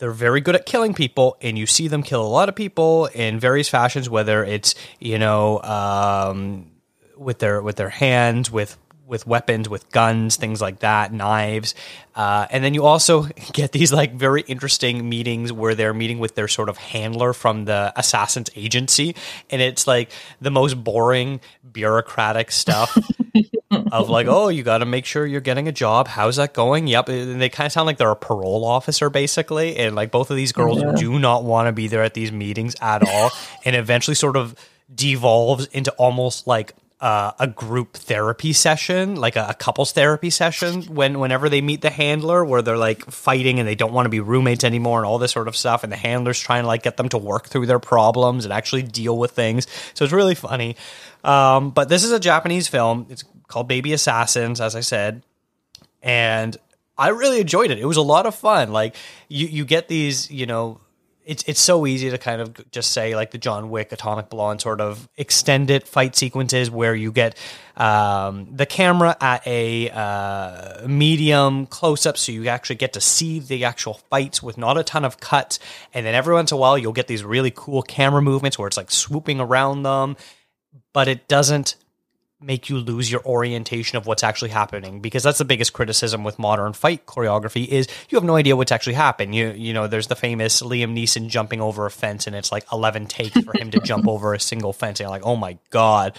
they're 0.00 0.10
very 0.10 0.40
good 0.40 0.56
at 0.56 0.66
killing 0.66 0.94
people, 0.94 1.36
and 1.42 1.58
you 1.58 1.66
see 1.66 1.86
them 1.86 2.02
kill 2.02 2.22
a 2.22 2.26
lot 2.26 2.48
of 2.48 2.56
people 2.56 3.06
in 3.06 3.38
various 3.38 3.68
fashions, 3.68 4.08
whether 4.08 4.42
it's 4.42 4.74
you 4.98 5.18
know 5.18 5.62
um, 5.62 6.70
with 7.16 7.38
their 7.38 7.62
with 7.62 7.76
their 7.76 7.90
hands, 7.90 8.50
with 8.50 8.76
with 9.06 9.26
weapons, 9.26 9.68
with 9.68 9.90
guns, 9.90 10.36
things 10.36 10.60
like 10.60 10.80
that, 10.80 11.12
knives, 11.12 11.74
uh, 12.14 12.46
and 12.50 12.64
then 12.64 12.72
you 12.72 12.86
also 12.86 13.22
get 13.52 13.72
these 13.72 13.92
like 13.92 14.14
very 14.14 14.40
interesting 14.42 15.06
meetings 15.06 15.52
where 15.52 15.74
they're 15.74 15.94
meeting 15.94 16.18
with 16.18 16.34
their 16.34 16.48
sort 16.48 16.70
of 16.70 16.78
handler 16.78 17.34
from 17.34 17.66
the 17.66 17.92
assassin's 17.94 18.48
agency, 18.56 19.14
and 19.50 19.60
it's 19.60 19.86
like 19.86 20.10
the 20.40 20.50
most 20.50 20.82
boring 20.82 21.40
bureaucratic 21.72 22.50
stuff 22.50 22.96
of 23.70 24.08
like, 24.10 24.26
oh, 24.28 24.48
you 24.48 24.62
got 24.62 24.78
to 24.78 24.86
make 24.86 25.04
sure 25.04 25.26
you're 25.26 25.40
getting 25.40 25.68
a 25.68 25.72
job. 25.72 26.08
How's 26.08 26.36
that 26.36 26.52
going? 26.54 26.86
Yep. 26.86 27.08
And 27.08 27.40
they 27.40 27.48
kind 27.48 27.66
of 27.66 27.72
sound 27.72 27.86
like 27.86 27.98
they're 27.98 28.10
a 28.10 28.16
parole 28.16 28.64
officer, 28.64 29.10
basically. 29.10 29.76
And 29.76 29.94
like 29.94 30.10
both 30.10 30.30
of 30.30 30.36
these 30.36 30.52
girls 30.52 30.80
Yeah. 30.82 30.92
do 30.96 31.18
not 31.18 31.44
want 31.44 31.66
to 31.68 31.72
be 31.72 31.88
there 31.88 32.02
at 32.02 32.14
these 32.14 32.32
meetings 32.32 32.74
at 32.80 33.06
all. 33.08 33.30
and 33.64 33.76
eventually 33.76 34.14
sort 34.14 34.36
of 34.36 34.54
devolves 34.92 35.66
into 35.66 35.90
almost 35.92 36.46
like 36.46 36.74
uh, 37.00 37.32
a 37.38 37.46
group 37.46 37.94
therapy 37.94 38.52
session, 38.52 39.16
like 39.16 39.34
a, 39.34 39.46
a 39.50 39.54
couples 39.54 39.92
therapy 39.92 40.28
session, 40.28 40.82
when 40.82 41.18
whenever 41.18 41.48
they 41.48 41.62
meet 41.62 41.80
the 41.80 41.88
handler, 41.88 42.44
where 42.44 42.60
they're 42.60 42.76
like 42.76 43.06
fighting 43.10 43.58
and 43.58 43.66
they 43.66 43.74
don't 43.74 43.94
want 43.94 44.04
to 44.04 44.10
be 44.10 44.20
roommates 44.20 44.64
anymore, 44.64 44.98
and 44.98 45.06
all 45.06 45.16
this 45.16 45.32
sort 45.32 45.48
of 45.48 45.56
stuff, 45.56 45.82
and 45.82 45.90
the 45.90 45.96
handler's 45.96 46.38
trying 46.38 46.64
to 46.64 46.66
like 46.66 46.82
get 46.82 46.98
them 46.98 47.08
to 47.08 47.16
work 47.16 47.46
through 47.46 47.64
their 47.64 47.78
problems 47.78 48.44
and 48.44 48.52
actually 48.52 48.82
deal 48.82 49.16
with 49.16 49.30
things. 49.30 49.66
So 49.94 50.04
it's 50.04 50.12
really 50.12 50.34
funny. 50.34 50.76
Um, 51.24 51.70
but 51.70 51.88
this 51.88 52.04
is 52.04 52.12
a 52.12 52.20
Japanese 52.20 52.68
film. 52.68 53.06
It's 53.08 53.24
called 53.50 53.68
Baby 53.68 53.92
Assassins, 53.92 54.60
as 54.60 54.74
I 54.74 54.80
said, 54.80 55.22
and 56.02 56.56
I 56.96 57.08
really 57.08 57.40
enjoyed 57.40 57.70
it. 57.70 57.78
It 57.78 57.86
was 57.86 57.96
a 57.96 58.02
lot 58.02 58.26
of 58.26 58.34
fun. 58.34 58.72
Like 58.72 58.94
you, 59.28 59.46
you 59.46 59.64
get 59.64 59.88
these, 59.88 60.30
you 60.30 60.46
know, 60.46 60.80
it's 61.24 61.44
it's 61.46 61.60
so 61.60 61.86
easy 61.86 62.10
to 62.10 62.18
kind 62.18 62.40
of 62.40 62.70
just 62.70 62.90
say 62.90 63.14
like 63.14 63.30
the 63.30 63.38
John 63.38 63.70
Wick 63.70 63.92
Atomic 63.92 64.30
Blonde 64.30 64.60
sort 64.60 64.80
of 64.80 65.08
extended 65.16 65.86
fight 65.86 66.16
sequences 66.16 66.70
where 66.70 66.94
you 66.94 67.12
get 67.12 67.36
um, 67.76 68.48
the 68.50 68.66
camera 68.66 69.16
at 69.20 69.46
a 69.46 69.90
uh, 69.90 70.86
medium 70.88 71.66
close 71.66 72.04
up, 72.04 72.18
so 72.18 72.32
you 72.32 72.48
actually 72.48 72.76
get 72.76 72.94
to 72.94 73.00
see 73.00 73.38
the 73.38 73.64
actual 73.64 73.94
fights 74.10 74.42
with 74.42 74.58
not 74.58 74.76
a 74.76 74.82
ton 74.82 75.04
of 75.04 75.20
cuts, 75.20 75.58
and 75.94 76.04
then 76.04 76.14
every 76.14 76.34
once 76.34 76.52
in 76.52 76.56
a 76.56 76.58
while 76.58 76.76
you'll 76.76 76.92
get 76.92 77.06
these 77.06 77.22
really 77.22 77.52
cool 77.54 77.82
camera 77.82 78.22
movements 78.22 78.58
where 78.58 78.66
it's 78.66 78.76
like 78.76 78.90
swooping 78.90 79.40
around 79.40 79.84
them, 79.84 80.16
but 80.92 81.06
it 81.06 81.28
doesn't 81.28 81.76
make 82.42 82.68
you 82.68 82.78
lose 82.78 83.10
your 83.10 83.22
orientation 83.24 83.98
of 83.98 84.06
what's 84.06 84.22
actually 84.22 84.50
happening 84.50 85.00
because 85.00 85.22
that's 85.22 85.38
the 85.38 85.44
biggest 85.44 85.72
criticism 85.72 86.24
with 86.24 86.38
modern 86.38 86.72
fight 86.72 87.04
choreography 87.04 87.66
is 87.66 87.86
you 88.08 88.16
have 88.16 88.24
no 88.24 88.36
idea 88.36 88.56
what's 88.56 88.72
actually 88.72 88.94
happened. 88.94 89.34
You 89.34 89.50
you 89.50 89.74
know, 89.74 89.86
there's 89.86 90.06
the 90.06 90.16
famous 90.16 90.62
Liam 90.62 90.96
Neeson 90.96 91.28
jumping 91.28 91.60
over 91.60 91.86
a 91.86 91.90
fence 91.90 92.26
and 92.26 92.34
it's 92.34 92.50
like 92.50 92.64
11 92.72 93.06
takes 93.06 93.38
for 93.40 93.56
him 93.58 93.70
to 93.72 93.80
jump 93.80 94.08
over 94.08 94.32
a 94.32 94.40
single 94.40 94.72
fence 94.72 95.00
and 95.00 95.04
you're 95.04 95.10
like, 95.10 95.26
"Oh 95.26 95.36
my 95.36 95.58
god." 95.70 96.16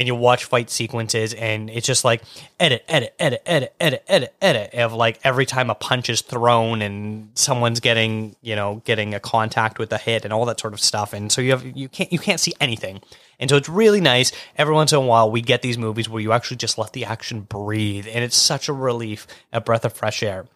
And 0.00 0.06
you 0.06 0.14
watch 0.14 0.46
fight 0.46 0.70
sequences 0.70 1.34
and 1.34 1.68
it's 1.68 1.86
just 1.86 2.06
like 2.06 2.22
edit, 2.58 2.84
edit, 2.88 3.14
edit, 3.18 3.42
edit, 3.44 3.74
edit, 3.78 4.04
edit, 4.08 4.34
edit 4.40 4.74
of 4.74 4.94
like 4.94 5.20
every 5.22 5.44
time 5.44 5.68
a 5.68 5.74
punch 5.74 6.08
is 6.08 6.22
thrown 6.22 6.80
and 6.80 7.28
someone's 7.34 7.80
getting, 7.80 8.34
you 8.40 8.56
know, 8.56 8.80
getting 8.86 9.14
a 9.14 9.20
contact 9.20 9.78
with 9.78 9.92
a 9.92 9.98
hit 9.98 10.24
and 10.24 10.32
all 10.32 10.46
that 10.46 10.58
sort 10.58 10.72
of 10.72 10.80
stuff. 10.80 11.12
And 11.12 11.30
so 11.30 11.42
you 11.42 11.50
have 11.50 11.64
you 11.76 11.90
can't 11.90 12.10
you 12.10 12.18
can't 12.18 12.40
see 12.40 12.54
anything. 12.60 13.02
And 13.38 13.48
so 13.50 13.56
it's 13.56 13.68
really 13.68 14.00
nice. 14.00 14.32
Every 14.56 14.74
once 14.74 14.92
in 14.92 14.98
a 14.98 15.02
while, 15.02 15.30
we 15.30 15.40
get 15.40 15.62
these 15.62 15.78
movies 15.78 16.08
where 16.08 16.22
you 16.22 16.32
actually 16.32 16.58
just 16.58 16.78
let 16.78 16.92
the 16.92 17.06
action 17.06 17.42
breathe, 17.42 18.06
and 18.10 18.22
it's 18.24 18.36
such 18.36 18.68
a 18.68 18.72
relief, 18.72 19.26
a 19.52 19.60
breath 19.60 19.84
of 19.84 19.92
fresh 19.94 20.22
air. 20.22 20.46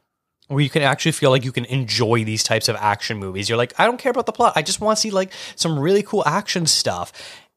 Where 0.49 0.61
you 0.61 0.69
can 0.69 0.83
actually 0.83 1.13
feel 1.13 1.31
like 1.31 1.45
you 1.45 1.53
can 1.53 1.65
enjoy 1.65 2.25
these 2.25 2.45
types 2.45 2.69
of 2.69 2.77
action 2.77 3.19
movies. 3.19 3.49
You're 3.49 3.59
like, 3.59 3.73
I 3.79 3.87
don't 3.87 3.99
care 3.99 4.11
about 4.11 4.27
the 4.27 4.33
plot. 4.33 4.53
I 4.57 4.63
just 4.63 4.81
want 4.81 4.99
to 4.99 5.01
see 5.01 5.11
like 5.11 5.33
some 5.57 5.79
really 5.79 6.03
cool 6.03 6.23
action 6.27 6.67
stuff. 6.67 7.13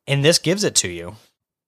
And 0.07 0.23
this 0.23 0.39
gives 0.39 0.63
it 0.63 0.73
to 0.75 0.89
you. 0.89 1.15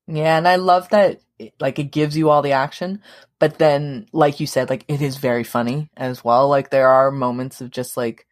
Yeah, 0.10 0.38
and 0.38 0.47
I 0.47 0.57
love 0.57 0.89
that 0.91 1.22
it- 1.39 1.55
like 1.62 1.80
it 1.80 1.86
gives 1.93 2.18
you 2.18 2.30
all 2.32 2.43
the 2.43 2.53
action, 2.53 3.03
but 3.39 3.60
then 3.60 4.07
like 4.14 4.41
you 4.41 4.47
said, 4.47 4.70
like 4.70 4.86
it 4.89 5.01
is 5.01 5.18
very 5.18 5.45
funny 5.45 5.89
as 5.97 6.24
well. 6.26 6.49
Like 6.49 6.72
there 6.72 6.89
are 6.89 7.12
moments 7.12 7.62
of 7.62 7.72
just 7.72 7.97
like 7.97 8.28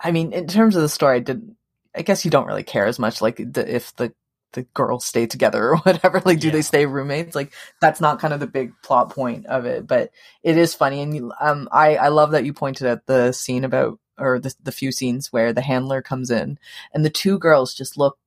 I 0.00 0.12
mean, 0.12 0.32
in 0.34 0.48
terms 0.48 0.76
of 0.76 0.82
the 0.82 0.88
story, 0.90 1.18
I 1.18 1.20
did 1.20 1.56
I 1.96 2.02
guess 2.02 2.24
you 2.24 2.32
don't 2.32 2.46
really 2.48 2.64
care 2.64 2.86
as 2.86 2.98
much 3.00 3.22
like 3.22 3.36
the, 3.38 3.74
if 3.76 3.94
the 3.96 4.14
the 4.54 4.62
girls 4.74 5.04
stay 5.06 5.26
together 5.26 5.70
or 5.70 5.78
whatever. 5.78 6.22
Like, 6.24 6.40
do 6.40 6.48
Yeah. 6.48 6.54
they 6.54 6.62
stay 6.62 6.86
roommates? 6.86 7.36
Like, 7.36 7.54
that's 7.82 8.00
not 8.02 8.20
kind 8.20 8.34
of 8.34 8.40
the 8.40 8.46
big 8.48 8.72
plot 8.82 9.10
point 9.10 9.46
of 9.46 9.66
it, 9.66 9.86
but 9.86 10.10
it 10.44 10.58
is 10.58 10.74
funny. 10.74 11.02
And 11.02 11.14
you, 11.16 11.32
um, 11.40 11.68
I 11.72 11.96
I 11.96 12.08
love 12.08 12.32
that 12.32 12.44
you 12.46 12.54
pointed 12.54 12.86
at 12.88 13.06
the 13.06 13.32
scene 13.32 13.64
about 13.64 14.00
or 14.18 14.40
the 14.40 14.54
the 14.64 14.72
few 14.72 14.92
scenes 14.92 15.32
where 15.32 15.52
the 15.54 15.62
handler 15.62 16.02
comes 16.02 16.30
in 16.30 16.58
and 16.94 17.04
the 17.04 17.10
two 17.10 17.38
girls 17.38 17.74
just 17.74 17.98
look 17.98 18.18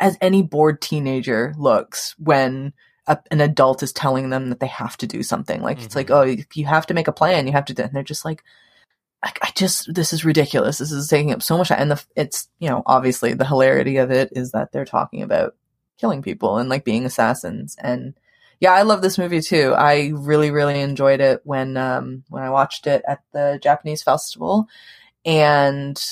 as 0.00 0.16
any 0.20 0.42
bored 0.42 0.80
teenager 0.82 1.54
looks 1.58 2.14
when 2.18 2.72
a, 3.06 3.18
an 3.30 3.40
adult 3.40 3.82
is 3.82 3.92
telling 3.92 4.30
them 4.30 4.48
that 4.50 4.60
they 4.60 4.66
have 4.66 4.96
to 4.98 5.06
do 5.06 5.22
something. 5.22 5.62
Like 5.62 5.80
it's 5.82 5.94
like, 5.96 6.08
Mhm. 6.08 6.14
oh, 6.16 6.22
you- 6.22 6.44
you 6.54 6.66
have 6.66 6.86
to 6.86 6.94
make 6.94 7.08
a 7.08 7.12
plan. 7.12 7.46
You 7.46 7.52
have 7.52 7.64
to 7.66 7.74
do. 7.74 7.82
And 7.82 7.92
they're 7.92 8.02
just 8.02 8.24
like, 8.24 8.42
I, 9.22 9.32
I 9.42 9.50
just 9.54 9.94
this 9.94 10.12
is 10.12 10.24
ridiculous. 10.24 10.78
This 10.78 10.92
is 10.92 11.08
taking 11.08 11.32
up 11.32 11.42
so 11.42 11.56
much. 11.56 11.68
Time. 11.68 11.80
And 11.80 11.90
the 11.92 12.04
it's 12.16 12.48
you 12.58 12.68
know 12.68 12.82
obviously 12.86 13.32
the 13.34 13.46
hilarity 13.46 13.96
of 13.98 14.10
it 14.10 14.30
is 14.32 14.52
that 14.52 14.72
they're 14.72 14.84
talking 14.84 15.22
about 15.22 15.54
killing 15.98 16.20
people 16.22 16.58
and 16.58 16.68
like 16.68 16.84
being 16.84 17.06
assassins 17.06 17.76
and 17.80 18.14
Yeah, 18.60 18.72
I 18.72 18.82
love 18.82 19.02
this 19.02 19.18
movie 19.18 19.40
too. 19.42 19.72
I 19.76 20.12
really, 20.14 20.50
really 20.50 20.80
enjoyed 20.80 21.20
it 21.20 21.40
when 21.44 21.76
um, 21.76 22.24
when 22.28 22.42
I 22.42 22.50
watched 22.50 22.86
it 22.86 23.02
at 23.08 23.20
the 23.32 23.58
Japanese 23.62 24.02
festival, 24.02 24.66
and 25.24 26.02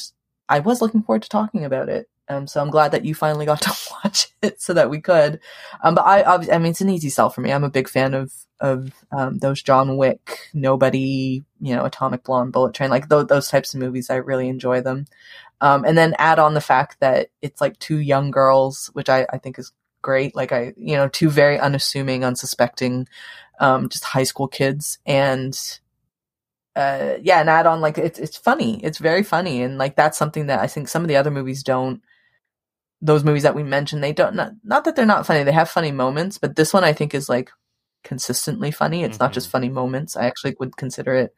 I 0.48 0.60
was 0.60 0.80
looking 0.82 1.02
forward 1.02 1.22
to 1.22 1.28
talking 1.28 1.64
about 1.64 1.88
it. 1.88 2.08
Um, 2.28 2.46
so 2.46 2.60
I'm 2.60 2.70
glad 2.70 2.92
that 2.92 3.04
you 3.04 3.14
finally 3.14 3.46
got 3.46 3.60
to 3.62 3.74
watch 4.02 4.28
it 4.42 4.60
so 4.60 4.74
that 4.74 4.90
we 4.90 5.00
could. 5.00 5.40
Um, 5.82 5.94
but 5.94 6.02
I, 6.02 6.22
I, 6.22 6.58
mean, 6.58 6.70
it's 6.70 6.80
an 6.80 6.90
easy 6.90 7.10
sell 7.10 7.30
for 7.30 7.40
me. 7.40 7.52
I'm 7.52 7.64
a 7.64 7.70
big 7.70 7.88
fan 7.88 8.14
of 8.14 8.32
of 8.60 8.92
um, 9.12 9.38
those 9.38 9.62
John 9.62 9.96
Wick, 9.96 10.38
Nobody, 10.54 11.44
you 11.60 11.74
know, 11.74 11.84
Atomic 11.84 12.22
Blonde, 12.24 12.52
Bullet 12.52 12.72
Train, 12.72 12.88
like 12.88 13.08
those, 13.08 13.26
those 13.26 13.48
types 13.48 13.74
of 13.74 13.80
movies. 13.80 14.08
I 14.08 14.16
really 14.16 14.48
enjoy 14.48 14.80
them. 14.80 15.06
Um, 15.60 15.84
and 15.84 15.98
then 15.98 16.14
add 16.18 16.38
on 16.38 16.54
the 16.54 16.60
fact 16.60 17.00
that 17.00 17.28
it's 17.42 17.60
like 17.60 17.78
two 17.78 17.98
young 17.98 18.30
girls, 18.30 18.90
which 18.94 19.08
I, 19.08 19.26
I 19.30 19.38
think 19.38 19.58
is 19.58 19.72
great. 20.02 20.36
Like 20.36 20.52
I, 20.52 20.72
you 20.76 20.96
know, 20.96 21.08
two 21.08 21.30
very 21.30 21.58
unassuming, 21.58 22.24
unsuspecting, 22.24 23.08
um, 23.60 23.88
just 23.88 24.04
high 24.04 24.24
school 24.24 24.48
kids, 24.48 24.98
and 25.04 25.58
uh, 26.76 27.14
yeah, 27.22 27.40
and 27.40 27.50
add 27.50 27.66
on 27.66 27.80
like 27.80 27.98
it's 27.98 28.18
it's 28.18 28.36
funny. 28.36 28.82
It's 28.84 28.98
very 28.98 29.22
funny, 29.22 29.62
and 29.62 29.78
like 29.78 29.96
that's 29.96 30.18
something 30.18 30.46
that 30.46 30.60
I 30.60 30.66
think 30.66 30.88
some 30.88 31.02
of 31.02 31.08
the 31.08 31.16
other 31.16 31.30
movies 31.30 31.62
don't. 31.62 32.02
Those 33.02 33.24
movies 33.24 33.42
that 33.42 33.54
we 33.54 33.62
mentioned, 33.62 34.02
they 34.02 34.12
don't 34.12 34.34
not 34.34 34.52
not 34.62 34.84
that 34.84 34.96
they're 34.96 35.04
not 35.04 35.26
funny. 35.26 35.42
They 35.42 35.52
have 35.52 35.70
funny 35.70 35.92
moments, 35.92 36.38
but 36.38 36.56
this 36.56 36.72
one 36.72 36.84
I 36.84 36.92
think 36.92 37.14
is 37.14 37.28
like 37.28 37.50
consistently 38.02 38.70
funny. 38.70 39.02
It's 39.02 39.16
mm-hmm. 39.16 39.24
not 39.24 39.32
just 39.32 39.50
funny 39.50 39.68
moments. 39.68 40.16
I 40.16 40.26
actually 40.26 40.56
would 40.58 40.76
consider 40.76 41.14
it 41.14 41.34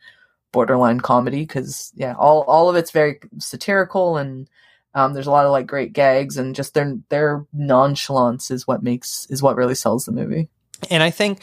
borderline 0.53 1.01
comedy 1.01 1.41
because 1.41 1.93
yeah, 1.95 2.15
all 2.19 2.43
all 2.43 2.69
of 2.69 2.77
it's 2.77 2.91
very 2.91 3.21
satirical 3.39 4.17
and 4.17 4.49
um, 4.95 5.13
there's 5.13 5.27
a 5.27 5.31
lot 5.31 5.45
of 5.45 5.53
like 5.53 5.67
great 5.67 5.93
gags 5.93 6.39
and 6.39 6.55
just 6.55 6.73
their 6.75 6.97
their 7.11 7.45
nonchalance 7.53 8.51
is 8.51 8.67
what 8.67 8.83
makes 8.83 9.27
is 9.29 9.43
what 9.43 9.57
really 9.57 9.75
sells 9.75 10.07
the 10.07 10.13
movie. 10.13 10.49
And 10.91 11.03
I 11.03 11.11
think 11.11 11.41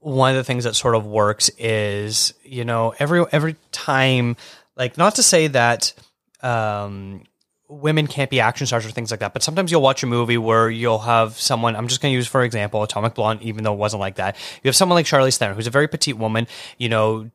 one 0.00 0.30
of 0.30 0.36
the 0.36 0.44
things 0.44 0.64
that 0.64 0.76
sort 0.76 0.94
of 0.94 1.06
works 1.06 1.50
is 1.58 2.34
you 2.42 2.64
know 2.64 2.94
every 2.98 3.24
every 3.32 3.56
time 3.72 4.36
like 4.76 4.98
not 4.98 5.14
to 5.14 5.22
say 5.22 5.46
that 5.48 5.94
um, 6.42 7.24
women 7.70 8.06
can't 8.06 8.30
be 8.30 8.40
action 8.40 8.66
stars 8.66 8.84
or 8.84 8.90
things 8.90 9.10
like 9.10 9.20
that. 9.20 9.32
But 9.32 9.42
sometimes 9.42 9.70
you'll 9.70 9.82
watch 9.82 10.02
a 10.02 10.06
movie 10.06 10.36
where 10.36 10.68
you'll 10.68 10.98
have 10.98 11.38
someone, 11.38 11.76
I'm 11.76 11.86
just 11.86 12.02
going 12.02 12.12
to 12.12 12.16
use, 12.16 12.26
for 12.26 12.42
example, 12.42 12.82
Atomic 12.82 13.14
Blonde, 13.14 13.42
even 13.42 13.64
though 13.64 13.72
it 13.72 13.78
wasn't 13.78 14.00
like 14.00 14.16
that. 14.16 14.36
You 14.62 14.68
have 14.68 14.76
someone 14.76 14.96
like 14.96 15.06
Charlize 15.06 15.38
Theron, 15.38 15.54
who's 15.54 15.68
a 15.68 15.70
very 15.70 15.88
petite 15.88 16.18
woman, 16.18 16.48
you 16.78 16.88
know, 16.88 17.30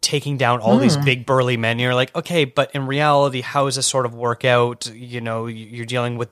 taking 0.00 0.36
down 0.36 0.60
all 0.60 0.78
mm. 0.78 0.82
these 0.82 0.96
hmm. 0.96 1.04
big 1.04 1.26
burly 1.26 1.56
men. 1.56 1.78
You're 1.78 1.94
like, 1.94 2.14
okay, 2.16 2.44
but 2.44 2.74
in 2.74 2.86
reality, 2.86 3.42
how 3.42 3.66
does 3.66 3.76
this 3.76 3.86
sort 3.86 4.06
of 4.06 4.14
work 4.14 4.44
out? 4.44 4.90
You 4.92 5.20
know, 5.20 5.46
you're 5.46 5.86
dealing 5.86 6.16
with 6.16 6.30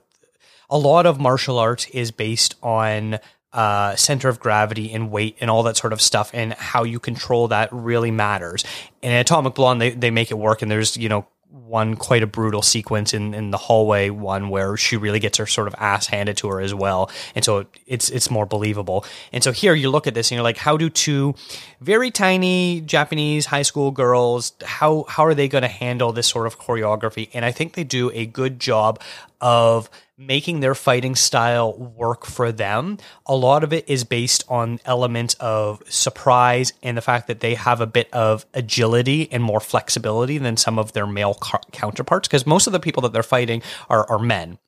a 0.71 0.79
lot 0.79 1.07
of 1.07 1.21
martial 1.21 1.59
arts 1.59 1.87
is 1.87 2.11
based 2.11 2.57
on 2.63 3.19
uh, 3.53 3.97
center 3.97 4.29
of 4.29 4.41
gravity 4.41 4.93
and 4.93 5.11
weight 5.11 5.37
and 5.41 5.51
all 5.51 5.63
that 5.63 5.77
sort 5.77 5.93
of 5.93 6.01
stuff 6.01 6.31
and 6.35 6.53
how 6.55 6.85
you 6.85 6.99
control 6.99 7.49
that 7.49 7.69
really 7.73 8.11
matters. 8.11 8.65
In 9.01 9.13
Atomic 9.13 9.55
Blonde, 9.55 9.81
they, 9.81 9.91
they 9.91 10.11
make 10.11 10.31
it 10.31 10.39
work 10.39 10.61
and 10.63 10.71
there's, 10.71 10.97
you 10.97 11.09
know, 11.09 11.27
one 11.51 11.97
quite 11.97 12.23
a 12.23 12.27
brutal 12.27 12.61
sequence 12.61 13.15
in, 13.15 13.33
in 13.33 13.51
the 13.51 13.57
hallway 13.57 14.11
one 14.11 14.51
where 14.51 14.77
she 14.77 14.97
really 14.97 15.19
gets 15.19 15.39
her 15.39 15.47
sort 15.47 15.67
of 15.67 15.75
ass 15.79 16.07
handed 16.07 16.37
to 16.37 16.49
her 16.49 16.61
as 16.61 16.75
well. 16.75 17.11
And 17.35 17.45
so 17.45 17.67
it's 17.87 18.11
it's 18.11 18.31
more 18.31 18.47
believable. 18.47 19.05
And 19.33 19.43
so 19.43 19.53
here 19.53 19.75
you 19.75 19.91
look 19.91 20.07
at 20.07 20.15
this 20.15 20.31
and 20.31 20.37
you're 20.37 20.43
like 20.43 20.59
how 20.59 20.77
do 20.77 20.91
two 20.91 21.35
very 21.81 22.11
tiny 22.11 22.81
japanese 22.83 23.47
high 23.47 23.63
school 23.63 23.91
girls 23.91 24.53
how 24.63 25.05
how 25.09 25.25
are 25.25 25.35
they 25.35 25.49
going 25.49 25.63
to 25.63 25.69
handle 25.69 26.13
this 26.13 26.27
sort 26.27 26.47
of 26.47 26.59
choreography? 26.59 27.29
And 27.33 27.45
i 27.45 27.53
think 27.53 27.75
they 27.75 27.85
do 27.85 28.11
a 28.13 28.27
good 28.27 28.61
job 28.61 29.01
of 29.41 29.89
making 30.19 30.59
their 30.59 30.75
fighting 30.75 31.15
style 31.15 31.79
work 31.79 32.27
for 32.27 32.51
them. 32.51 32.99
A 33.27 33.37
lot 33.37 33.63
of 33.63 33.73
it 33.73 33.89
is 33.89 34.03
based 34.03 34.45
on 34.49 34.81
elements 34.85 35.35
of 35.35 35.81
surprise 35.89 36.73
and 36.83 36.97
the 36.97 37.03
fact 37.03 37.29
that 37.29 37.39
they 37.39 37.55
have 37.55 37.81
a 37.81 37.87
bit 37.87 38.13
of 38.13 38.45
agility 38.53 39.31
and 39.31 39.43
more 39.43 39.61
flexibility 39.61 40.37
than 40.37 40.57
some 40.57 40.79
of 40.79 40.93
their 40.93 41.07
male 41.07 41.39
counterparts 41.71 42.27
because 42.27 42.47
most 42.47 42.67
of 42.67 42.73
the 42.73 42.81
people 42.81 43.03
that 43.03 43.13
they're 43.13 43.23
fighting 43.23 43.63
are, 43.89 44.11
are 44.11 44.19
men 44.19 44.59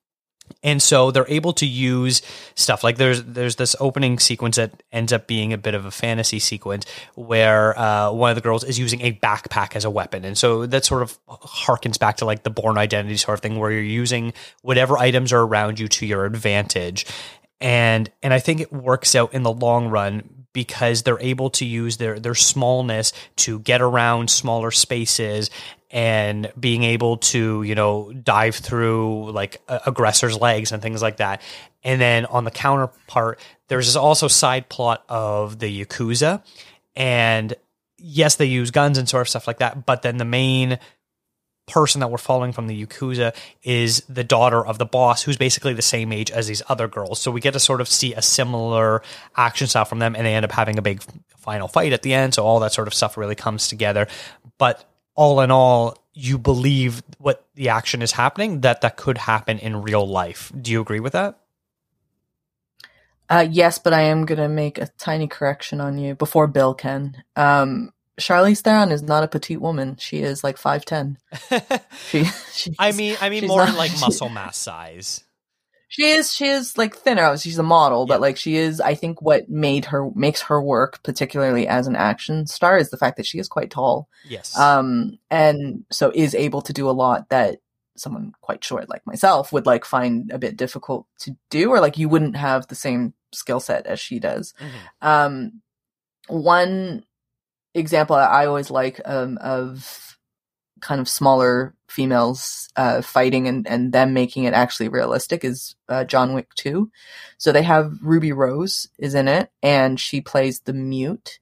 and 0.63 0.83
so 0.83 1.11
they're 1.11 1.29
able 1.29 1.53
to 1.55 1.67
use 1.67 2.23
stuff 2.55 2.85
like 2.85 2.97
there's 2.97 3.23
there's 3.25 3.57
this 3.57 3.77
opening 3.81 4.19
sequence 4.19 4.57
that 4.57 4.83
ends 4.93 5.13
up 5.13 5.27
being 5.27 5.53
a 5.53 5.59
bit 5.59 5.75
of 5.75 5.85
a 5.85 5.91
fantasy 5.91 6.39
sequence 6.39 6.85
where 7.15 7.79
uh, 7.79 8.11
one 8.11 8.31
of 8.31 8.35
the 8.35 8.41
girls 8.41 8.65
is 8.65 8.79
using 8.79 9.01
a 9.01 9.13
backpack 9.13 9.77
as 9.77 9.85
a 9.85 9.91
weapon, 9.91 10.25
and 10.25 10.37
so 10.37 10.67
that 10.67 10.85
sort 10.85 11.03
of 11.03 11.19
harkens 11.29 11.99
back 11.99 12.19
to 12.19 12.25
like 12.25 12.43
the 12.43 12.51
Bourne 12.51 12.79
Identity 12.79 13.17
sort 13.17 13.39
of 13.39 13.43
thing, 13.43 13.59
where 13.59 13.71
you're 13.71 13.83
using 13.83 14.33
whatever 14.63 14.99
items 14.99 15.33
are 15.33 15.43
around 15.43 15.79
you 15.79 15.89
to 15.89 16.07
your 16.07 16.25
advantage, 16.25 17.07
and 17.61 18.11
and 18.23 18.35
I 18.35 18.39
think 18.39 18.61
it 18.61 18.73
works 18.73 19.15
out 19.15 19.35
in 19.35 19.43
the 19.43 19.53
long 19.53 19.89
run 19.89 20.47
because 20.53 21.03
they're 21.03 21.21
able 21.21 21.51
to 21.51 21.65
use 21.65 21.97
their 21.99 22.19
their 22.19 22.35
smallness 22.35 23.13
to 23.37 23.61
get 23.61 23.81
around 23.81 24.31
smaller 24.31 24.71
spaces 24.71 25.51
and 25.91 26.53
being 26.59 26.83
able 26.83 27.17
to 27.17 27.63
you 27.63 27.75
know 27.75 28.13
dive 28.13 28.55
through 28.55 29.31
like 29.33 29.61
aggressors 29.69 30.39
legs 30.39 30.73
and 30.73 30.83
things 30.83 31.03
like 31.03 31.17
that 31.17 31.43
and 31.83 32.01
then 32.01 32.27
on 32.27 32.45
the 32.45 32.51
counterpart 32.51 33.41
there's 33.69 33.97
also 33.97 34.29
side 34.29 34.69
plot 34.69 35.05
of 35.09 35.59
the 35.59 35.85
yakuza 35.85 36.43
and 36.95 37.55
yes 37.99 38.37
they 38.37 38.47
use 38.47 38.71
guns 38.71 38.99
and 38.99 39.09
sort 39.09 39.23
of 39.23 39.29
stuff 39.29 39.47
like 39.47 39.59
that 39.59 39.85
but 39.85 40.03
then 40.03 40.17
the 40.17 40.25
main 40.25 40.79
person 41.71 42.01
that 42.01 42.09
we're 42.11 42.19
following 42.19 42.53
from 42.53 42.67
the 42.67 42.85
Yakuza 42.85 43.35
is 43.63 44.03
the 44.09 44.25
daughter 44.25 44.65
of 44.65 44.79
the 44.79 44.85
boss, 44.85 45.23
who's 45.23 45.37
basically 45.37 45.73
the 45.73 45.83
same 45.83 46.13
age 46.13 46.31
as 46.31 46.47
these 46.47 46.63
other 46.69 46.89
girls. 46.89 47.21
So 47.21 47.31
we 47.31 47.41
get 47.41 47.53
to 47.53 47.61
sort 47.61 47.81
of 47.81 47.89
see 47.89 48.13
a 48.13 48.23
similar 48.23 49.03
action 49.37 49.67
style 49.67 49.85
from 49.85 50.01
them, 50.01 50.15
and 50.15 50.27
they 50.27 50.35
end 50.35 50.45
up 50.45 50.53
having 50.53 50.79
a 50.79 50.83
big 50.83 51.03
final 51.39 51.69
fight 51.69 51.93
at 51.93 52.03
the 52.03 52.13
end. 52.13 52.35
So 52.35 52.45
all 52.45 52.61
that 52.61 52.73
sort 52.73 52.89
of 52.89 52.95
stuff 52.95 53.17
really 53.17 53.35
comes 53.35 53.69
together. 53.69 54.09
But 54.59 54.90
all 55.21 55.43
in 55.43 55.51
all, 55.51 55.99
you 56.15 56.39
believe 56.39 57.03
what 57.19 57.45
the 57.55 57.69
action 57.69 58.01
is 58.01 58.13
happening, 58.13 58.63
that 58.63 58.81
that 58.81 58.97
could 58.97 59.19
happen 59.19 59.59
in 59.59 59.83
real 59.83 60.09
life. 60.09 60.51
Do 60.59 60.73
you 60.73 60.81
agree 60.81 60.99
with 60.99 61.13
that? 61.13 61.39
Uh, 63.29 63.47
yes, 63.49 63.79
but 63.79 63.93
I 63.93 64.01
am 64.01 64.25
going 64.25 64.39
to 64.39 64.49
make 64.49 64.79
a 64.79 64.89
tiny 64.97 65.29
correction 65.29 65.79
on 65.79 65.99
you 65.99 66.15
before 66.15 66.47
Bill 66.47 66.73
can. 66.73 67.23
Um, 67.37 67.93
Charlize 68.19 68.63
Theron 68.63 68.93
is 68.93 69.03
not 69.03 69.23
a 69.23 69.29
petite 69.29 69.61
woman. 69.61 69.97
She 69.99 70.21
is 70.21 70.43
like 70.43 70.57
five 70.57 70.87
ten. 70.87 71.19
she, 72.09 72.75
I 72.79 72.93
mean, 72.93 73.19
I 73.21 73.29
mean 73.29 73.47
more 73.47 73.67
not, 73.67 73.77
like 73.77 73.91
muscle 74.01 74.31
mass 74.31 74.57
size. 74.57 75.23
She 75.91 76.05
is. 76.05 76.33
She 76.33 76.47
is 76.47 76.79
like 76.79 76.97
thinner. 76.97 77.37
She's 77.37 77.59
a 77.59 77.65
model, 77.65 78.07
but 78.07 78.21
like 78.21 78.37
she 78.37 78.55
is. 78.55 78.81
I 78.81 78.95
think 78.95 79.21
what 79.21 79.49
made 79.49 79.87
her 79.87 80.09
makes 80.15 80.41
her 80.43 80.63
work, 80.63 81.03
particularly 81.03 81.67
as 81.67 81.89
an 81.89 81.97
action 81.97 82.47
star, 82.47 82.79
is 82.79 82.91
the 82.91 82.97
fact 82.97 83.17
that 83.17 83.27
she 83.27 83.41
is 83.41 83.49
quite 83.49 83.73
tall. 83.73 84.09
Yes. 84.29 84.57
Um, 84.57 85.19
and 85.33 85.85
so 85.91 86.13
is 86.15 86.37
able 86.37 86.63
to 86.63 86.73
do 86.73 86.89
a 86.89 86.93
lot 86.93 87.29
that 87.31 87.59
someone 87.97 88.33
quite 88.41 88.63
short 88.63 88.89
like 88.89 89.05
myself 89.05 89.53
would 89.53 89.67
like 89.67 89.85
find 89.85 90.31
a 90.31 90.39
bit 90.39 90.57
difficult 90.57 91.07
to 91.19 91.37
do, 91.51 91.71
or 91.71 91.81
like 91.81 91.99
you 91.99 92.09
wouldn't 92.09 92.37
have 92.37 92.69
the 92.69 92.77
same 92.77 93.13
skill 93.33 93.59
set 93.59 93.87
as 93.87 93.99
she 93.99 94.21
does. 94.21 94.55
Mm-hmm. 94.61 95.09
Um, 95.09 95.63
one 96.29 97.05
example 97.75 98.15
I 98.15 98.47
always 98.47 98.71
like 98.71 99.01
um, 99.05 99.39
of 99.39 100.10
kind 100.81 101.01
of 101.01 101.09
smaller 101.09 101.75
females 101.89 102.69
uh, 102.77 103.03
fighting 103.03 103.49
and, 103.49 103.67
and 103.67 103.93
them 103.93 104.13
making 104.13 104.45
it 104.45 104.55
actually 104.55 104.89
realistic 104.89 105.45
is 105.45 105.75
uh, 105.89 106.05
John 106.05 106.35
Wick 106.35 106.55
2. 106.55 106.91
So 107.39 107.53
they 107.53 107.63
have 107.63 107.99
Ruby 108.03 108.33
Rose 108.33 108.89
is 108.99 109.15
in 109.15 109.29
it 109.29 109.51
and 109.63 109.99
she 109.99 110.21
plays 110.21 110.61
the 110.61 110.73
mute. 110.73 111.41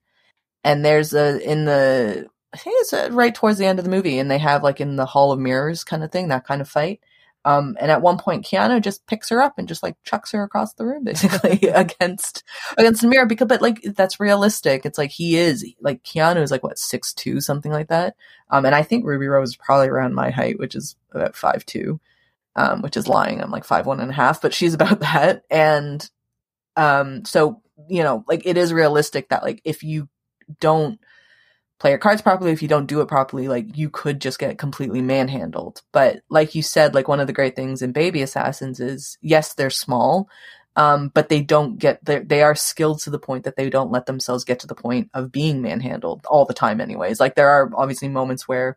And 0.65 0.85
there's 0.85 1.15
a, 1.15 1.39
in 1.41 1.67
the, 1.67 2.27
I 2.53 2.57
think 2.57 2.77
it's 2.81 2.93
uh, 2.93 3.09
right 3.13 3.35
towards 3.35 3.59
the 3.59 3.67
end 3.67 3.79
of 3.79 3.85
the 3.85 3.91
movie 3.91 4.19
and 4.19 4.31
they 4.31 4.39
have 4.39 4.63
like 4.63 4.81
in 4.81 4.97
the 4.97 5.07
Hall 5.07 5.33
of 5.33 5.39
Mirrors 5.39 5.85
kind 5.85 6.03
of 6.03 6.11
thing, 6.11 6.29
that 6.29 6.47
kind 6.47 6.61
of 6.61 6.69
fight. 6.69 7.01
Um, 7.45 7.77
and 7.81 7.91
at 7.91 8.03
one 8.03 8.19
point, 8.19 8.45
Keanu 8.45 8.83
just 8.83 9.07
picks 9.07 9.29
her 9.29 9.41
up 9.41 9.55
and 9.59 9.69
just 9.69 9.83
like 9.83 9.97
chucks 10.05 10.33
her 10.33 10.43
across 10.43 10.75
the 10.75 10.85
room, 10.85 11.05
basically 11.05 11.69
against 11.75 12.43
against 12.77 13.03
the 13.03 13.09
mirror. 13.09 13.27
Because, 13.27 13.47
but 13.49 13.63
like 13.63 13.81
that's 13.83 14.21
realistic. 14.21 14.85
It's 14.85 14.99
like 14.99 15.11
he 15.11 15.37
is 15.37 15.65
like 15.81 16.03
Keanu 16.03 16.43
is 16.43 16.51
like 16.51 16.63
what 16.63 16.79
six 16.79 17.13
two 17.15 17.41
something 17.41 17.73
like 17.73 17.89
that. 17.89 18.17
Um, 18.51 18.67
and 18.67 18.75
I 18.75 18.83
think 18.83 19.05
Ruby 19.05 19.27
Rose 19.27 19.51
is 19.51 19.57
probably 19.57 19.89
around 19.89 20.15
my 20.15 20.31
height, 20.31 20.59
which 20.59 20.75
is 20.75 20.97
about 21.13 21.37
five 21.37 21.65
two, 21.65 22.01
um, 22.57 22.83
which 22.83 22.97
is 22.97 23.09
lying. 23.09 23.41
I'm 23.41 23.51
like 23.51 23.65
five 23.65 23.87
one 23.87 24.01
and 24.01 24.11
a 24.11 24.15
half, 24.15 24.43
but 24.43 24.53
she's 24.55 24.75
about 24.75 25.01
that. 25.01 25.45
And 25.51 26.09
um, 26.77 27.25
so 27.25 27.63
you 27.89 28.03
know, 28.03 28.25
like 28.27 28.43
it 28.45 28.57
is 28.57 28.73
realistic 28.73 29.29
that 29.29 29.43
like 29.43 29.61
if 29.65 29.83
you 29.83 30.09
don't 30.61 30.99
play 31.79 31.91
your 31.91 31.99
cards 31.99 32.23
properly, 32.23 32.53
if 32.53 32.63
you 32.63 32.69
don't 32.69 32.87
do 32.87 33.01
it 33.01 33.09
properly, 33.09 33.49
like 33.49 33.77
you 33.77 33.89
could 33.89 34.21
just 34.21 34.39
get 34.39 34.59
completely 34.59 35.01
manhandled. 35.01 35.83
But 35.93 36.21
like 36.29 36.55
you 36.55 36.63
said, 36.63 36.95
like 36.95 37.09
one 37.09 37.21
of 37.21 37.27
the 37.27 37.33
great 37.33 37.55
things 37.55 37.83
in 37.83 37.93
Baby 37.93 38.23
Assassins 38.23 38.81
is 38.81 39.17
yes, 39.23 39.55
they're 39.55 39.71
small, 39.71 40.29
um, 40.77 41.11
but 41.15 41.29
they 41.29 41.41
don't 41.41 41.79
get 41.79 42.05
they 42.05 42.43
are 42.43 42.55
skilled 42.55 43.01
to 43.01 43.11
the 43.11 43.19
point 43.19 43.45
that 43.45 43.57
they 43.57 43.71
don't 43.71 43.93
let 43.93 44.07
themselves 44.07 44.45
get 44.45 44.61
to 44.61 44.67
the 44.67 44.75
point 44.75 45.11
of 45.15 45.33
being 45.33 45.63
manhandled 45.63 46.25
all 46.29 46.45
the 46.45 46.55
time. 46.55 46.81
Anyways, 46.81 47.21
like 47.21 47.35
there 47.35 47.49
are 47.49 47.71
obviously 47.75 48.09
moments 48.09 48.49
where 48.49 48.77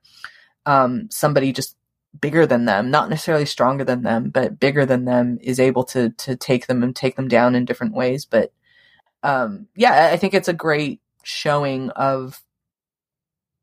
um, 0.66 1.08
somebody 1.10 1.52
just 1.54 1.76
bigger 2.20 2.46
than 2.46 2.66
them, 2.66 2.92
not 2.92 3.10
necessarily 3.10 3.46
stronger 3.46 3.84
than 3.84 4.04
them, 4.04 4.30
but 4.30 4.60
bigger 4.60 4.86
than 4.86 5.06
them 5.06 5.40
is 5.42 5.60
able 5.60 5.84
to 5.86 6.10
to 6.12 6.36
take 6.36 6.68
them 6.68 6.84
and 6.84 6.96
take 6.96 7.16
them 7.16 7.28
down 7.28 7.56
in 7.56 7.66
different 7.66 7.94
ways. 7.94 8.26
But 8.26 8.52
um, 9.24 9.68
yeah, 9.76 10.10
I 10.12 10.18
think 10.18 10.34
it's 10.34 10.48
a 10.48 10.54
great 10.54 11.02
showing 11.24 11.90
of 11.92 12.42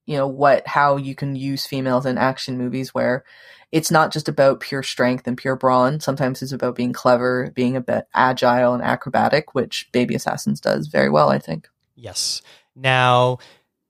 you 0.09 0.17
know 0.17 0.27
what 0.27 0.67
how 0.67 0.97
you 0.97 1.15
can 1.15 1.37
use 1.37 1.67
females 1.67 2.07
in 2.07 2.17
action 2.17 2.57
movies 2.57 2.95
where 2.95 3.25
it's 3.71 3.91
not 3.91 4.11
just 4.11 4.27
about 4.27 4.61
pure 4.61 4.83
strength 4.83 5.27
and 5.27 5.37
pure 5.37 5.55
brawn. 5.55 6.01
Sometimes 6.01 6.41
it's 6.41 6.53
about 6.53 6.75
being 6.75 6.95
clever, 6.95 7.53
being 7.55 7.77
a 7.77 7.83
bit 7.83 8.07
agile 8.15 8.73
and 8.73 8.83
acrobatic, 8.83 9.55
which 9.55 9.91
Baby 9.93 10.15
Assassins 10.15 10.63
does 10.63 10.87
very 10.87 11.11
well, 11.11 11.29
I 11.29 11.39
think. 11.39 11.69
Yes. 11.95 12.41
Now, 12.75 13.39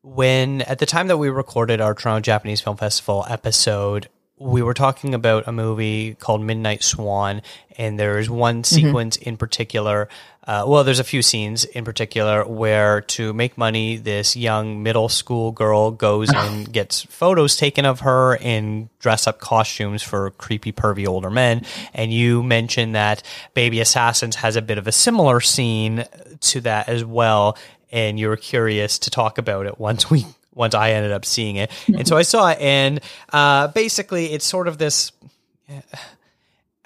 when 0.02 0.62
at 0.62 0.80
the 0.80 0.86
time 0.86 1.06
that 1.06 1.18
we 1.18 1.28
recorded 1.28 1.80
our 1.80 1.94
Toronto 1.94 2.20
Japanese 2.20 2.60
Film 2.60 2.76
Festival 2.76 3.24
episode, 3.28 4.08
we 4.36 4.62
were 4.62 4.74
talking 4.74 5.14
about 5.14 5.46
a 5.46 5.52
movie 5.52 6.14
called 6.14 6.42
Midnight 6.42 6.82
Swan, 6.82 7.42
and 7.76 7.96
there's 7.96 8.28
one 8.28 8.62
mm-hmm. 8.62 8.74
sequence 8.74 9.16
in 9.16 9.36
particular. 9.36 10.08
Uh, 10.48 10.64
well, 10.66 10.82
there's 10.82 10.98
a 10.98 11.04
few 11.04 11.20
scenes 11.20 11.66
in 11.66 11.84
particular 11.84 12.42
where, 12.42 13.02
to 13.02 13.34
make 13.34 13.58
money, 13.58 13.98
this 13.98 14.34
young 14.34 14.82
middle 14.82 15.10
school 15.10 15.52
girl 15.52 15.90
goes 15.90 16.32
and 16.32 16.72
gets 16.72 17.02
photos 17.02 17.54
taken 17.54 17.84
of 17.84 18.00
her 18.00 18.34
in 18.36 18.88
dress 18.98 19.26
up 19.26 19.40
costumes 19.40 20.02
for 20.02 20.30
creepy, 20.32 20.72
pervy 20.72 21.06
older 21.06 21.28
men. 21.28 21.66
And 21.92 22.10
you 22.10 22.42
mentioned 22.42 22.94
that 22.94 23.22
Baby 23.52 23.80
Assassins 23.80 24.36
has 24.36 24.56
a 24.56 24.62
bit 24.62 24.78
of 24.78 24.86
a 24.86 24.92
similar 24.92 25.42
scene 25.42 26.06
to 26.40 26.62
that 26.62 26.88
as 26.88 27.04
well. 27.04 27.58
And 27.92 28.18
you 28.18 28.28
were 28.28 28.38
curious 28.38 28.98
to 29.00 29.10
talk 29.10 29.36
about 29.36 29.66
it 29.66 29.78
once 29.78 30.08
we 30.08 30.24
once 30.54 30.74
I 30.74 30.92
ended 30.92 31.12
up 31.12 31.26
seeing 31.26 31.56
it. 31.56 31.70
And 31.86 32.08
so 32.08 32.16
I 32.16 32.22
saw 32.22 32.50
it, 32.50 32.58
and 32.58 33.00
uh, 33.32 33.68
basically, 33.68 34.32
it's 34.32 34.44
sort 34.44 34.66
of 34.66 34.78
this. 34.78 35.12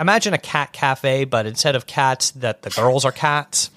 Imagine 0.03 0.35
a 0.35 0.39
cat 0.39 0.73
cafe, 0.73 1.25
but 1.25 1.47
instead 1.47 1.77
of 1.77 1.87
cats, 1.87 2.33
that 2.33 2.61
the 2.63 2.71
girls 2.71 3.05
are 3.07 3.13
cats. 3.13 3.71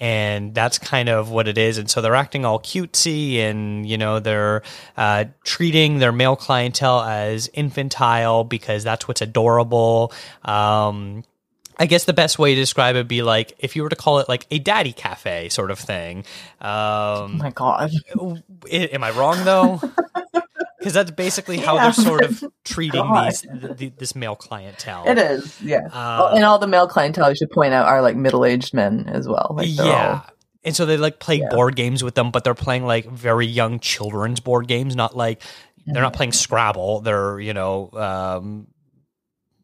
And 0.00 0.54
that's 0.54 0.78
kind 0.78 1.08
of 1.08 1.30
what 1.30 1.48
it 1.48 1.58
is. 1.58 1.76
And 1.76 1.90
so 1.90 2.00
they're 2.00 2.14
acting 2.14 2.44
all 2.44 2.60
cutesy 2.60 3.38
and, 3.38 3.84
you 3.84 3.98
know, 3.98 4.20
they're 4.20 4.62
uh, 4.96 5.24
treating 5.44 5.98
their 5.98 6.12
male 6.12 6.36
clientele 6.36 7.00
as 7.02 7.50
infantile 7.52 8.44
because 8.44 8.84
that's 8.84 9.08
what's 9.08 9.22
adorable. 9.22 10.12
Um, 10.44 11.24
I 11.80 11.86
guess 11.86 12.04
the 12.04 12.12
best 12.12 12.38
way 12.38 12.54
to 12.54 12.60
describe 12.60 12.94
it 12.96 13.00
would 13.00 13.08
be 13.08 13.22
like 13.22 13.54
if 13.58 13.74
you 13.76 13.82
were 13.82 13.88
to 13.88 13.96
call 13.96 14.20
it 14.20 14.28
like 14.28 14.46
a 14.52 14.58
daddy 14.60 14.92
cafe 14.92 15.48
sort 15.48 15.70
of 15.72 15.78
thing. 15.80 16.24
oh 16.60 17.24
Um, 17.24 17.38
my 17.38 17.50
god. 17.50 17.90
Am 18.70 19.04
I 19.04 19.10
wrong 19.10 19.44
though? 19.44 19.80
Because 20.88 20.94
that's 21.06 21.10
basically 21.10 21.58
how 21.58 21.74
Yeah, 21.74 21.90
they're 21.90 21.92
sort 22.04 22.24
of 22.24 22.42
treating 22.64 23.02
God. 23.02 23.26
these 23.26 23.40
th- 23.42 23.76
th- 23.76 23.92
this 23.98 24.14
male 24.16 24.34
clientele. 24.34 25.04
It 25.06 25.18
is, 25.18 25.60
yeah. 25.60 25.86
Uh, 25.92 26.32
and 26.34 26.44
all 26.44 26.58
the 26.58 26.66
male 26.66 26.88
clientele, 26.88 27.26
I 27.26 27.34
should 27.34 27.50
point 27.50 27.74
out, 27.74 27.86
are 27.86 28.00
like 28.00 28.16
middle 28.16 28.44
aged 28.46 28.72
men 28.72 29.06
as 29.08 29.28
well. 29.28 29.52
Like 29.54 29.68
yeah. 29.68 30.22
all- 30.24 30.26
And 30.64 30.74
so 30.74 30.86
they 30.86 30.96
like 30.96 31.18
play 31.18 31.40
Yeah. 31.40 31.50
board 31.50 31.76
games 31.76 32.02
with 32.02 32.14
them, 32.14 32.30
but 32.30 32.42
they're 32.42 32.54
playing 32.54 32.86
like 32.86 33.04
very 33.04 33.46
young 33.46 33.80
children's 33.80 34.40
board 34.40 34.66
games, 34.66 34.96
not 34.96 35.14
like 35.14 35.42
they're 35.86 36.02
not 36.02 36.14
playing 36.14 36.32
Scrabble. 36.32 37.00
They're, 37.00 37.38
you 37.38 37.52
know, 37.52 37.90
um, 37.92 38.66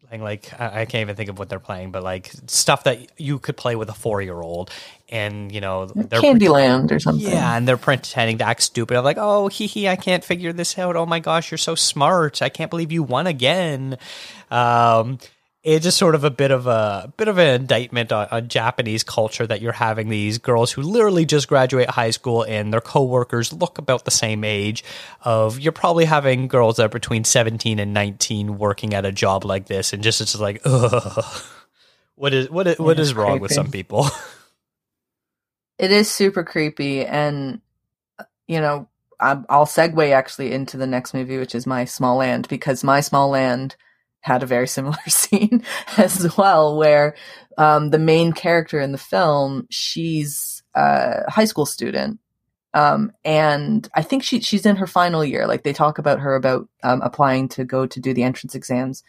playing 0.06 0.22
like 0.22 0.52
I, 0.60 0.82
I 0.82 0.84
can't 0.84 1.00
even 1.02 1.16
think 1.16 1.30
of 1.30 1.38
what 1.38 1.48
they're 1.48 1.58
playing, 1.58 1.90
but 1.90 2.02
like 2.02 2.30
stuff 2.48 2.84
that 2.84 3.18
you 3.18 3.38
could 3.38 3.56
play 3.56 3.76
with 3.76 3.88
a 3.88 3.94
four 3.94 4.20
year 4.20 4.40
old. 4.40 4.70
And, 5.14 5.52
you 5.52 5.60
know, 5.60 5.86
they're 5.86 6.20
Candyland 6.20 6.90
or 6.90 6.98
something. 6.98 7.24
Yeah, 7.24 7.56
and 7.56 7.68
they're 7.68 7.76
pretending 7.76 8.38
to 8.38 8.44
act 8.44 8.62
stupid. 8.62 8.96
I'm 8.96 9.04
like, 9.04 9.16
oh, 9.18 9.46
hee 9.46 9.68
hee, 9.68 9.88
I 9.88 9.94
can't 9.94 10.24
figure 10.24 10.52
this 10.52 10.76
out. 10.76 10.96
Oh 10.96 11.06
my 11.06 11.20
gosh, 11.20 11.52
you're 11.52 11.58
so 11.58 11.76
smart. 11.76 12.42
I 12.42 12.48
can't 12.48 12.68
believe 12.68 12.90
you 12.90 13.04
won 13.04 13.28
again. 13.28 13.96
Um, 14.50 15.18
it's 15.62 15.84
just 15.84 15.96
sort 15.96 16.14
of 16.14 16.24
a 16.24 16.30
bit 16.30 16.50
of 16.50 16.66
a 16.66 17.12
bit 17.16 17.28
of 17.28 17.38
an 17.38 17.60
indictment 17.60 18.12
on, 18.12 18.28
on 18.30 18.48
Japanese 18.48 19.02
culture 19.02 19.46
that 19.46 19.62
you're 19.62 19.72
having 19.72 20.10
these 20.10 20.38
girls 20.38 20.72
who 20.72 20.82
literally 20.82 21.24
just 21.24 21.48
graduate 21.48 21.88
high 21.88 22.10
school 22.10 22.42
and 22.42 22.72
their 22.72 22.82
coworkers 22.82 23.52
look 23.52 23.78
about 23.78 24.04
the 24.04 24.10
same 24.10 24.44
age. 24.44 24.84
Of 25.22 25.58
you're 25.60 25.72
probably 25.72 26.04
having 26.04 26.48
girls 26.48 26.76
that 26.76 26.86
are 26.86 26.88
between 26.88 27.24
17 27.24 27.78
and 27.78 27.94
19 27.94 28.58
working 28.58 28.92
at 28.94 29.06
a 29.06 29.12
job 29.12 29.44
like 29.44 29.66
this, 29.66 29.92
and 29.92 30.02
just 30.02 30.20
it's 30.20 30.38
like, 30.38 30.60
ugh. 30.64 31.24
What 32.16 32.32
is 32.32 32.48
what 32.50 32.66
is, 32.66 32.78
what 32.78 33.00
is 33.00 33.14
wrong 33.14 33.40
with 33.40 33.52
some 33.52 33.70
people? 33.70 34.06
It 35.78 35.90
is 35.90 36.10
super 36.10 36.44
creepy, 36.44 37.04
and 37.04 37.60
you 38.46 38.60
know, 38.60 38.88
I'm, 39.20 39.44
I'll 39.48 39.66
segue 39.66 40.12
actually 40.12 40.52
into 40.52 40.76
the 40.76 40.86
next 40.86 41.14
movie, 41.14 41.38
which 41.38 41.54
is 41.54 41.66
My 41.66 41.84
Small 41.84 42.18
Land, 42.18 42.48
because 42.48 42.84
My 42.84 43.00
Small 43.00 43.30
Land 43.30 43.76
had 44.20 44.42
a 44.42 44.46
very 44.46 44.68
similar 44.76 44.96
scene 45.08 45.64
as 45.96 46.36
well, 46.36 46.76
where 46.76 47.14
um, 47.58 47.90
the 47.90 47.98
main 47.98 48.32
character 48.32 48.80
in 48.80 48.92
the 48.92 48.98
film, 48.98 49.66
she's 49.70 50.62
a 50.74 51.30
high 51.30 51.44
school 51.44 51.66
student, 51.66 52.20
um, 52.72 53.12
and 53.24 53.88
I 53.94 54.02
think 54.02 54.24
she 54.24 54.40
she's 54.40 54.66
in 54.66 54.76
her 54.76 54.86
final 54.86 55.24
year. 55.24 55.46
Like 55.46 55.62
they 55.62 55.72
talk 55.72 55.98
about 55.98 56.20
her 56.20 56.34
about 56.34 56.68
um, 56.82 57.00
applying 57.02 57.48
to 57.50 57.64
go 57.64 57.86
to 57.86 58.00
do 58.00 58.12
the 58.12 58.24
entrance 58.24 58.54
exams, 58.54 59.04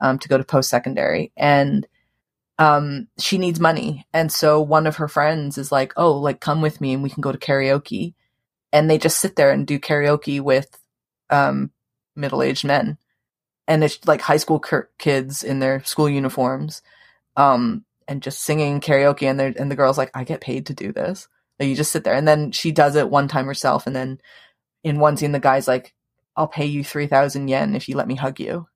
um, 0.00 0.18
to 0.18 0.28
go 0.28 0.38
to 0.38 0.44
post 0.44 0.68
secondary, 0.70 1.32
and 1.36 1.86
um 2.58 3.08
she 3.18 3.38
needs 3.38 3.60
money. 3.60 4.06
And 4.12 4.32
so 4.32 4.60
one 4.60 4.86
of 4.86 4.96
her 4.96 5.08
friends 5.08 5.58
is 5.58 5.70
like 5.70 5.92
oh 5.96 6.12
like 6.12 6.40
come 6.40 6.62
with 6.62 6.80
me 6.80 6.94
and 6.94 7.02
we 7.02 7.10
can 7.10 7.20
go 7.20 7.32
to 7.32 7.38
karaoke. 7.38 8.14
And 8.72 8.90
they 8.90 8.98
just 8.98 9.18
sit 9.18 9.36
there 9.36 9.50
and 9.50 9.66
do 9.66 9.78
karaoke 9.78 10.40
with 10.40 10.68
um 11.30 11.70
middle-aged 12.14 12.64
men. 12.64 12.98
And 13.68 13.84
it's 13.84 14.06
like 14.06 14.20
high 14.20 14.36
school 14.38 14.60
cur- 14.60 14.90
kids 14.98 15.42
in 15.42 15.58
their 15.58 15.82
school 15.84 16.08
uniforms 16.08 16.82
um 17.36 17.84
and 18.08 18.22
just 18.22 18.40
singing 18.42 18.80
karaoke. 18.80 19.28
And 19.28 19.40
and 19.40 19.70
the 19.70 19.76
girl's 19.76 19.98
like 19.98 20.10
I 20.14 20.24
get 20.24 20.40
paid 20.40 20.66
to 20.66 20.74
do 20.74 20.92
this. 20.92 21.28
Like 21.58 21.68
you 21.68 21.76
just 21.76 21.92
sit 21.92 22.04
there. 22.04 22.14
And 22.14 22.26
then 22.28 22.52
she 22.52 22.72
does 22.72 22.96
it 22.96 23.10
one 23.10 23.28
time 23.28 23.46
herself. 23.46 23.86
And 23.86 23.96
then 23.96 24.18
in 24.82 24.98
one 24.98 25.16
scene 25.16 25.32
the 25.32 25.40
guy's 25.40 25.68
like 25.68 25.94
I'll 26.36 26.48
pay 26.48 26.66
you 26.66 26.84
3000 26.84 27.48
yen 27.48 27.74
if 27.74 27.88
you 27.88 27.96
let 27.96 28.08
me 28.08 28.14
hug 28.14 28.40
you. 28.40 28.68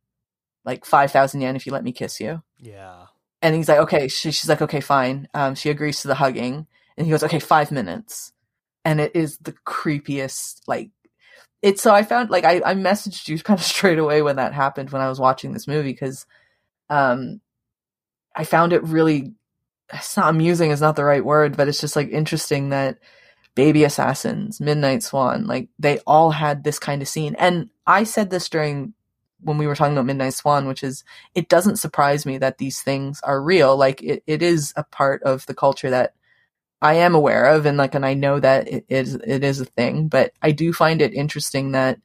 Like 0.65 0.85
5000 0.85 1.41
yen 1.41 1.57
if 1.57 1.67
you 1.67 1.73
let 1.73 1.85
me 1.85 1.93
kiss 1.93 2.21
you. 2.21 2.43
Yeah. 2.59 3.07
And 3.43 3.55
he's 3.55 3.69
like, 3.69 3.79
okay. 3.79 4.09
She, 4.09 4.31
she's 4.31 4.49
like, 4.49 4.63
okay, 4.63 4.81
fine. 4.81 5.29
Um, 5.35 5.55
she 5.55 5.71
agrees 5.71 6.03
to 6.03 6.09
the 6.09 6.17
hugging, 6.17 6.67
and 6.97 7.07
he 7.07 7.11
goes, 7.11 7.23
okay, 7.25 7.39
five 7.39 7.71
minutes, 7.71 8.33
and 8.85 9.01
it 9.01 9.13
is 9.15 9.39
the 9.39 9.55
creepiest. 9.67 10.61
Like, 10.67 10.91
it's 11.63 11.83
so 11.83 11.93
I 11.95 12.03
found 12.03 12.31
like 12.31 12.45
I 12.45 12.61
I 12.65 12.75
messaged 12.75 13.29
you 13.29 13.39
kind 13.43 13.59
of 13.59 13.65
straight 13.65 13.99
away 13.99 14.23
when 14.23 14.37
that 14.37 14.55
happened 14.55 14.91
when 14.91 15.03
I 15.03 15.09
was 15.09 15.21
watching 15.21 15.53
this 15.53 15.69
movie 15.69 15.93
because, 15.93 16.27
um, 16.89 17.41
I 18.35 18.45
found 18.45 18.73
it 18.73 18.83
really. 18.85 19.35
It's 19.93 20.17
not 20.17 20.31
amusing 20.31 20.71
is 20.71 20.81
not 20.81 20.95
the 20.95 21.05
right 21.05 21.25
word, 21.25 21.57
but 21.57 21.67
it's 21.67 21.81
just 21.81 21.97
like 21.97 22.11
interesting 22.11 22.69
that 22.69 22.99
Baby 23.57 23.85
Assassins, 23.85 24.61
Midnight 24.61 25.03
Swan, 25.03 25.47
like 25.47 25.69
they 25.79 25.99
all 26.07 26.31
had 26.31 26.63
this 26.63 26.79
kind 26.79 27.03
of 27.03 27.09
scene. 27.09 27.35
And 27.39 27.71
I 27.87 28.05
said 28.05 28.31
this 28.31 28.49
during 28.49 28.95
when 29.43 29.59
we 29.59 29.67
were 29.67 29.75
talking 29.75 29.95
about 29.95 30.07
Midnight 30.07 30.35
Swan, 30.35 30.67
which 30.67 30.83
is 30.83 31.05
it 31.35 31.49
doesn't 31.49 31.77
surprise 31.77 32.27
me 32.27 32.39
that 32.39 32.59
these 32.59 32.83
things 32.83 33.21
are 33.23 33.43
real. 33.43 33.77
Like 33.77 34.03
it, 34.03 34.23
it 34.27 34.43
is 34.43 34.73
a 34.77 34.85
part 34.85 35.23
of 35.23 35.47
the 35.47 35.55
culture 35.55 35.91
that 35.91 36.15
I 36.83 36.95
am 36.95 37.15
aware 37.15 37.47
of 37.47 37.67
and 37.67 37.77
like 37.77 37.95
and 37.95 38.07
I 38.07 38.15
know 38.15 38.41
that 38.41 38.69
it 38.69 38.85
is 38.89 39.15
it 39.15 39.45
is 39.45 39.61
a 39.61 39.67
thing, 39.67 40.09
but 40.09 40.33
I 40.43 40.53
do 40.53 40.73
find 40.73 41.03
it 41.03 41.15
interesting 41.15 41.73
that 41.73 41.99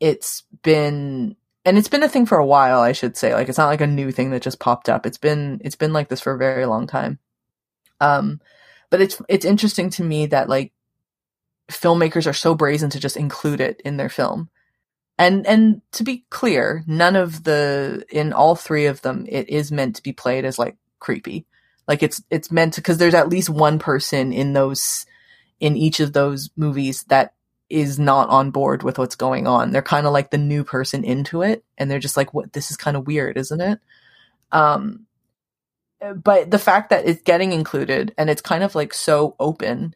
it's 0.00 0.42
been 0.62 1.36
and 1.64 1.78
it's 1.78 1.88
been 1.88 2.02
a 2.02 2.08
thing 2.08 2.26
for 2.26 2.38
a 2.38 2.46
while, 2.46 2.80
I 2.80 2.92
should 2.92 3.16
say. 3.16 3.34
Like 3.34 3.48
it's 3.48 3.58
not 3.58 3.68
like 3.68 3.80
a 3.80 3.86
new 3.86 4.12
thing 4.12 4.30
that 4.30 4.42
just 4.42 4.60
popped 4.60 4.88
up. 4.88 5.06
It's 5.06 5.18
been 5.18 5.60
it's 5.64 5.76
been 5.76 5.92
like 5.92 6.08
this 6.08 6.20
for 6.20 6.32
a 6.34 6.38
very 6.38 6.66
long 6.66 6.86
time. 6.86 7.18
Um 8.00 8.40
but 8.90 9.00
it's 9.00 9.20
it's 9.28 9.44
interesting 9.44 9.90
to 9.90 10.04
me 10.04 10.26
that 10.26 10.48
like 10.48 10.72
filmmakers 11.70 12.26
are 12.28 12.32
so 12.32 12.54
brazen 12.54 12.90
to 12.90 13.00
just 13.00 13.16
include 13.16 13.60
it 13.60 13.80
in 13.84 13.96
their 13.96 14.08
film 14.08 14.48
and 15.18 15.46
and 15.46 15.82
to 15.92 16.04
be 16.04 16.24
clear 16.30 16.84
none 16.86 17.16
of 17.16 17.44
the 17.44 18.04
in 18.10 18.32
all 18.32 18.54
three 18.54 18.86
of 18.86 19.02
them 19.02 19.26
it 19.28 19.48
is 19.48 19.72
meant 19.72 19.96
to 19.96 20.02
be 20.02 20.12
played 20.12 20.44
as 20.44 20.58
like 20.58 20.76
creepy. 21.00 21.46
Like 21.88 22.02
it's 22.02 22.22
it's 22.30 22.50
meant 22.50 22.74
to 22.74 22.80
because 22.80 22.98
there's 22.98 23.14
at 23.14 23.28
least 23.28 23.48
one 23.48 23.78
person 23.78 24.32
in 24.32 24.52
those 24.52 25.06
in 25.60 25.76
each 25.76 26.00
of 26.00 26.12
those 26.12 26.50
movies 26.56 27.04
that 27.04 27.32
is 27.70 27.98
not 27.98 28.28
on 28.28 28.50
board 28.50 28.82
with 28.82 28.98
what's 28.98 29.16
going 29.16 29.46
on. 29.46 29.70
They're 29.70 29.82
kind 29.82 30.06
of 30.06 30.12
like 30.12 30.30
the 30.30 30.38
new 30.38 30.64
person 30.64 31.04
into 31.04 31.42
it 31.42 31.64
and 31.78 31.90
they're 31.90 31.98
just 31.98 32.16
like 32.16 32.34
what? 32.34 32.52
This 32.52 32.70
is 32.70 32.76
kind 32.76 32.96
of 32.96 33.06
weird 33.06 33.38
isn't 33.38 33.60
it? 33.60 33.78
Um 34.52 35.06
but 36.22 36.50
the 36.50 36.58
fact 36.58 36.90
that 36.90 37.06
it's 37.06 37.22
getting 37.22 37.52
included 37.52 38.14
and 38.18 38.28
it's 38.28 38.42
kind 38.42 38.62
of 38.62 38.74
like 38.74 38.92
so 38.92 39.34
open 39.40 39.94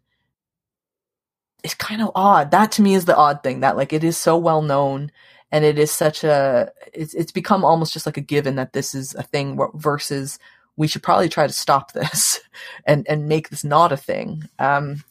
is 1.65 1.75
kind 1.75 2.03
of 2.03 2.11
odd. 2.15 2.51
That 2.51 2.73
to 2.73 2.83
me 2.83 2.95
is 2.95 3.05
the 3.05 3.17
odd 3.17 3.43
thing 3.43 3.61
that 3.61 3.77
like 3.77 3.93
it 3.93 4.05
is 4.05 4.17
so 4.17 4.37
well 4.37 4.63
known 4.63 5.11
and 5.53 5.65
it 5.65 5.79
is 5.79 5.91
such 5.91 6.25
a 6.25 6.71
it's 6.93 7.15
it's 7.15 7.33
become 7.33 7.65
almost 7.65 7.93
just 7.93 8.07
like 8.07 8.17
a 8.17 8.23
given 8.23 8.57
that 8.57 8.73
this 8.73 8.95
is 8.95 9.15
a 9.15 9.23
thing 9.23 9.59
versus 9.75 10.39
we 10.77 10.87
should 10.87 11.03
probably 11.03 11.29
try 11.29 11.47
to 11.47 11.53
stop 11.53 11.93
this 11.95 12.41
and 12.87 13.07
and 13.09 13.29
make 13.29 13.51
this 13.51 13.65
not 13.65 13.93
a 13.93 13.97
thing. 13.97 14.45
Um 14.59 15.03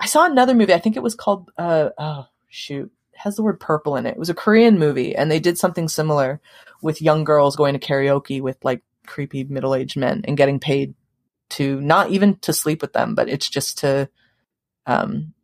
I 0.00 0.06
saw 0.06 0.26
another 0.26 0.54
movie, 0.54 0.74
I 0.74 0.78
think 0.78 0.96
it 0.96 1.02
was 1.02 1.14
called 1.14 1.50
uh 1.58 1.90
oh 1.98 2.26
shoot, 2.48 2.90
it 3.12 3.18
has 3.18 3.36
the 3.36 3.42
word 3.42 3.60
purple 3.60 3.96
in 3.96 4.06
it. 4.06 4.12
It 4.12 4.18
was 4.18 4.30
a 4.30 4.34
Korean 4.34 4.78
movie 4.78 5.14
and 5.14 5.30
they 5.30 5.40
did 5.40 5.58
something 5.58 5.88
similar 5.88 6.40
with 6.80 7.02
young 7.02 7.24
girls 7.24 7.56
going 7.56 7.78
to 7.78 7.86
karaoke 7.86 8.40
with 8.40 8.56
like 8.64 8.82
creepy 9.06 9.44
middle-aged 9.44 9.96
men 9.96 10.22
and 10.24 10.36
getting 10.36 10.60
paid 10.60 10.94
to 11.50 11.80
not 11.80 12.10
even 12.10 12.36
to 12.38 12.52
sleep 12.52 12.82
with 12.82 12.92
them, 12.92 13.14
but 13.14 13.28
it's 13.28 13.48
just 13.48 13.78
to 13.78 14.08
um 14.86 15.34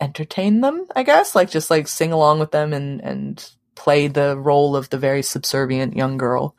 entertain 0.00 0.60
them, 0.60 0.86
I 0.94 1.02
guess, 1.02 1.34
like 1.34 1.50
just 1.50 1.70
like 1.70 1.88
sing 1.88 2.12
along 2.12 2.38
with 2.38 2.50
them 2.50 2.72
and 2.72 3.00
and 3.02 3.50
play 3.74 4.08
the 4.08 4.36
role 4.36 4.76
of 4.76 4.90
the 4.90 4.98
very 4.98 5.22
subservient 5.22 5.96
young 5.96 6.18
girl. 6.18 6.54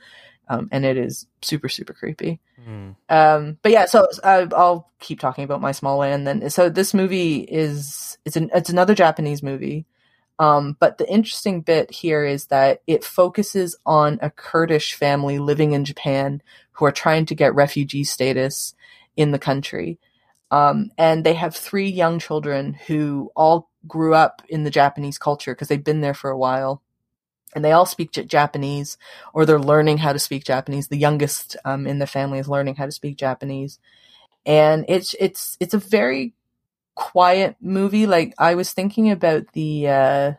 Um, 0.48 0.68
and 0.72 0.84
it 0.84 0.98
is 0.98 1.28
super 1.42 1.70
super 1.70 1.94
creepy. 1.94 2.40
Mm. 2.68 2.96
Um, 3.10 3.58
but 3.62 3.72
yeah, 3.72 3.86
so 3.86 4.08
uh, 4.24 4.48
I'll 4.56 4.90
keep 5.00 5.20
talking 5.20 5.44
about 5.44 5.62
my 5.62 5.72
small 5.72 5.98
land 5.98 6.28
then. 6.28 6.50
So 6.50 6.70
this 6.70 6.94
movie 6.94 7.38
is 7.40 8.18
it's 8.26 8.36
an 8.36 8.50
it's 8.54 8.70
another 8.70 8.96
Japanese 8.96 9.44
movie. 9.44 9.86
Um, 10.40 10.78
but 10.80 10.98
the 10.98 11.10
interesting 11.10 11.62
bit 11.62 11.92
here 11.92 12.24
is 12.24 12.46
that 12.46 12.82
it 12.88 13.04
focuses 13.04 13.78
on 13.86 14.20
a 14.22 14.30
Kurdish 14.30 14.94
family 14.94 15.38
living 15.38 15.74
in 15.74 15.84
Japan 15.84 16.42
who 16.72 16.86
are 16.86 16.94
trying 16.94 17.26
to 17.26 17.36
get 17.36 17.54
refugee 17.54 18.06
status 18.06 18.74
in 19.18 19.32
the 19.32 19.40
country. 19.40 20.00
Um, 20.52 20.92
and 20.98 21.24
they 21.24 21.36
have 21.36 21.56
three 21.56 21.90
young 21.90 22.20
children 22.20 22.74
who 22.88 23.32
all 23.36 23.70
grew 23.88 24.14
up 24.14 24.42
in 24.50 24.64
the 24.64 24.72
Japanese 24.72 25.18
culture 25.18 25.54
because 25.54 25.68
they've 25.68 25.84
been 25.84 26.02
there 26.02 26.14
for 26.14 26.30
a 26.30 26.38
while. 26.38 26.82
And 27.56 27.66
they 27.66 27.72
all 27.72 27.88
speak 27.88 28.12
Japanese, 28.12 28.98
or 29.34 29.44
they're 29.44 29.60
learning 29.60 29.98
how 30.00 30.14
to 30.14 30.20
speak 30.20 30.44
Japanese. 30.44 30.88
The 30.88 30.98
youngest 30.98 31.58
um, 31.66 31.88
in 31.88 31.98
the 31.98 32.06
family 32.06 32.38
is 32.38 32.48
learning 32.48 32.76
how 32.76 32.86
to 32.86 32.92
speak 32.92 33.18
Japanese, 33.18 33.80
and 34.46 34.86
it's 34.88 35.16
it's 35.20 35.58
it's 35.60 35.74
a 35.74 35.80
very 35.80 36.36
quiet 36.94 37.56
movie. 37.60 38.06
Like 38.06 38.36
I 38.38 38.54
was 38.54 38.72
thinking 38.72 39.10
about 39.10 39.52
the 39.54 39.88
uh, 39.88 40.34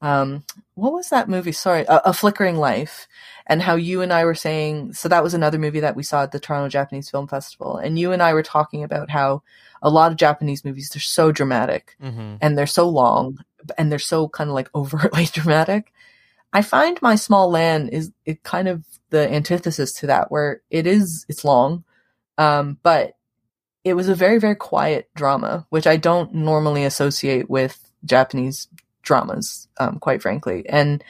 um, 0.00 0.44
what 0.74 0.92
was 0.92 1.10
that 1.10 1.28
movie? 1.28 1.52
Sorry, 1.52 1.84
a, 1.88 2.00
a 2.06 2.12
Flickering 2.12 2.56
Life, 2.56 3.06
and 3.46 3.60
how 3.60 3.74
you 3.76 4.00
and 4.00 4.12
I 4.12 4.24
were 4.24 4.34
saying. 4.34 4.94
So 4.94 5.08
that 5.08 5.22
was 5.22 5.34
another 5.34 5.58
movie 5.58 5.80
that 5.80 5.96
we 5.96 6.02
saw 6.02 6.22
at 6.22 6.32
the 6.32 6.40
Toronto 6.40 6.68
Japanese 6.68 7.10
Film 7.10 7.28
Festival, 7.28 7.76
and 7.76 7.98
you 7.98 8.12
and 8.12 8.22
I 8.22 8.32
were 8.32 8.42
talking 8.42 8.82
about 8.82 9.10
how 9.10 9.42
a 9.82 9.90
lot 9.90 10.12
of 10.12 10.18
Japanese 10.18 10.64
movies 10.64 10.90
they're 10.90 11.00
so 11.00 11.32
dramatic 11.32 11.96
hmm 12.00 12.36
and 12.40 12.56
they're 12.56 12.66
so 12.66 12.88
long 12.88 13.38
and 13.76 13.90
they're 13.90 13.98
so 13.98 14.28
kind 14.28 14.48
of 14.48 14.54
like 14.54 14.70
overtly 14.74 15.26
dramatic. 15.26 15.92
I 16.52 16.62
find 16.62 17.00
my 17.00 17.14
small 17.14 17.50
land 17.50 17.90
is 17.90 18.12
it 18.24 18.42
kind 18.42 18.68
of 18.68 18.84
the 19.10 19.30
antithesis 19.30 19.92
to 19.94 20.06
that, 20.06 20.30
where 20.30 20.62
it 20.70 20.86
is 20.86 21.26
it's 21.28 21.44
long, 21.44 21.84
um, 22.38 22.78
but 22.82 23.16
it 23.84 23.94
was 23.94 24.08
a 24.08 24.14
very 24.14 24.38
very 24.38 24.56
quiet 24.56 25.10
drama, 25.14 25.66
which 25.70 25.86
I 25.86 25.96
don't 25.96 26.34
normally 26.34 26.84
associate 26.84 27.50
with 27.50 27.78
Japanese 28.04 28.68
dramas, 29.02 29.68
um, 29.78 29.98
quite 29.98 30.22
frankly, 30.22 30.64
and 30.68 31.02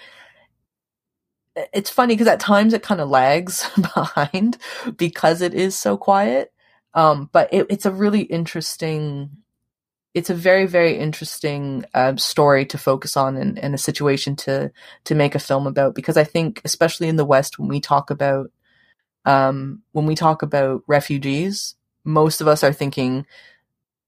it's 1.72 1.90
funny 1.90 2.14
because 2.14 2.28
at 2.28 2.40
times 2.40 2.72
it 2.72 2.82
kind 2.82 3.00
of 3.00 3.10
lags 3.10 3.68
behind 3.94 4.58
because 4.96 5.42
it 5.42 5.54
is 5.54 5.78
so 5.78 5.96
quiet. 5.96 6.52
Um, 6.94 7.30
but 7.32 7.48
it, 7.52 7.66
it's 7.70 7.86
a 7.86 7.90
really 7.90 8.22
interesting 8.22 9.30
it's 10.14 10.28
a 10.28 10.34
very 10.34 10.66
very 10.66 10.98
interesting 10.98 11.86
uh, 11.94 12.16
story 12.16 12.66
to 12.66 12.76
focus 12.76 13.16
on 13.16 13.36
and, 13.36 13.58
and, 13.58 13.74
a 13.74 13.78
situation 13.78 14.36
to 14.36 14.70
to 15.04 15.14
make 15.14 15.34
a 15.34 15.38
film 15.38 15.66
about 15.66 15.94
because 15.94 16.18
I 16.18 16.24
think 16.24 16.60
especially 16.66 17.08
in 17.08 17.16
the 17.16 17.24
West 17.24 17.58
when 17.58 17.68
we 17.68 17.80
talk 17.80 18.10
about 18.10 18.50
um, 19.24 19.82
when 19.92 20.06
we 20.06 20.14
talk 20.14 20.42
about 20.42 20.82
refugees, 20.86 21.76
most 22.04 22.40
of 22.40 22.48
us 22.48 22.64
are 22.64 22.72
thinking, 22.72 23.26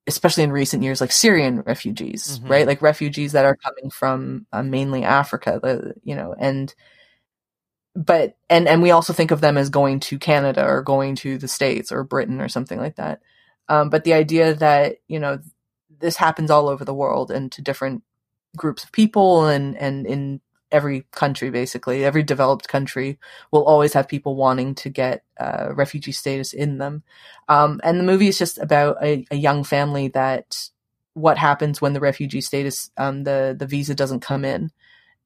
especially 0.07 0.43
in 0.43 0.53
recent 0.53 0.83
years, 0.83 1.01
like 1.01 1.13
Syrian 1.13 1.61
refugees, 1.63 2.39
Mhm. 2.41 2.51
right? 2.51 2.67
Like 2.67 2.83
refugees 2.83 3.33
that 3.33 3.45
are 3.47 3.57
coming 3.57 3.91
from 3.91 4.47
uh, 4.53 4.63
mainly 4.63 5.03
Africa, 5.05 5.61
the, 5.63 5.95
you 6.03 6.15
know, 6.15 6.35
and 6.39 6.75
but 7.97 8.37
and 8.51 8.67
and 8.69 8.83
we 8.83 8.91
also 8.91 9.13
think 9.13 9.31
of 9.31 9.41
them 9.41 9.57
as 9.57 9.71
going 9.71 10.01
to 10.01 10.19
Canada 10.19 10.65
or 10.67 10.83
going 10.83 11.15
to 11.17 11.39
the 11.39 11.49
States 11.49 11.93
or 11.93 12.03
Britain 12.05 12.41
or 12.41 12.49
something 12.49 12.79
like 12.79 12.97
that. 12.97 13.21
Um, 13.69 13.89
but 13.89 14.05
the 14.05 14.15
idea 14.15 14.55
that 14.55 14.97
you 15.09 15.19
know 15.21 15.39
this 16.01 16.17
happens 16.17 16.51
all 16.51 16.69
over 16.69 16.85
the 16.85 16.95
world 16.95 17.31
and 17.31 17.51
to 17.53 17.63
different 17.63 18.03
groups 18.57 18.85
of 18.85 18.93
people 18.93 19.47
and 19.47 19.77
and 19.77 20.07
in 20.07 20.41
every 20.75 21.07
country 21.13 21.51
basically. 21.51 22.05
Every 22.05 22.25
developed 22.25 22.67
country 22.67 23.19
will 23.53 23.65
always 23.65 23.93
have 23.93 24.09
people 24.09 24.35
wanting 24.35 24.75
to 24.77 24.91
get 24.91 25.23
uh, 25.39 25.69
refugee 25.73 26.13
status 26.13 26.53
in 26.53 26.79
them. 26.79 27.05
Um, 27.49 27.81
and 27.85 27.99
the 27.99 28.05
movie 28.05 28.27
is 28.27 28.39
just 28.39 28.59
about 28.59 28.97
a, 29.03 29.25
a 29.31 29.37
young 29.37 29.63
family 29.63 30.09
that 30.09 30.69
what 31.15 31.39
happens 31.39 31.81
when 31.81 31.93
the 31.93 32.01
refugee 32.01 32.41
status 32.41 32.91
um, 32.97 33.23
the 33.23 33.55
the 33.57 33.67
visa 33.67 33.95
doesn't 33.95 34.19
come 34.19 34.45
in 34.45 34.73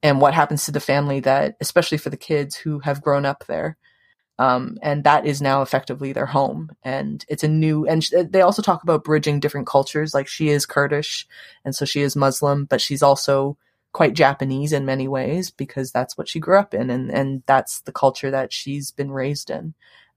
and 0.02 0.20
what 0.20 0.34
happens 0.34 0.66
to 0.66 0.70
the 0.72 0.80
family 0.80 1.20
that 1.20 1.56
especially 1.60 1.96
for 1.96 2.10
the 2.10 2.16
kids 2.18 2.54
who 2.54 2.80
have 2.80 3.02
grown 3.02 3.24
up 3.24 3.46
there. 3.46 3.78
Um, 4.38 4.76
and 4.82 5.02
that 5.02 5.26
is 5.26 5.42
now 5.42 5.62
effectively 5.62 6.12
their 6.12 6.26
home 6.26 6.70
and 6.84 7.24
it's 7.28 7.42
a 7.42 7.48
new 7.48 7.86
and 7.86 8.04
sh- 8.04 8.12
they 8.30 8.42
also 8.42 8.62
talk 8.62 8.82
about 8.82 9.02
bridging 9.02 9.40
different 9.40 9.66
cultures. 9.66 10.12
Like 10.14 10.28
she 10.28 10.50
is 10.50 10.66
kurdish 10.66 11.26
and 11.64 11.74
so 11.74 11.84
she 11.86 12.02
is 12.02 12.14
muslim 12.14 12.66
but 12.66 12.80
she's 12.80 13.02
also 13.02 13.56
quite 13.92 14.14
japanese 14.14 14.72
in 14.72 14.84
many 14.84 15.08
ways 15.08 15.50
because 15.50 15.90
that's 15.92 16.16
what 16.16 16.28
she 16.28 16.38
grew 16.40 16.58
up 16.58 16.74
in 16.74 16.90
and 16.90 17.10
and 17.10 17.42
that's 17.46 17.80
the 17.82 17.92
culture 17.92 18.30
that 18.30 18.52
she's 18.52 18.90
been 18.90 19.10
raised 19.10 19.50
in 19.50 19.74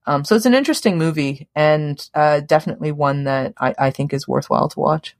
um, 0.08 0.26
so 0.26 0.36
it's 0.36 0.46
an 0.48 0.54
interesting 0.56 0.98
movie 0.98 1.48
and 1.56 2.10
uh, 2.16 2.40
definitely 2.40 2.92
one 2.92 3.24
that 3.26 3.54
I, 3.60 3.76
I 3.78 3.92
think 3.92 4.14
is 4.14 4.28
worthwhile 4.28 4.70
to 4.70 4.80
watch 4.80 5.16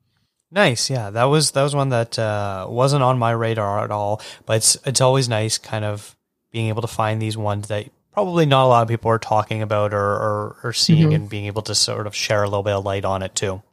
Nice, 0.54 0.90
yeah. 0.90 1.12
That 1.12 1.24
was 1.26 1.52
that 1.52 1.64
was 1.64 1.74
one 1.74 1.90
that 1.90 2.20
uh, 2.20 2.68
wasn't 2.70 3.04
on 3.04 3.18
my 3.18 3.32
radar 3.32 3.86
at 3.86 3.90
all. 3.90 4.22
But 4.46 4.58
it's 4.58 4.78
it's 4.86 5.00
always 5.00 5.30
nice, 5.30 5.58
kind 5.58 5.86
of 5.86 6.14
being 6.52 6.68
able 6.68 6.82
to 6.82 6.90
find 6.90 7.22
these 7.22 7.38
ones 7.38 7.70
that 7.70 7.88
probably 8.12 8.46
not 8.46 8.66
a 8.66 8.68
lot 8.68 8.82
of 8.82 8.90
people 8.90 9.10
are 9.12 9.18
talking 9.18 9.62
about 9.62 9.94
or 9.94 10.00
or, 10.04 10.56
or 10.62 10.74
seeing, 10.74 11.12
Mhm. 11.12 11.16
and 11.16 11.30
being 11.30 11.46
able 11.46 11.62
to 11.62 11.74
sort 11.74 12.06
of 12.06 12.14
share 12.14 12.44
a 12.44 12.50
little 12.50 12.64
bit 12.64 12.74
of 12.74 12.84
light 12.84 13.06
on 13.06 13.24
it 13.24 13.34
too. 13.34 13.64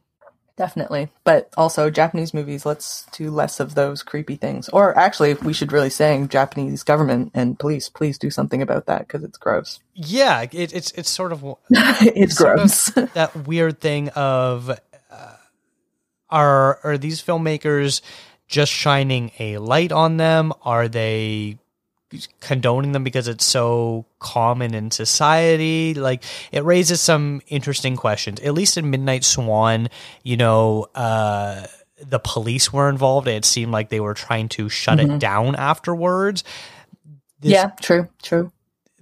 Definitely. 0.59 1.07
But 1.23 1.49
also 1.57 1.89
japanese 1.89 2.33
movies 2.33 2.65
let's 2.65 3.07
do 3.13 3.31
less 3.31 3.59
of 3.59 3.75
those 3.75 4.03
creepy 4.03 4.35
things. 4.35 4.67
Or 4.69 4.95
actually 4.97 5.33
we 5.35 5.53
should 5.53 5.71
really 5.71 5.89
saying 5.89 6.27
japanese 6.27 6.83
government 6.83 7.31
and 7.33 7.57
police. 7.57 7.87
Please 7.89 8.17
do 8.19 8.29
something 8.29 8.61
about 8.61 8.85
that 8.87 9.07
because 9.07 9.23
it's 9.23 9.37
gross. 9.37 9.79
Yeah, 9.95 10.41
it, 10.41 10.73
it's 10.73 10.91
it's 10.91 11.09
sort 11.09 11.31
of 11.31 11.43
it's 11.71 12.35
sort 12.35 12.51
of 12.51 12.57
gross. 12.57 12.85
that 13.13 13.47
weird 13.47 13.79
thing 13.79 14.09
of 14.09 14.69
uh, 14.69 15.35
are 16.29 16.79
are 16.83 16.97
these 16.97 17.23
filmmakers 17.23 18.01
just 18.49 18.71
shining 18.71 19.31
a 19.39 19.59
light 19.59 19.93
on 19.93 20.17
them? 20.17 20.51
Are 20.63 20.89
they 20.89 21.58
condoning 22.39 22.91
them 22.93 23.03
because 23.03 23.27
it's 23.27 23.45
so 23.45 24.05
common 24.19 24.73
in 24.73 24.91
society? 24.91 25.93
Like 25.93 26.23
it 26.51 26.63
raises 26.63 27.01
some 27.01 27.41
interesting 27.47 27.95
questions. 27.95 28.39
At 28.41 28.53
least 28.53 28.77
in 28.77 28.89
Midnight 28.89 29.23
Swan, 29.23 29.89
you 30.23 30.37
know, 30.37 30.87
uh 30.95 31.65
the 32.01 32.19
police 32.19 32.71
were 32.71 32.87
involved. 32.87 33.27
It 33.27 33.43
seemed 33.43 33.73
like 33.73 33.89
they 33.89 33.99
were 33.99 34.13
trying 34.13 34.47
to 34.49 34.69
shut 34.69 35.01
it 35.01 35.07
Mhm. 35.09 35.19
down 35.19 35.55
afterwards. 35.55 36.43
This, 37.41 37.51
yeah 37.51 37.71
true 37.81 38.07
true 38.23 38.51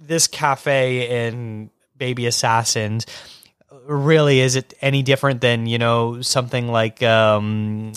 this 0.00 0.26
cafe 0.26 1.26
in 1.28 1.70
Baby 1.96 2.26
Assassins 2.26 3.06
really 3.86 4.40
is 4.40 4.56
it 4.56 4.74
any 4.80 5.02
different 5.02 5.40
than 5.40 5.66
you 5.66 5.78
know 5.78 6.20
something 6.22 6.68
like 6.70 7.02
um 7.02 7.92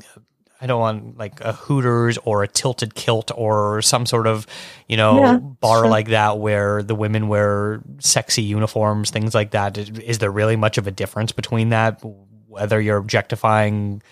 I 0.62 0.68
don't 0.68 0.80
want 0.80 1.18
like 1.18 1.41
a 1.41 1.53
Hooters 1.53 2.20
or 2.24 2.43
a 2.43 2.47
Tilted 2.47 2.93
Kilt 2.93 3.32
or 3.36 3.82
some 3.82 4.05
sort 4.05 4.28
of 4.28 4.45
you 4.88 4.95
know 4.95 5.20
Yeah, 5.20 5.38
bar 5.38 5.80
sure. 5.80 5.88
like 5.88 6.09
that 6.09 6.38
where 6.38 6.84
the 6.84 6.93
women 6.95 7.28
wear 7.28 7.82
sexy 7.99 8.43
uniforms, 8.43 9.09
things 9.09 9.34
like 9.34 9.51
that. 9.51 9.78
Is, 9.78 9.89
is 9.99 10.18
there 10.20 10.32
really 10.32 10.55
much 10.55 10.78
of 10.78 10.86
a 10.88 10.91
difference 10.91 11.32
between 11.32 11.70
that? 11.70 12.01
Whether 12.47 12.80
you're 12.80 12.97
objectifying 12.97 14.03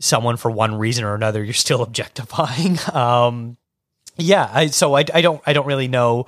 someone 0.00 0.36
for 0.36 0.50
one 0.50 0.76
reason 0.76 1.04
or 1.04 1.14
another, 1.14 1.44
you're 1.44 1.52
still 1.54 1.82
objectifying. 1.88 2.78
Um, 2.92 3.56
yeah, 4.16 4.48
I, 4.52 4.66
so 4.68 4.94
I, 4.96 5.04
I 5.12 5.20
don't 5.20 5.40
I 5.46 5.52
don't 5.52 5.66
really 5.66 5.88
know 5.88 6.26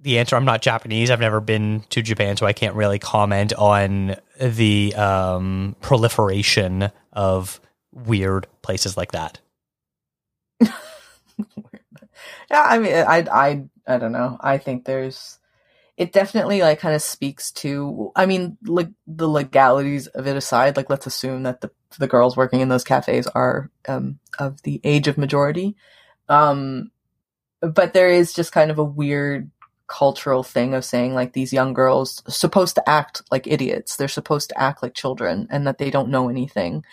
the 0.00 0.18
answer. 0.18 0.36
I'm 0.36 0.44
not 0.44 0.60
Japanese. 0.60 1.10
I've 1.10 1.18
never 1.20 1.40
been 1.40 1.82
to 1.90 2.02
Japan, 2.02 2.36
so 2.36 2.44
I 2.46 2.52
can't 2.52 2.74
really 2.74 2.98
comment 2.98 3.54
on 3.54 4.16
the 4.38 4.94
um, 4.94 5.76
proliferation 5.80 6.90
of 7.12 7.58
weird 7.94 8.46
places 8.62 8.96
like 8.96 9.12
that. 9.12 9.40
yeah 12.50 12.62
i 12.66 12.78
mean 12.78 12.94
i 12.94 13.24
i 13.32 13.64
i 13.86 13.98
don't 13.98 14.12
know 14.12 14.36
i 14.40 14.58
think 14.58 14.84
there's 14.84 15.38
it 15.96 16.12
definitely 16.12 16.60
like 16.60 16.80
kind 16.80 16.94
of 16.94 17.02
speaks 17.02 17.50
to 17.52 18.12
i 18.16 18.26
mean 18.26 18.56
like 18.64 18.88
the 19.06 19.28
legalities 19.28 20.06
of 20.08 20.26
it 20.26 20.36
aside 20.36 20.76
like 20.76 20.90
let's 20.90 21.06
assume 21.06 21.42
that 21.42 21.60
the 21.60 21.70
the 21.98 22.08
girls 22.08 22.36
working 22.36 22.60
in 22.60 22.68
those 22.68 22.84
cafes 22.84 23.26
are 23.28 23.70
um 23.88 24.18
of 24.38 24.62
the 24.62 24.80
age 24.84 25.08
of 25.08 25.18
majority 25.18 25.76
um 26.28 26.90
but 27.60 27.92
there 27.92 28.10
is 28.10 28.32
just 28.32 28.52
kind 28.52 28.70
of 28.70 28.78
a 28.78 28.84
weird 28.84 29.50
cultural 29.94 30.42
thing 30.42 30.74
of 30.74 30.84
saying 30.84 31.14
like 31.14 31.34
these 31.34 31.52
young 31.52 31.72
girls 31.72 32.20
supposed 32.26 32.74
to 32.74 32.88
act 32.90 33.22
like 33.30 33.46
idiots 33.46 33.96
they're 33.96 34.08
supposed 34.08 34.48
to 34.48 34.60
act 34.60 34.82
like 34.82 34.92
children 34.92 35.46
and 35.50 35.68
that 35.68 35.78
they 35.78 35.88
don't 35.88 36.08
know 36.08 36.28
anything 36.28 36.84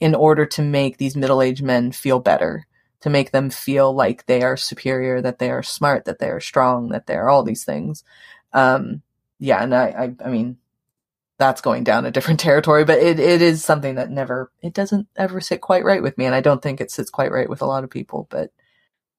in 0.00 0.12
order 0.12 0.44
to 0.44 0.60
make 0.60 0.96
these 0.96 1.14
middle-aged 1.14 1.62
men 1.62 1.92
feel 1.92 2.18
better 2.18 2.66
to 3.00 3.08
make 3.08 3.30
them 3.30 3.48
feel 3.48 3.92
like 3.92 4.26
they 4.26 4.42
are 4.42 4.56
superior 4.56 5.22
that 5.22 5.38
they 5.38 5.50
are 5.52 5.62
smart 5.62 6.04
that 6.04 6.18
they 6.18 6.30
are 6.30 6.40
strong 6.40 6.88
that 6.88 7.06
they 7.06 7.14
are 7.14 7.28
all 7.28 7.44
these 7.44 7.64
things 7.64 8.02
um 8.52 9.02
yeah 9.38 9.62
and 9.62 9.72
i 9.72 9.86
i, 9.86 10.14
I 10.24 10.28
mean 10.28 10.58
that's 11.38 11.60
going 11.60 11.84
down 11.84 12.04
a 12.04 12.10
different 12.10 12.40
territory. 12.48 12.84
But 12.84 12.98
it, 12.98 13.18
it 13.18 13.40
is 13.40 13.64
something 13.64 13.94
that 13.94 14.10
never, 14.10 14.50
it 14.60 14.74
doesn't 14.74 15.06
ever 15.16 15.40
sit 15.40 15.60
quite 15.60 15.84
right 15.84 16.02
with 16.02 16.18
me. 16.18 16.26
And 16.26 16.34
I 16.34 16.40
don't 16.40 16.60
think 16.60 16.80
it 16.80 16.90
sits 16.90 17.10
quite 17.10 17.30
right 17.30 17.48
with 17.48 17.62
a 17.62 17.66
lot 17.66 17.84
of 17.84 17.90
people. 17.90 18.26
But 18.28 18.50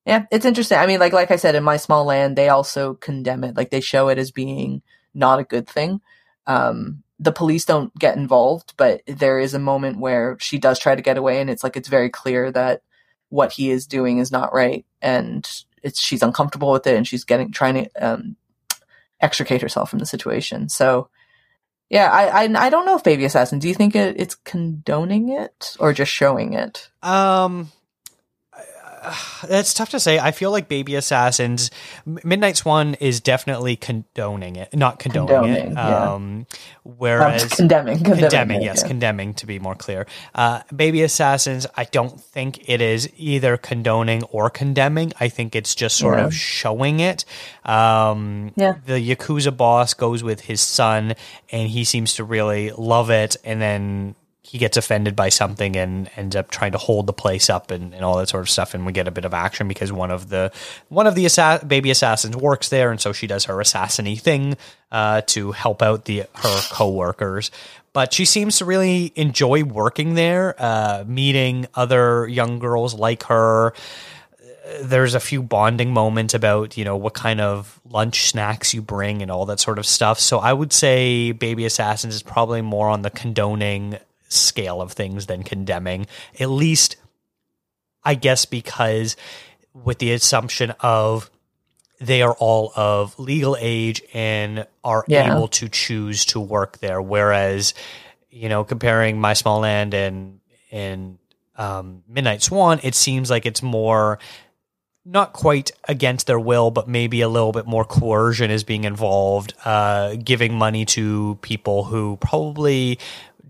yeah, 0.05 0.25
it's 0.31 0.45
interesting. 0.45 0.77
I 0.77 0.87
mean, 0.87 0.99
like, 0.99 1.13
like 1.13 1.31
I 1.31 1.35
said, 1.35 1.55
in 1.55 1.63
my 1.63 1.77
small 1.77 2.05
land, 2.05 2.35
they 2.35 2.49
also 2.49 2.95
condemn 2.95 3.43
it. 3.43 3.55
Like 3.55 3.69
they 3.69 3.81
show 3.81 4.09
it 4.09 4.17
as 4.17 4.31
being 4.31 4.81
not 5.13 5.39
a 5.39 5.43
good 5.43 5.67
thing. 5.67 6.01
Um, 6.47 7.03
the 7.19 7.31
police 7.31 7.65
don't 7.65 7.93
get 7.97 8.17
involved, 8.17 8.73
but 8.77 9.01
there 9.05 9.39
is 9.39 9.53
a 9.53 9.59
moment 9.59 9.99
where 9.99 10.37
she 10.39 10.57
does 10.57 10.79
try 10.79 10.95
to 10.95 11.01
get 11.01 11.17
away 11.17 11.41
and 11.41 11.49
it's 11.49 11.63
like, 11.63 11.75
it's 11.75 11.89
very 11.89 12.09
clear 12.09 12.51
that 12.51 12.81
what 13.27 13.51
he 13.51 13.69
is 13.69 13.85
doing 13.87 14.19
is 14.19 14.31
not 14.31 14.53
right. 14.53 14.85
And 15.01 15.47
it's, 15.83 15.99
she's 15.99 16.23
uncomfortable 16.23 16.71
with 16.71 16.87
it 16.87 16.95
and 16.95 17.07
she's 17.07 17.25
getting, 17.25 17.51
trying 17.51 17.83
to, 17.83 17.89
um, 17.99 18.35
extricate 19.21 19.61
herself 19.61 19.89
from 19.89 19.99
the 19.99 20.05
situation. 20.05 20.69
So, 20.69 21.09
yeah, 21.89 22.09
I, 22.09 22.45
I, 22.45 22.65
I 22.67 22.69
don't 22.69 22.85
know 22.85 22.95
if 22.95 23.03
Baby 23.03 23.25
Assassin. 23.25 23.59
Do 23.59 23.67
you 23.67 23.73
think 23.73 23.95
it, 23.95 24.15
it's 24.19 24.35
condoning 24.35 25.29
it 25.29 25.75
or 25.79 25.91
just 25.91 26.11
showing 26.11 26.53
it? 26.53 26.89
Um, 27.01 27.71
it's 29.49 29.73
tough 29.73 29.89
to 29.89 29.99
say. 29.99 30.19
I 30.19 30.31
feel 30.31 30.51
like 30.51 30.67
Baby 30.67 30.95
Assassins, 30.95 31.71
Midnight 32.05 32.57
Swan 32.57 32.95
is 32.95 33.19
definitely 33.19 33.75
condoning 33.75 34.55
it, 34.55 34.73
not 34.75 34.99
condoning, 34.99 35.27
Condoning, 35.27 35.55
it. 35.71 35.73
yeah. 35.73 36.11
Um, 36.13 36.47
whereas 36.83 37.43
Um, 37.43 37.49
condemning, 37.49 37.97
condemning, 37.97 38.19
condemning, 38.21 38.61
it, 38.61 38.65
yes, 38.65 38.79
yeah. 38.81 38.87
condemning 38.87 39.33
to 39.35 39.45
be 39.45 39.59
more 39.59 39.75
clear. 39.75 40.05
Uh, 40.35 40.61
Baby 40.75 41.01
Assassins, 41.03 41.65
I 41.75 41.85
don't 41.85 42.19
think 42.19 42.69
it 42.69 42.81
is 42.81 43.09
either 43.17 43.57
condoning 43.57 44.23
or 44.23 44.49
condemning. 44.49 45.13
I 45.19 45.29
think 45.29 45.55
it's 45.55 45.75
just 45.75 45.97
sort 45.97 46.17
Yeah. 46.19 46.25
of 46.25 46.33
showing 46.33 46.99
it. 46.99 47.25
Um, 47.65 48.51
Yeah. 48.55 48.75
the 48.85 48.93
Yakuza 49.15 49.55
boss 49.55 49.93
goes 49.93 50.23
with 50.23 50.41
his 50.41 50.61
son, 50.61 51.15
and 51.51 51.69
he 51.69 51.83
seems 51.83 52.15
to 52.15 52.23
really 52.23 52.71
love 52.77 53.09
it, 53.09 53.35
and 53.43 53.61
then 53.61 54.15
he 54.49 54.57
gets 54.57 54.77
offended 54.77 55.15
by 55.15 55.29
something 55.29 55.75
and 55.75 56.09
ends 56.15 56.35
up 56.35 56.49
trying 56.49 56.71
to 56.71 56.79
hold 56.79 57.05
the 57.05 57.13
place 57.13 57.51
up 57.51 57.69
and, 57.69 57.93
and 57.93 58.03
all 58.03 58.17
that 58.17 58.29
sort 58.29 58.41
of 58.41 58.49
stuff 58.49 58.73
and 58.73 58.83
we 58.83 58.91
get 58.91 59.07
a 59.07 59.11
bit 59.11 59.23
of 59.23 59.31
action 59.31 59.67
because 59.67 59.91
one 59.91 60.09
of 60.09 60.29
the 60.29 60.51
one 60.87 61.05
of 61.05 61.13
the 61.13 61.25
assa- 61.27 61.63
baby 61.67 61.91
assassins 61.91 62.35
works 62.35 62.69
there 62.69 62.89
and 62.89 62.99
so 62.99 63.13
she 63.13 63.27
does 63.27 63.45
her 63.45 63.57
assassiny 63.57 64.19
thing 64.19 64.57
uh, 64.91 65.21
to 65.27 65.51
help 65.51 65.83
out 65.83 66.05
the 66.05 66.25
her 66.33 66.61
co-workers. 66.71 67.51
But 67.93 68.11
she 68.11 68.25
seems 68.25 68.57
to 68.57 68.65
really 68.65 69.13
enjoy 69.15 69.63
working 69.63 70.15
there 70.15 70.55
uh, 70.57 71.03
meeting 71.05 71.67
other 71.75 72.27
young 72.27 72.57
girls 72.57 72.95
like 72.95 73.23
her. 73.25 73.75
There's 74.81 75.13
a 75.13 75.19
few 75.19 75.43
bonding 75.43 75.93
moments 75.93 76.33
about 76.33 76.75
you 76.75 76.85
know 76.85 76.97
what 76.97 77.13
kind 77.13 77.39
of 77.39 77.79
lunch 77.87 78.29
snacks 78.31 78.73
you 78.73 78.81
bring 78.81 79.21
and 79.21 79.29
all 79.29 79.45
that 79.45 79.59
sort 79.59 79.77
of 79.77 79.85
stuff. 79.85 80.19
So 80.19 80.39
i 80.39 80.51
would 80.51 80.73
say 80.73 81.33
baby 81.33 81.65
assassins 81.65 82.15
is 82.15 82.23
probably 82.23 82.63
more 82.63 82.89
on 82.89 83.03
the 83.03 83.11
condoning 83.11 83.99
scale 84.29 84.81
of 84.81 84.91
things 84.93 85.25
than 85.25 85.43
condemning 85.43 86.05
at 86.39 86.49
least 86.49 86.95
i 88.03 88.13
guess 88.15 88.45
because 88.45 89.15
with 89.73 89.99
the 89.99 90.11
assumption 90.13 90.73
of 90.79 91.29
they 91.99 92.21
are 92.21 92.33
all 92.39 92.71
of 92.75 93.17
legal 93.19 93.57
age 93.59 94.01
and 94.13 94.65
are 94.83 95.03
Yeah. 95.07 95.33
able 95.35 95.47
to 95.49 95.67
choose 95.67 96.25
to 96.25 96.39
work 96.39 96.77
there 96.79 97.01
whereas 97.01 97.73
you 98.29 98.47
know 98.49 98.63
comparing 98.63 99.19
my 99.19 99.33
small 99.33 99.59
land 99.59 99.93
and 99.93 100.39
and 100.71 101.17
um, 101.57 102.03
midnight 102.07 102.41
swan 102.41 102.79
it 102.83 102.95
seems 102.95 103.29
like 103.29 103.45
it's 103.45 103.61
more 103.63 104.17
not 105.05 105.33
quite 105.33 105.71
against 105.87 106.27
their 106.27 106.39
will, 106.39 106.69
but 106.69 106.87
maybe 106.87 107.21
a 107.21 107.29
little 107.29 107.51
bit 107.51 107.65
more 107.65 107.83
coercion 107.83 108.51
is 108.51 108.63
being 108.63 108.83
involved, 108.83 109.53
uh, 109.65 110.13
giving 110.15 110.53
money 110.53 110.85
to 110.85 111.39
people 111.41 111.85
who 111.85 112.17
probably 112.17 112.99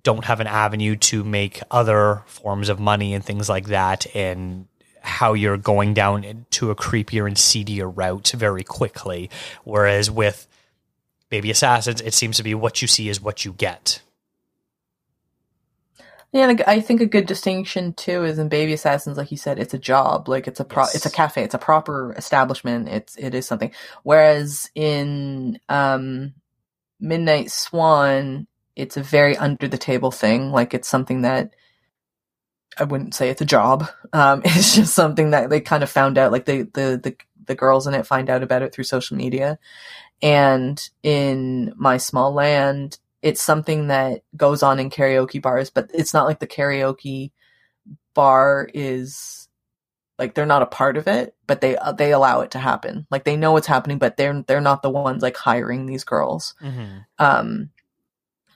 don't 0.04 0.26
have 0.26 0.39
an 0.39 0.47
avenue 0.47 0.95
to 0.97 1.24
make 1.24 1.62
other 1.72 2.24
forms 2.28 2.70
of 2.70 2.80
money 2.80 3.14
and 3.14 3.24
things 3.24 3.50
like 3.50 3.68
that, 3.68 4.08
and 4.16 4.68
how 5.02 5.34
you're 5.34 5.58
going 5.58 5.93
down 5.93 6.45
to 6.52 6.72
a 6.72 6.76
creepier 6.76 7.28
and 7.28 7.38
seedier 7.38 7.89
route 7.89 8.34
very 8.36 8.64
quickly. 8.64 9.30
Whereas 9.64 10.12
with 10.12 10.47
Baby 11.30 11.52
Assassins, 11.52 12.02
it 12.02 12.14
seems 12.14 12.38
to 12.38 12.43
be 12.43 12.56
what 12.56 12.82
you 12.82 12.88
see 12.88 13.10
is 13.10 13.22
what 13.22 13.45
you 13.45 13.54
get. 13.54 14.02
Yeah, 16.32 16.54
I 16.68 16.80
think 16.82 17.02
a 17.02 17.08
good 17.08 17.26
distinction 17.26 17.93
too 17.93 18.24
is 18.24 18.38
in 18.39 18.50
Baby 18.50 18.74
Assassins, 18.74 19.18
like 19.18 19.32
you 19.32 19.38
said, 19.38 19.58
it's 19.60 19.74
a 19.74 19.80
job, 19.80 20.30
like 20.30 20.47
it's 20.47 20.60
a 20.60 20.66
pro, 20.66 20.86
Yes. 20.86 20.93
it's 20.93 21.08
a 21.08 21.12
cafe, 21.12 21.43
it's 21.43 21.56
a 21.56 21.60
proper 21.60 22.14
establishment. 22.14 22.88
It's 22.89 23.16
it 23.18 23.34
is 23.36 23.47
something. 23.47 23.72
Whereas 24.04 24.70
in 24.76 25.60
um, 25.70 26.36
Midnight 27.00 27.52
Swan, 27.52 28.47
it's 28.80 28.97
a 28.97 29.03
very 29.03 29.36
under 29.38 29.67
the 29.67 29.77
table 29.77 30.11
thing. 30.11 30.51
Like 30.51 30.73
it's 30.73 30.88
something 30.88 31.21
that 31.23 31.53
I 32.77 32.86
wouldn't 32.86 33.13
say 33.13 33.30
it's 33.30 33.41
a 33.41 33.45
job. 33.45 33.89
Um, 34.13 34.41
it's 34.45 34.75
just 34.75 34.95
something 34.95 35.32
that 35.32 35.49
they 35.49 35.61
kind 35.61 35.84
of 35.84 35.89
found 35.89 36.17
out. 36.17 36.32
Like 36.32 36.45
the 36.45 36.63
the 36.63 36.99
the 37.01 37.15
the 37.45 37.55
girls 37.55 37.88
in 37.88 37.93
it 37.93 38.07
find 38.07 38.30
out 38.30 38.43
about 38.43 38.61
it 38.61 38.73
through 38.73 38.86
social 38.86 39.17
media. 39.17 39.59
And 40.21 40.89
in 41.01 41.73
My 41.77 41.97
Small 41.97 42.34
Land, 42.34 42.99
it's 43.21 43.41
something 43.41 43.88
that 43.88 44.23
goes 44.36 44.63
on 44.63 44.80
in 44.80 44.89
karaoke 44.89 45.41
bars, 45.41 45.69
but 45.69 45.89
it's 45.93 46.13
not 46.13 46.25
like 46.25 46.39
the 46.39 46.47
karaoke 46.47 47.32
bar 48.13 48.69
is 48.73 49.47
like 50.17 50.34
they're 50.34 50.45
not 50.45 50.61
a 50.61 50.67
part 50.67 50.97
of 50.97 51.07
it, 51.07 51.36
but 51.47 51.61
they 51.61 51.77
uh, 51.77 51.93
they 51.93 52.11
allow 52.11 52.41
it 52.41 52.51
to 52.51 52.59
happen. 52.59 53.07
Like 53.09 53.23
they 53.23 53.38
know 53.38 53.53
what's 53.53 53.67
happening, 53.67 53.97
but 53.97 54.17
they're 54.17 54.43
they're 54.47 54.61
not 54.61 54.84
the 54.84 54.89
ones 54.89 55.21
like 55.21 55.38
hiring 55.38 55.86
these 55.86 56.03
girls. 56.03 56.53
Um, 57.17 57.71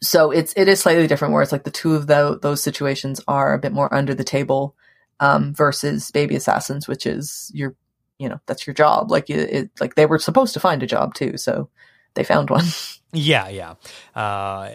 so 0.03 0.31
it's 0.31 0.53
it 0.55 0.67
is 0.67 0.79
slightly 0.79 1.07
different. 1.07 1.33
Where 1.33 1.41
it's 1.41 1.51
like 1.51 1.63
the 1.63 1.71
two 1.71 1.95
of 1.95 2.07
tho- 2.07 2.35
those 2.35 2.61
situations 2.61 3.21
are 3.27 3.53
a 3.53 3.59
bit 3.59 3.71
more 3.71 3.93
under 3.93 4.13
the 4.13 4.23
table, 4.23 4.75
um, 5.19 5.53
versus 5.53 6.11
Baby 6.11 6.35
Assassins, 6.35 6.87
which 6.87 7.05
is 7.05 7.51
your 7.53 7.75
you 8.19 8.29
know 8.29 8.39
that's 8.45 8.67
your 8.67 8.73
job. 8.73 9.11
Like 9.11 9.29
it, 9.29 9.49
it 9.49 9.71
like 9.79 9.95
they 9.95 10.05
were 10.05 10.19
supposed 10.19 10.53
to 10.53 10.59
find 10.59 10.83
a 10.83 10.87
job 10.87 11.13
too, 11.13 11.37
so 11.37 11.69
they 12.13 12.23
found 12.23 12.49
one. 12.49 12.65
Yeah, 13.15 13.47
yeah. 13.49 13.75
Uh, 14.15 14.71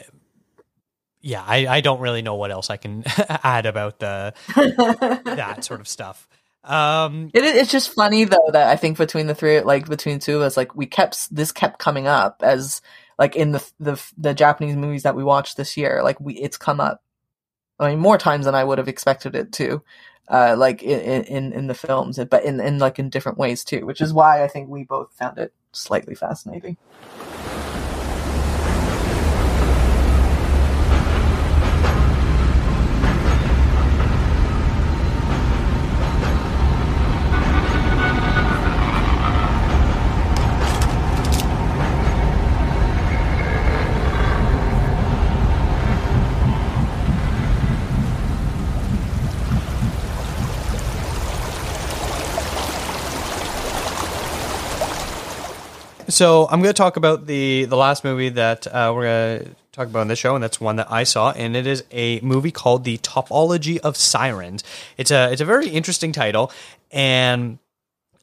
yeah, 1.21 1.43
I, 1.45 1.67
I 1.67 1.81
don't 1.81 1.99
really 2.01 2.23
know 2.23 2.37
what 2.37 2.53
else 2.53 2.71
I 2.71 2.77
can 2.77 3.03
add 3.29 3.67
about 3.67 3.99
the 3.99 4.33
that 4.55 5.65
sort 5.65 5.81
of 5.81 5.89
stuff. 5.89 6.29
Um, 6.63 7.31
It, 7.35 7.43
it's 7.43 7.73
just 7.73 7.93
funny 7.93 8.25
though 8.27 8.51
that 8.53 8.69
I 8.69 8.77
think 8.77 8.97
between 8.97 9.27
the 9.27 9.35
three, 9.35 9.61
like 9.61 9.89
between 9.89 10.21
two 10.21 10.37
of 10.37 10.43
us, 10.43 10.57
like 10.57 10.77
we 10.77 10.87
kept 10.87 11.35
this 11.35 11.51
kept 11.51 11.81
coming 11.81 12.07
up 12.07 12.43
as 12.45 12.81
like 13.19 13.37
in 13.37 13.53
the 13.53 13.71
the 13.81 14.03
the 14.17 14.35
Japanese 14.35 14.77
movies 14.77 15.03
that 15.03 15.17
we 15.17 15.25
watched 15.25 15.57
this 15.57 15.77
year. 15.77 16.03
Like 16.03 16.21
we, 16.21 16.35
it's 16.35 16.57
come 16.57 16.81
up. 16.81 17.03
I 17.79 17.91
mean, 17.91 17.99
more 17.99 18.19
times 18.19 18.45
than 18.45 18.55
I 18.55 18.65
would 18.65 18.79
have 18.79 18.89
expected 18.89 19.35
it 19.35 19.53
to. 19.53 19.83
Uh, 20.29 20.55
like 20.59 20.83
in, 20.83 21.25
in 21.25 21.53
in 21.55 21.67
the 21.69 21.75
films, 21.75 22.19
but 22.31 22.45
in 22.45 22.61
in 22.61 22.79
like 22.79 22.99
in 22.99 23.09
different 23.09 23.39
ways 23.39 23.65
too, 23.65 23.87
which 23.87 24.01
is 24.03 24.13
why 24.13 24.45
I 24.45 24.49
think 24.49 24.69
we 24.69 24.85
both 24.85 25.13
found 25.15 25.39
it 25.39 25.55
slightly 25.73 26.15
fascinating. 26.15 26.77
So 56.09 56.47
I'm 56.51 56.61
going 56.63 56.73
to 56.73 56.77
talk 56.77 56.97
about 56.97 57.27
the 57.27 57.67
the 57.67 57.77
last 57.77 58.05
movie 58.05 58.31
that 58.31 58.67
uh, 58.67 58.93
we're 58.95 59.05
going 59.05 59.39
to 59.41 59.57
talk 59.73 59.87
about 59.89 60.01
on 60.01 60.09
this 60.09 60.19
show, 60.19 60.35
and 60.35 60.43
that's 60.43 60.61
one 60.61 60.77
that 60.77 60.91
I 60.91 61.05
saw, 61.05 61.33
and 61.33 61.55
it 61.57 61.67
is 61.67 61.85
a 61.91 62.21
movie 62.21 62.51
called 62.51 62.85
The 62.85 62.99
Topology 62.99 63.79
of 63.79 63.97
Sirens. 63.97 64.65
It's 64.97 65.11
a 65.11 65.31
it's 65.31 65.41
a 65.41 65.45
very 65.45 65.69
interesting 65.69 66.13
title, 66.13 66.51
and 66.91 67.59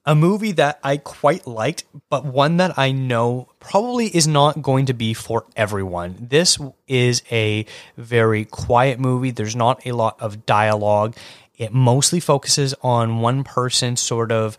a 0.06 0.16
movie 0.16 0.52
that 0.54 0.80
I 0.84 0.98
quite 0.98 1.48
liked, 1.48 1.84
but 2.10 2.26
one 2.26 2.58
that 2.58 2.78
I 2.78 2.92
know 2.92 3.50
probably 3.60 4.08
is 4.08 4.28
not 4.28 4.62
going 4.62 4.86
to 4.88 4.94
be 4.94 5.14
for 5.14 5.46
everyone. 5.56 6.28
This 6.30 6.60
is 6.88 7.24
a 7.32 7.66
very 7.98 8.46
quiet 8.46 9.00
movie. 9.00 9.32
There's 9.32 9.56
not 9.56 9.86
a 9.86 9.94
lot 9.94 10.22
of 10.22 10.46
dialogue. 10.46 11.16
It 11.58 11.74
mostly 11.74 12.20
focuses 12.20 12.76
on 12.82 13.20
one 13.20 13.44
person 13.44 13.96
sort 13.96 14.32
of 14.32 14.58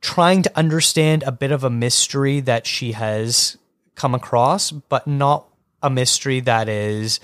trying 0.00 0.42
to 0.42 0.58
understand 0.58 1.22
a 1.24 1.32
bit 1.32 1.52
of 1.52 1.64
a 1.64 1.70
mystery 1.70 2.40
that 2.40 2.66
she 2.66 2.92
has 2.92 3.56
come 3.94 4.14
across, 4.14 4.70
but 4.70 5.06
not 5.06 5.46
a 5.82 5.90
mystery 5.90 6.40
that 6.40 6.68
is 6.68 7.20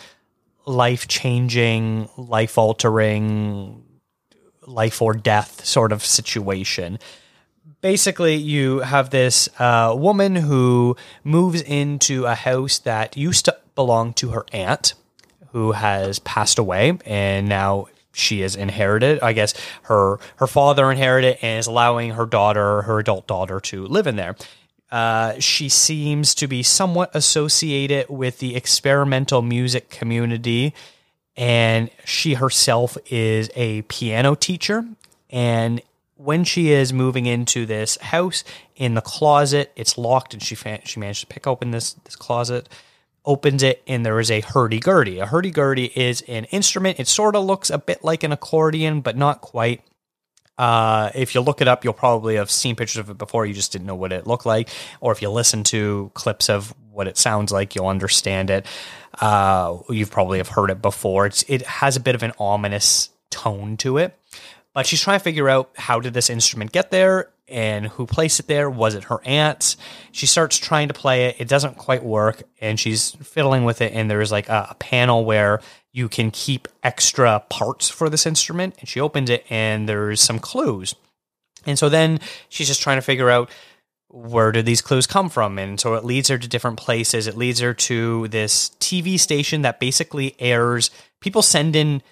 life 0.67 1.09
changing, 1.09 2.09
life 2.17 2.59
altering, 2.59 3.83
life 4.67 5.01
or 5.01 5.15
death 5.15 5.65
sort 5.65 5.93
of 5.93 6.05
situation. 6.05 6.99
basically 7.81 8.35
you 8.35 8.81
have 8.81 9.11
this 9.11 9.49
uh, 9.61 9.95
woman 9.97 10.35
who 10.35 10.97
moves 11.23 11.63
into 11.63 12.25
a 12.25 12.35
house 12.35 12.81
that 12.81 13.17
used 13.17 13.45
to 13.45 13.57
belong 13.75 14.13
to 14.15 14.31
her 14.31 14.45
aunt 14.53 14.95
who 15.53 15.73
has 15.73 16.19
passed 16.21 16.59
away 16.59 16.99
and 17.05 17.49
now 17.49 17.87
she 18.17 18.43
is 18.43 18.57
inherited. 18.57 19.21
I 19.21 19.33
guess 19.33 19.55
her 19.83 20.19
her 20.37 20.47
father 20.47 20.91
inherited 20.91 21.39
and 21.43 21.59
is 21.59 21.67
allowing 21.67 22.13
her 22.13 22.27
daughter 22.27 22.83
her 22.83 22.99
adult 22.99 23.27
daughter 23.27 23.61
to 23.61 23.87
live 23.87 24.07
in 24.07 24.17
there. 24.17 24.37
Uh, 24.91 25.39
she 25.41 25.69
seems 25.69 26.35
to 26.37 26.47
be 26.47 26.63
somewhat 26.63 27.11
associated 27.15 28.09
with 28.09 28.39
the 28.39 28.55
experimental 28.55 29.43
music 29.43 29.91
community 29.91 30.73
and 31.37 31.91
she 32.05 32.35
herself 32.35 32.97
is 33.11 33.51
a 33.55 33.83
piano 33.83 34.35
teacher. 34.35 34.87
And 35.29 35.83
when 36.17 36.45
she 36.45 36.71
is 36.71 36.93
moving 36.93 37.27
into 37.27 37.67
this 37.67 37.97
house 37.99 38.43
in 38.75 38.95
the 38.95 39.03
closet, 39.03 39.73
it's 39.77 39.99
locked, 39.99 40.33
and 40.33 40.43
she 40.43 40.55
fa- 40.55 40.81
she 40.85 40.99
managed 40.99 41.21
to 41.21 41.27
pick 41.27 41.47
open 41.47 41.73
this 41.73 41.93
this 42.05 42.17
closet, 42.17 42.69
opens 43.27 43.63
it, 43.63 43.83
and 43.87 44.07
there 44.07 44.21
is 44.21 44.31
a 44.31 44.41
hurdy 44.41 44.79
gurdy. 44.79 45.19
A 45.19 45.27
hurdy 45.27 45.51
gurdy 45.51 45.87
is 45.99 46.23
an 46.23 46.45
instrument. 46.47 47.01
It 47.01 47.09
sort 47.09 47.37
of 47.37 47.45
looks 47.45 47.71
a 47.71 47.79
bit 47.79 48.05
like 48.05 48.23
an 48.23 48.33
accordion, 48.33 49.01
but 49.01 49.17
not 49.17 49.41
quite. 49.41 49.83
Uh, 50.57 51.11
if 51.15 51.35
you 51.35 51.43
look 51.43 51.61
it 51.61 51.69
up, 51.69 51.85
you'll 51.85 51.93
probably 51.93 52.37
have 52.37 52.51
seen 52.51 52.77
pictures 52.77 53.01
of 53.01 53.11
it 53.11 53.19
before. 53.19 53.45
You 53.45 53.53
just 53.53 53.73
didn't 53.73 53.87
know 53.87 53.95
what 53.95 54.13
it 54.13 54.27
looked 54.27 54.47
like, 54.47 54.71
or 55.01 55.13
if 55.13 55.21
you 55.21 55.31
listen 55.31 55.65
to 55.65 56.11
clips 56.15 56.49
of 56.49 56.73
what 56.91 57.07
it 57.09 57.19
sounds 57.19 57.53
like, 57.53 57.75
you'll 57.75 57.89
understand 57.89 58.49
it. 58.49 58.67
Uh, 59.21 59.79
you've 59.91 60.11
probably 60.11 60.39
have 60.39 60.49
heard 60.49 60.71
it 60.71 60.81
before. 60.81 61.27
It's 61.27 61.45
it 61.49 61.63
has 61.63 61.97
a 61.97 62.01
bit 62.01 62.15
of 62.15 62.23
an 62.23 62.33
ominous 62.39 63.11
tone 63.31 63.77
to 63.79 63.99
it. 63.99 64.19
But 64.73 64.87
she's 64.87 65.01
trying 65.01 65.19
to 65.19 65.25
figure 65.25 65.49
out 65.49 65.71
how 65.75 66.01
did 66.01 66.15
this 66.15 66.29
instrument 66.29 66.71
get 66.73 66.91
there 66.91 67.31
and 67.49 67.87
who 67.87 68.07
placed 68.07 68.41
it 68.41 68.49
there. 68.49 68.69
Was 68.69 68.95
it 68.95 69.05
her 69.05 69.21
aunt? 69.25 69.77
She 70.13 70.27
starts 70.27 70.59
trying 70.59 70.89
to 70.89 70.95
play 70.95 71.27
it. 71.27 71.37
It 71.39 71.49
doesn't 71.49 71.77
quite 71.77 72.05
work, 72.05 72.43
and 72.61 72.79
she's 72.79 73.13
fiddling 73.23 73.65
with 73.65 73.81
it. 73.81 73.93
And 73.93 74.11
there's 74.11 74.33
like 74.33 74.49
a, 74.49 74.69
a 74.71 74.75
panel 74.75 75.25
where 75.25 75.61
you 75.93 76.09
can 76.09 76.31
keep 76.31 76.69
extra 76.83 77.41
parts 77.49 77.89
for 77.89 78.11
this 78.11 78.27
instrument. 78.27 78.77
And 78.81 78.89
she 78.89 79.01
opens 79.01 79.31
it, 79.31 79.45
and 79.49 79.89
there's 79.89 80.21
some 80.21 80.39
clues. 80.39 80.95
And 81.67 81.79
so 81.79 81.89
then 81.89 82.21
she's 82.49 82.69
just 82.69 82.83
trying 82.83 82.99
to 82.99 83.03
figure 83.03 83.31
out 83.31 83.51
where 84.09 84.53
do 84.53 84.63
these 84.63 84.81
clues 84.81 85.07
come 85.07 85.29
from? 85.29 85.59
And 85.59 85.79
so 85.79 85.95
it 85.95 86.05
leads 86.05 86.29
her 86.29 86.39
to 86.39 86.49
different 86.49 86.79
places. 86.79 87.27
It 87.27 87.37
leads 87.37 87.61
her 87.61 87.75
to 87.75 88.29
this 88.29 88.71
TV 88.81 89.19
station 89.19 89.63
that 89.63 89.81
basically 89.81 90.37
airs. 90.39 90.91
People 91.21 91.43
send 91.43 91.77
in 91.77 92.03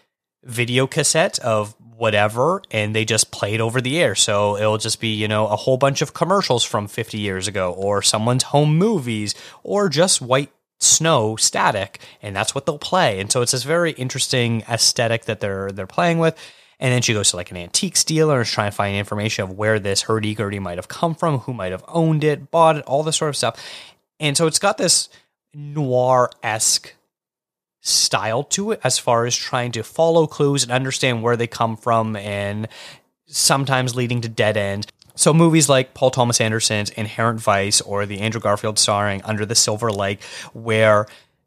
video 0.42 0.86
cassette 0.86 1.38
of 1.38 1.74
whatever 1.96 2.62
and 2.70 2.94
they 2.94 3.04
just 3.04 3.30
play 3.30 3.54
it 3.54 3.60
over 3.60 3.80
the 3.80 4.00
air. 4.00 4.14
So 4.14 4.56
it'll 4.56 4.78
just 4.78 5.00
be 5.00 5.08
you 5.08 5.28
know 5.28 5.46
a 5.46 5.56
whole 5.56 5.76
bunch 5.76 6.02
of 6.02 6.14
commercials 6.14 6.64
from 6.64 6.86
50 6.86 7.18
years 7.18 7.48
ago 7.48 7.72
or 7.72 8.02
someone's 8.02 8.44
home 8.44 8.76
movies 8.76 9.34
or 9.62 9.88
just 9.88 10.20
white 10.20 10.52
snow 10.80 11.36
static 11.36 12.00
and 12.20 12.34
that's 12.34 12.54
what 12.54 12.66
they'll 12.66 12.78
play. 12.78 13.20
And 13.20 13.30
so 13.30 13.42
it's 13.42 13.52
this 13.52 13.62
very 13.62 13.92
interesting 13.92 14.62
aesthetic 14.68 15.26
that 15.26 15.40
they're 15.40 15.70
they're 15.72 15.86
playing 15.86 16.18
with. 16.18 16.38
And 16.80 16.92
then 16.92 17.02
she 17.02 17.12
goes 17.12 17.30
to 17.30 17.36
like 17.36 17.50
an 17.50 17.56
antique 17.56 17.96
dealer 18.04 18.34
and 18.34 18.42
is 18.42 18.50
trying 18.50 18.70
to 18.70 18.76
find 18.76 18.96
information 18.96 19.44
of 19.44 19.52
where 19.52 19.78
this 19.78 20.02
hurdy-gurdy 20.02 20.58
might 20.58 20.76
have 20.76 20.88
come 20.88 21.14
from 21.14 21.38
who 21.38 21.54
might 21.54 21.72
have 21.72 21.84
owned 21.88 22.24
it 22.24 22.50
bought 22.50 22.76
it 22.76 22.84
all 22.84 23.02
this 23.02 23.16
sort 23.16 23.28
of 23.28 23.36
stuff. 23.36 23.64
And 24.18 24.36
so 24.36 24.46
it's 24.46 24.58
got 24.58 24.78
this 24.78 25.08
noir-esque 25.54 26.94
style 27.84 28.42
to 28.42 28.70
it 28.70 28.80
as 28.82 28.98
far 28.98 29.26
as 29.26 29.36
trying 29.36 29.70
to 29.70 29.82
follow 29.82 30.26
clues 30.26 30.62
and 30.62 30.72
understand 30.72 31.22
where 31.22 31.36
they 31.36 31.46
come 31.46 31.76
from 31.76 32.16
and 32.16 32.66
sometimes 33.26 33.94
leading 33.94 34.22
to 34.22 34.28
dead 34.28 34.56
end. 34.56 34.86
So 35.16 35.34
movies 35.34 35.68
like 35.68 35.92
Paul 35.92 36.10
Thomas 36.10 36.40
Anderson's 36.40 36.88
Inherent 36.90 37.40
Vice 37.40 37.82
or 37.82 38.06
the 38.06 38.20
Andrew 38.20 38.40
Garfield 38.40 38.78
starring 38.78 39.22
Under 39.22 39.44
the 39.44 39.54
Silver 39.54 39.92
Lake 39.92 40.22
where 40.54 41.06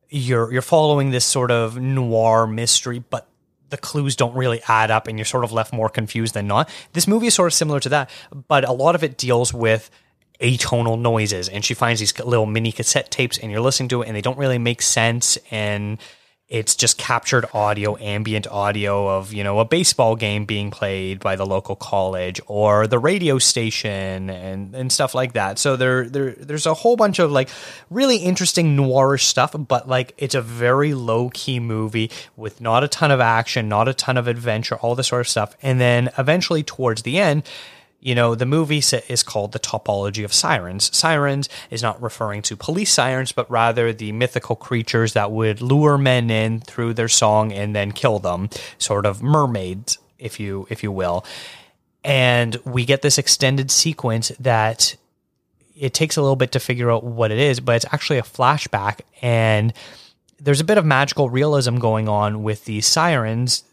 you're 0.09 0.53
you're 0.53 0.61
following 0.61 1.09
this 1.09 1.25
sort 1.25 1.49
of 1.49 1.77
noir 1.77 2.45
mystery 2.45 2.99
but 2.99 3.27
the 3.69 3.77
clues 3.77 4.15
don't 4.15 4.35
really 4.35 4.61
add 4.67 4.91
up 4.91 5.07
and 5.07 5.17
you're 5.17 5.25
sort 5.25 5.43
of 5.43 5.51
left 5.51 5.73
more 5.73 5.89
confused 5.89 6.35
than 6.35 6.45
not. 6.45 6.69
This 6.93 7.07
movie 7.07 7.27
is 7.27 7.33
sort 7.33 7.47
of 7.47 7.53
similar 7.53 7.79
to 7.79 7.89
that, 7.89 8.11
but 8.47 8.63
a 8.63 8.71
lot 8.71 8.93
of 8.93 9.03
it 9.03 9.17
deals 9.17 9.53
with 9.53 9.89
atonal 10.39 10.99
noises 10.99 11.49
and 11.49 11.65
she 11.65 11.73
finds 11.73 11.99
these 11.99 12.17
little 12.19 12.45
mini 12.45 12.71
cassette 12.71 13.09
tapes 13.09 13.39
and 13.39 13.51
you're 13.51 13.59
listening 13.59 13.89
to 13.89 14.03
it 14.03 14.07
and 14.07 14.15
they 14.15 14.21
don't 14.21 14.37
really 14.37 14.59
make 14.59 14.83
sense 14.83 15.37
and 15.49 15.97
it's 16.49 16.75
just 16.75 16.97
captured 16.97 17.45
audio, 17.53 17.97
ambient 17.97 18.47
audio 18.47 19.17
of, 19.17 19.33
you 19.33 19.43
know, 19.43 19.59
a 19.59 19.65
baseball 19.65 20.15
game 20.15 20.45
being 20.45 20.71
played 20.71 21.19
by 21.19 21.35
the 21.35 21.45
local 21.45 21.75
college 21.75 22.39
or 22.47 22.87
the 22.87 22.97
radio 22.97 23.37
station 23.37 24.29
and, 24.29 24.73
and 24.73 24.89
stuff 24.89 25.13
like 25.13 25.33
that. 25.33 25.59
So 25.59 25.75
there, 25.75 26.07
there 26.07 26.31
there's 26.31 26.65
a 26.65 26.73
whole 26.73 26.95
bunch 26.95 27.19
of 27.19 27.31
like 27.31 27.49
really 27.89 28.17
interesting 28.17 28.77
noirish 28.77 29.23
stuff, 29.23 29.53
but 29.57 29.89
like 29.89 30.13
it's 30.17 30.35
a 30.35 30.41
very 30.41 30.93
low 30.93 31.29
key 31.33 31.59
movie 31.59 32.09
with 32.37 32.61
not 32.61 32.81
a 32.81 32.87
ton 32.87 33.11
of 33.11 33.19
action, 33.19 33.67
not 33.67 33.89
a 33.89 33.93
ton 33.93 34.15
of 34.15 34.27
adventure, 34.27 34.75
all 34.75 34.95
this 34.95 35.07
sort 35.07 35.21
of 35.21 35.27
stuff. 35.27 35.57
And 35.61 35.81
then 35.81 36.11
eventually 36.17 36.63
towards 36.63 37.01
the 37.01 37.19
end, 37.19 37.43
you 37.99 38.13
know, 38.13 38.35
the 38.35 38.45
movie 38.45 38.77
is 38.77 39.23
called 39.23 39.51
The 39.51 39.59
Topology 39.59 40.23
of 40.23 40.33
Sirens. 40.33 40.95
Sirens 40.95 41.49
is 41.71 41.81
not 41.81 42.01
referring 42.01 42.41
to 42.43 42.55
police 42.55 42.91
sirens, 42.93 43.31
but 43.31 43.49
rather 43.49 43.91
the 43.91 44.11
mythical 44.11 44.55
creatures 44.55 45.13
that 45.13 45.31
would 45.31 45.61
lure 45.61 45.97
men 45.97 46.29
in 46.29 46.59
through 46.59 46.93
their 46.93 47.07
song 47.07 47.51
and 47.51 47.75
then 47.75 47.91
kill 47.91 48.19
them, 48.19 48.49
sort 48.77 49.05
of 49.05 49.23
mermaids, 49.23 49.97
if 50.19 50.39
you 50.39 50.67
if 50.69 50.83
you 50.83 50.91
will. 50.91 51.25
And 52.03 52.55
we 52.65 52.85
get 52.85 53.01
this 53.01 53.17
extended 53.17 53.71
sequence 53.71 54.31
that 54.39 54.95
it 55.75 55.93
takes 55.93 56.17
a 56.17 56.21
little 56.21 56.35
bit 56.35 56.51
to 56.53 56.59
figure 56.59 56.91
out 56.91 57.03
what 57.03 57.31
it 57.31 57.39
is, 57.39 57.59
but 57.59 57.75
it's 57.75 57.85
actually 57.91 58.19
a 58.19 58.23
flashback 58.23 59.01
and 59.21 59.73
there's 60.39 60.61
a 60.61 60.63
bit 60.63 60.77
of 60.77 60.85
magical 60.85 61.29
realism 61.29 61.77
going 61.77 62.07
on 62.07 62.43
with 62.43 62.65
these 62.65 62.85
sirens 62.85 63.63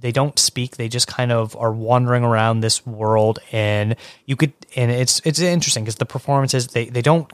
they 0.00 0.12
don't 0.12 0.38
speak 0.38 0.76
they 0.76 0.88
just 0.88 1.06
kind 1.06 1.32
of 1.32 1.56
are 1.56 1.72
wandering 1.72 2.24
around 2.24 2.60
this 2.60 2.84
world 2.86 3.38
and 3.52 3.96
you 4.26 4.36
could 4.36 4.52
and 4.76 4.90
it's 4.90 5.20
it's 5.24 5.40
interesting 5.40 5.84
because 5.84 5.96
the 5.96 6.06
performances 6.06 6.68
they 6.68 6.86
they 6.86 7.02
don't 7.02 7.32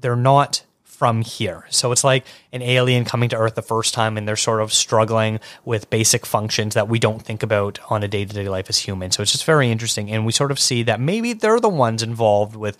they're 0.00 0.16
not 0.16 0.62
from 0.98 1.22
here. 1.22 1.64
So 1.70 1.92
it's 1.92 2.02
like 2.02 2.26
an 2.52 2.60
alien 2.60 3.04
coming 3.04 3.28
to 3.28 3.36
earth 3.36 3.54
the 3.54 3.62
first 3.62 3.94
time 3.94 4.16
and 4.16 4.26
they're 4.26 4.34
sort 4.34 4.60
of 4.60 4.72
struggling 4.72 5.38
with 5.64 5.88
basic 5.90 6.26
functions 6.26 6.74
that 6.74 6.88
we 6.88 6.98
don't 6.98 7.22
think 7.22 7.44
about 7.44 7.78
on 7.88 8.02
a 8.02 8.08
day-to-day 8.08 8.48
life 8.48 8.68
as 8.68 8.78
humans. 8.78 9.14
So 9.14 9.22
it's 9.22 9.30
just 9.30 9.44
very 9.44 9.70
interesting 9.70 10.10
and 10.10 10.26
we 10.26 10.32
sort 10.32 10.50
of 10.50 10.58
see 10.58 10.82
that 10.82 10.98
maybe 10.98 11.34
they're 11.34 11.60
the 11.60 11.68
ones 11.68 12.02
involved 12.02 12.56
with 12.56 12.76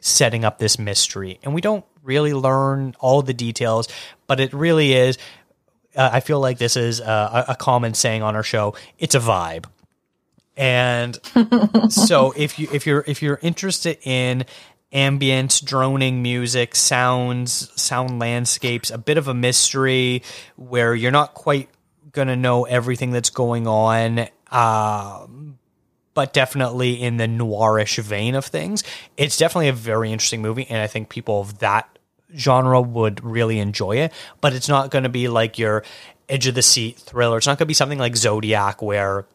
setting 0.00 0.44
up 0.44 0.58
this 0.58 0.78
mystery 0.78 1.38
and 1.42 1.54
we 1.54 1.62
don't 1.62 1.86
really 2.02 2.34
learn 2.34 2.94
all 3.00 3.22
the 3.22 3.32
details 3.32 3.88
but 4.26 4.40
it 4.40 4.52
really 4.52 4.92
is 4.92 5.16
uh, 5.96 6.10
I 6.12 6.20
feel 6.20 6.40
like 6.40 6.58
this 6.58 6.76
is 6.76 7.00
uh, 7.00 7.44
a 7.48 7.54
common 7.54 7.94
saying 7.94 8.22
on 8.22 8.36
our 8.36 8.42
show. 8.42 8.74
It's 8.98 9.14
a 9.14 9.20
vibe, 9.20 9.66
and 10.56 11.18
so 11.92 12.32
if 12.36 12.58
you 12.58 12.68
if 12.72 12.86
you're 12.86 13.04
if 13.06 13.22
you're 13.22 13.38
interested 13.42 13.98
in 14.02 14.44
ambient 14.92 15.62
droning 15.64 16.22
music, 16.22 16.74
sounds, 16.74 17.70
sound 17.80 18.18
landscapes, 18.18 18.90
a 18.90 18.98
bit 18.98 19.16
of 19.16 19.28
a 19.28 19.34
mystery 19.34 20.22
where 20.56 20.94
you're 20.94 21.10
not 21.10 21.34
quite 21.34 21.68
gonna 22.12 22.36
know 22.36 22.64
everything 22.64 23.10
that's 23.10 23.30
going 23.30 23.66
on. 23.66 24.28
Uh, 24.50 25.26
but 26.14 26.34
definitely 26.34 27.00
in 27.00 27.16
the 27.16 27.26
noirish 27.26 27.98
vein 27.98 28.34
of 28.34 28.44
things. 28.44 28.84
It's 29.16 29.38
definitely 29.38 29.68
a 29.68 29.72
very 29.72 30.12
interesting 30.12 30.42
movie, 30.42 30.66
and 30.68 30.78
I 30.78 30.86
think 30.86 31.08
people 31.08 31.40
of 31.40 31.60
that 31.60 31.98
genre 32.36 32.80
would 32.80 33.24
really 33.24 33.58
enjoy 33.58 33.96
it, 33.98 34.12
but 34.40 34.52
it's 34.52 34.68
not 34.68 34.90
going 34.90 35.04
to 35.04 35.08
be 35.08 35.28
like 35.28 35.58
your 35.58 35.84
edge 36.28 36.46
of 36.46 36.54
the 36.54 36.62
seat 36.62 36.98
thriller. 36.98 37.38
It's 37.38 37.46
not 37.46 37.58
going 37.58 37.66
to 37.66 37.66
be 37.66 37.74
something 37.74 37.98
like 37.98 38.16
Zodiac 38.16 38.82
where 38.82 39.26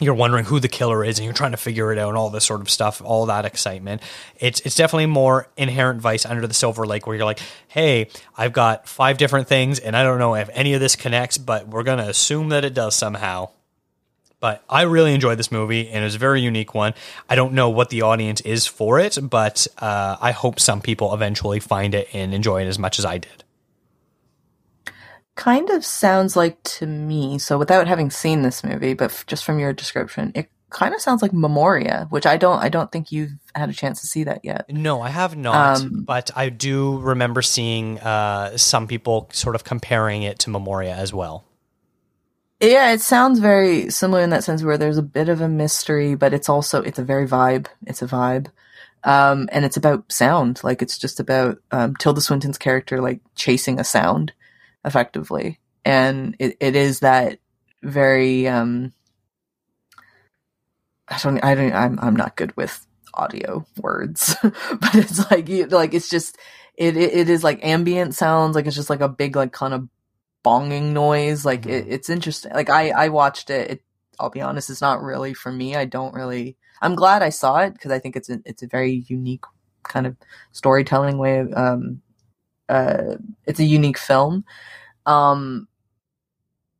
you're 0.00 0.14
wondering 0.14 0.44
who 0.44 0.58
the 0.58 0.68
killer 0.68 1.04
is 1.04 1.18
and 1.18 1.24
you're 1.24 1.34
trying 1.34 1.52
to 1.52 1.56
figure 1.56 1.92
it 1.92 1.98
out 1.98 2.08
and 2.08 2.18
all 2.18 2.30
this 2.30 2.44
sort 2.44 2.60
of 2.60 2.68
stuff, 2.68 3.00
all 3.04 3.26
that 3.26 3.44
excitement. 3.44 4.02
It's 4.38 4.60
it's 4.60 4.74
definitely 4.74 5.06
more 5.06 5.48
inherent 5.56 6.00
vice 6.00 6.26
under 6.26 6.46
the 6.46 6.54
silver 6.54 6.86
lake 6.86 7.06
where 7.06 7.16
you're 7.16 7.24
like, 7.24 7.40
hey, 7.68 8.08
I've 8.36 8.52
got 8.52 8.88
five 8.88 9.18
different 9.18 9.48
things 9.48 9.78
and 9.78 9.96
I 9.96 10.02
don't 10.02 10.18
know 10.18 10.34
if 10.34 10.50
any 10.52 10.74
of 10.74 10.80
this 10.80 10.96
connects, 10.96 11.38
but 11.38 11.68
we're 11.68 11.84
gonna 11.84 12.08
assume 12.08 12.48
that 12.50 12.64
it 12.64 12.74
does 12.74 12.94
somehow. 12.94 13.50
But 14.42 14.64
I 14.68 14.82
really 14.82 15.14
enjoyed 15.14 15.38
this 15.38 15.52
movie, 15.52 15.88
and 15.88 16.02
it 16.02 16.04
was 16.04 16.16
a 16.16 16.18
very 16.18 16.40
unique 16.40 16.74
one. 16.74 16.94
I 17.30 17.36
don't 17.36 17.52
know 17.52 17.70
what 17.70 17.90
the 17.90 18.02
audience 18.02 18.40
is 18.40 18.66
for 18.66 18.98
it, 18.98 19.16
but 19.22 19.68
uh, 19.78 20.16
I 20.20 20.32
hope 20.32 20.58
some 20.58 20.80
people 20.80 21.14
eventually 21.14 21.60
find 21.60 21.94
it 21.94 22.08
and 22.12 22.34
enjoy 22.34 22.62
it 22.62 22.66
as 22.66 22.76
much 22.76 22.98
as 22.98 23.04
I 23.04 23.18
did. 23.18 23.44
Kind 25.36 25.70
of 25.70 25.84
sounds 25.84 26.34
like 26.34 26.60
to 26.64 26.86
me, 26.86 27.38
so 27.38 27.56
without 27.56 27.86
having 27.86 28.10
seen 28.10 28.42
this 28.42 28.64
movie, 28.64 28.94
but 28.94 29.12
f- 29.12 29.24
just 29.26 29.44
from 29.44 29.60
your 29.60 29.72
description, 29.72 30.32
it 30.34 30.50
kind 30.70 30.92
of 30.92 31.00
sounds 31.00 31.22
like 31.22 31.32
Memoria, 31.32 32.08
which 32.10 32.26
I 32.26 32.36
don't 32.36 32.58
I 32.58 32.68
don't 32.68 32.90
think 32.90 33.12
you've 33.12 33.30
had 33.54 33.70
a 33.70 33.72
chance 33.72 34.00
to 34.00 34.08
see 34.08 34.24
that 34.24 34.44
yet. 34.44 34.66
No, 34.68 35.00
I 35.00 35.08
have 35.10 35.36
not, 35.36 35.80
Um, 35.82 36.02
but 36.04 36.30
I 36.34 36.48
do 36.48 36.98
remember 36.98 37.42
seeing 37.42 38.00
uh, 38.00 38.56
some 38.56 38.88
people 38.88 39.30
sort 39.32 39.54
of 39.54 39.62
comparing 39.62 40.22
it 40.24 40.40
to 40.40 40.50
Memoria 40.50 40.94
as 40.96 41.14
well. 41.14 41.44
Yeah, 42.62 42.92
it 42.92 43.02
sounds 43.02 43.40
very 43.40 43.90
similar 43.90 44.22
in 44.22 44.32
that 44.32 44.44
sense 44.44 44.64
where 44.64 44.78
there's 44.78 44.98
a 44.98 45.02
bit 45.04 45.30
of 45.30 45.42
a 45.42 45.48
mystery, 45.50 46.16
but 46.16 46.34
it's 46.34 46.50
also 46.50 46.82
it's 46.82 47.00
a 47.00 47.04
very 47.04 47.28
vibe. 47.28 47.68
It's 47.86 48.02
a 48.02 48.08
vibe. 48.08 48.48
Um, 49.04 49.48
and 49.52 49.64
it's 49.64 49.78
about 49.78 50.12
sound. 50.12 50.62
Like 50.64 50.82
it's 50.82 50.98
just 50.98 51.20
about 51.20 51.58
um, 51.72 51.96
Tilda 51.96 52.20
Swinton's 52.22 52.58
character 52.58 53.00
like 53.02 53.20
chasing 53.36 53.80
a 53.80 53.84
sound 53.84 54.34
effectively. 54.84 55.60
And 55.86 56.36
it, 56.40 56.58
it 56.60 56.76
is 56.76 57.00
that 57.02 57.40
very 57.84 58.48
um 58.48 58.92
I 61.08 61.18
don't 61.22 61.44
I 61.44 61.54
don't 61.56 61.74
I'm 61.74 62.00
I'm 62.00 62.16
not 62.16 62.36
good 62.36 62.56
with 62.56 62.86
audio 63.14 63.66
words. 63.78 64.36
but 64.42 64.96
it's 64.96 65.30
like 65.30 65.48
you 65.48 65.66
like 65.66 65.94
it's 65.94 66.10
just 66.10 66.38
it, 66.76 66.96
it 66.96 67.14
it 67.14 67.30
is 67.30 67.44
like 67.44 67.64
ambient 67.64 68.14
sounds, 68.16 68.56
like 68.56 68.66
it's 68.66 68.76
just 68.76 68.90
like 68.90 69.02
a 69.02 69.08
big 69.10 69.36
like 69.36 69.52
kind 69.52 69.74
of 69.74 69.88
bonging 70.44 70.92
noise. 70.92 71.44
Like 71.44 71.66
it, 71.66 71.86
it's 71.88 72.10
interesting. 72.10 72.52
Like 72.52 72.70
I 72.70 72.90
I 72.90 73.08
watched 73.08 73.50
it. 73.50 73.70
it. 73.70 73.82
I'll 74.20 74.30
be 74.30 74.40
honest, 74.40 74.70
it's 74.70 74.80
not 74.80 75.02
really 75.02 75.34
for 75.34 75.50
me. 75.50 75.74
I 75.76 75.84
don't 75.84 76.14
really. 76.14 76.56
I'm 76.80 76.94
glad 76.94 77.22
I 77.22 77.30
saw 77.30 77.58
it 77.58 77.72
because 77.74 77.92
I 77.92 77.98
think 77.98 78.16
it's 78.16 78.28
a 78.28 78.40
it's 78.44 78.62
a 78.62 78.68
very 78.68 79.04
unique 79.08 79.44
kind 79.82 80.06
of 80.06 80.16
storytelling 80.52 81.18
way. 81.18 81.38
Of, 81.38 81.52
um, 81.54 82.02
uh, 82.68 83.16
it's 83.46 83.60
a 83.60 83.64
unique 83.64 83.98
film. 83.98 84.44
Um, 85.06 85.68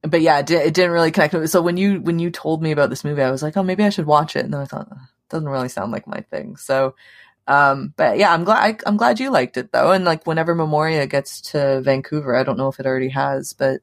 but 0.03 0.21
yeah, 0.21 0.41
it, 0.41 0.51
it 0.51 0.75
didn't 0.75 0.91
really 0.93 1.11
connect 1.11 1.35
with. 1.35 1.51
So 1.51 1.63
when 1.63 1.77
you 1.77 2.01
when 2.01 2.19
you 2.19 2.31
told 2.31 2.63
me 2.63 2.73
about 2.73 2.91
this 2.91 3.05
movie, 3.05 3.23
I 3.23 3.31
was 3.31 3.43
like, 3.43 3.57
oh, 3.57 3.63
maybe 3.63 3.85
I 3.85 3.91
should 3.91 4.07
watch 4.07 4.37
it. 4.37 4.45
And 4.45 4.53
then 4.53 4.61
I 4.61 4.65
thought, 4.65 4.89
it 4.91 4.99
doesn't 5.29 5.49
really 5.49 5.69
sound 5.69 5.93
like 5.93 6.07
my 6.07 6.21
thing. 6.31 6.57
So 6.57 6.95
um, 7.47 7.93
but 7.97 8.19
yeah, 8.19 8.33
I'm 8.33 8.45
glad 8.45 8.81
I, 8.87 8.89
am 8.89 8.97
glad 8.97 9.21
you 9.21 9.31
liked 9.31 9.57
it 9.57 9.73
though. 9.73 9.93
And 9.93 10.05
like 10.05 10.27
whenever 10.27 10.55
Memoria 10.55 11.07
gets 11.07 11.41
to 11.53 11.81
Vancouver, 11.81 12.37
I 12.37 12.45
don't 12.45 12.59
know 12.59 12.69
if 12.69 12.79
it 12.79 12.87
already 12.87 13.09
has, 13.11 13.53
but 13.53 13.81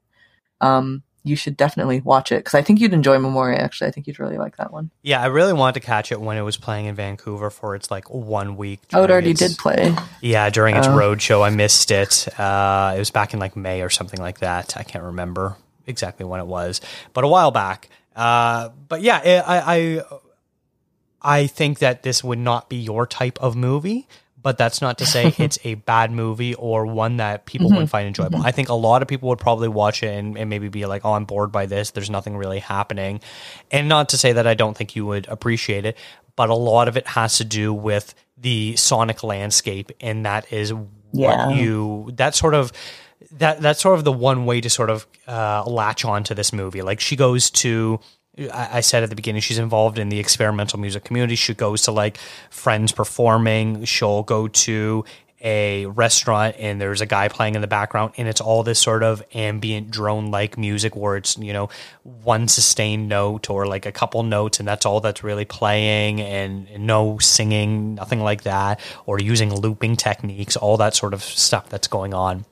um, 0.60 1.02
you 1.22 1.36
should 1.36 1.56
definitely 1.56 2.00
watch 2.00 2.32
it 2.32 2.38
because 2.38 2.54
I 2.54 2.62
think 2.62 2.80
you'd 2.80 2.94
enjoy 2.94 3.18
Memoria. 3.18 3.58
Actually, 3.58 3.88
I 3.88 3.90
think 3.90 4.06
you'd 4.06 4.18
really 4.18 4.38
like 4.38 4.56
that 4.56 4.72
one. 4.72 4.90
Yeah, 5.02 5.20
I 5.20 5.26
really 5.26 5.52
wanted 5.52 5.80
to 5.80 5.86
catch 5.86 6.10
it 6.10 6.20
when 6.20 6.38
it 6.38 6.42
was 6.42 6.56
playing 6.56 6.86
in 6.86 6.94
Vancouver 6.94 7.50
for 7.50 7.74
its 7.74 7.90
like 7.90 8.08
one 8.10 8.56
week. 8.56 8.80
Oh, 8.94 9.04
it 9.04 9.10
already 9.10 9.32
its, 9.32 9.40
did 9.40 9.58
play. 9.58 9.94
Yeah, 10.22 10.48
during 10.48 10.76
its 10.76 10.86
uh, 10.86 10.96
road 10.96 11.20
show, 11.20 11.42
I 11.42 11.50
missed 11.50 11.90
it. 11.90 12.28
Uh, 12.38 12.94
it 12.96 12.98
was 12.98 13.10
back 13.10 13.34
in 13.34 13.40
like 13.40 13.56
May 13.56 13.82
or 13.82 13.90
something 13.90 14.20
like 14.20 14.38
that. 14.40 14.76
I 14.76 14.82
can't 14.82 15.04
remember 15.04 15.56
exactly 15.86 16.24
when 16.24 16.40
it 16.40 16.46
was, 16.46 16.80
but 17.12 17.24
a 17.24 17.28
while 17.28 17.50
back. 17.50 17.90
Uh, 18.16 18.70
but 18.88 19.02
yeah, 19.02 19.22
it, 19.22 19.44
I, 19.46 19.76
I 19.76 20.02
I 21.22 21.46
think 21.46 21.78
that 21.80 22.02
this 22.02 22.24
would 22.24 22.38
not 22.38 22.68
be 22.68 22.76
your 22.76 23.06
type 23.06 23.38
of 23.40 23.56
movie, 23.56 24.08
but 24.42 24.58
that's 24.58 24.80
not 24.80 24.98
to 24.98 25.06
say 25.06 25.34
it's 25.38 25.58
a 25.64 25.74
bad 25.74 26.10
movie 26.10 26.54
or 26.54 26.86
one 26.86 27.18
that 27.18 27.46
people 27.46 27.68
mm-hmm. 27.68 27.78
would 27.78 27.90
find 27.90 28.06
enjoyable. 28.06 28.38
Mm-hmm. 28.38 28.46
I 28.46 28.52
think 28.52 28.68
a 28.68 28.74
lot 28.74 29.02
of 29.02 29.08
people 29.08 29.28
would 29.28 29.38
probably 29.38 29.68
watch 29.68 30.02
it 30.02 30.16
and, 30.16 30.36
and, 30.38 30.48
maybe 30.48 30.68
be 30.68 30.86
like, 30.86 31.04
oh, 31.04 31.12
I'm 31.12 31.24
bored 31.24 31.52
by 31.52 31.66
this. 31.66 31.90
There's 31.90 32.10
nothing 32.10 32.36
really 32.36 32.58
happening. 32.58 33.20
And 33.70 33.88
not 33.88 34.10
to 34.10 34.18
say 34.18 34.32
that 34.32 34.46
I 34.46 34.54
don't 34.54 34.76
think 34.76 34.96
you 34.96 35.06
would 35.06 35.28
appreciate 35.28 35.84
it, 35.84 35.96
but 36.36 36.48
a 36.50 36.54
lot 36.54 36.88
of 36.88 36.96
it 36.96 37.06
has 37.08 37.38
to 37.38 37.44
do 37.44 37.72
with 37.72 38.14
the 38.38 38.76
sonic 38.76 39.22
landscape. 39.22 39.92
And 40.00 40.24
that 40.24 40.52
is 40.52 40.72
yeah. 41.12 41.48
what 41.48 41.56
you, 41.56 42.10
that 42.14 42.34
sort 42.34 42.54
of, 42.54 42.72
that 43.32 43.60
that's 43.60 43.80
sort 43.80 43.98
of 43.98 44.04
the 44.04 44.12
one 44.12 44.46
way 44.46 44.60
to 44.60 44.70
sort 44.70 44.90
of 44.90 45.06
uh, 45.28 45.64
latch 45.64 46.04
on 46.04 46.24
to 46.24 46.34
this 46.34 46.52
movie. 46.52 46.82
Like 46.82 47.00
she 47.00 47.16
goes 47.16 47.50
to 47.50 48.00
I 48.52 48.80
said 48.80 49.02
at 49.02 49.10
the 49.10 49.16
beginning, 49.16 49.42
she's 49.42 49.58
involved 49.58 49.98
in 49.98 50.08
the 50.08 50.18
experimental 50.18 50.78
music 50.78 51.04
community. 51.04 51.34
She 51.34 51.54
goes 51.54 51.82
to 51.82 51.92
like 51.92 52.18
friends 52.50 52.92
performing. 52.92 53.84
She'll 53.84 54.22
go 54.22 54.48
to 54.48 55.04
a 55.42 55.86
restaurant 55.86 56.56
and 56.58 56.80
there's 56.80 57.00
a 57.00 57.06
guy 57.06 57.28
playing 57.28 57.54
in 57.54 57.60
the 57.62 57.66
background 57.66 58.12
and 58.18 58.28
it's 58.28 58.40
all 58.40 58.62
this 58.62 58.78
sort 58.78 59.02
of 59.02 59.22
ambient 59.32 59.90
drone 59.90 60.30
like 60.30 60.58
music 60.58 60.94
where 60.94 61.16
it's 61.16 61.38
you 61.38 61.52
know 61.52 61.70
one 62.02 62.46
sustained 62.46 63.08
note 63.08 63.48
or 63.48 63.66
like 63.66 63.86
a 63.86 63.92
couple 63.92 64.22
notes 64.22 64.58
and 64.58 64.68
that's 64.68 64.84
all 64.84 65.00
that's 65.00 65.24
really 65.24 65.46
playing 65.46 66.20
and, 66.20 66.68
no 66.80 67.18
singing 67.18 67.94
nothing 67.94 68.20
like 68.20 68.42
that 68.42 68.80
or 69.06 69.18
using 69.18 69.54
looping 69.54 69.96
techniques 69.96 70.56
all 70.56 70.76
that 70.76 70.94
sort 70.94 71.14
of 71.14 71.22
stuff 71.22 71.68
that's 71.68 71.88
going 71.88 72.12
on 72.12 72.44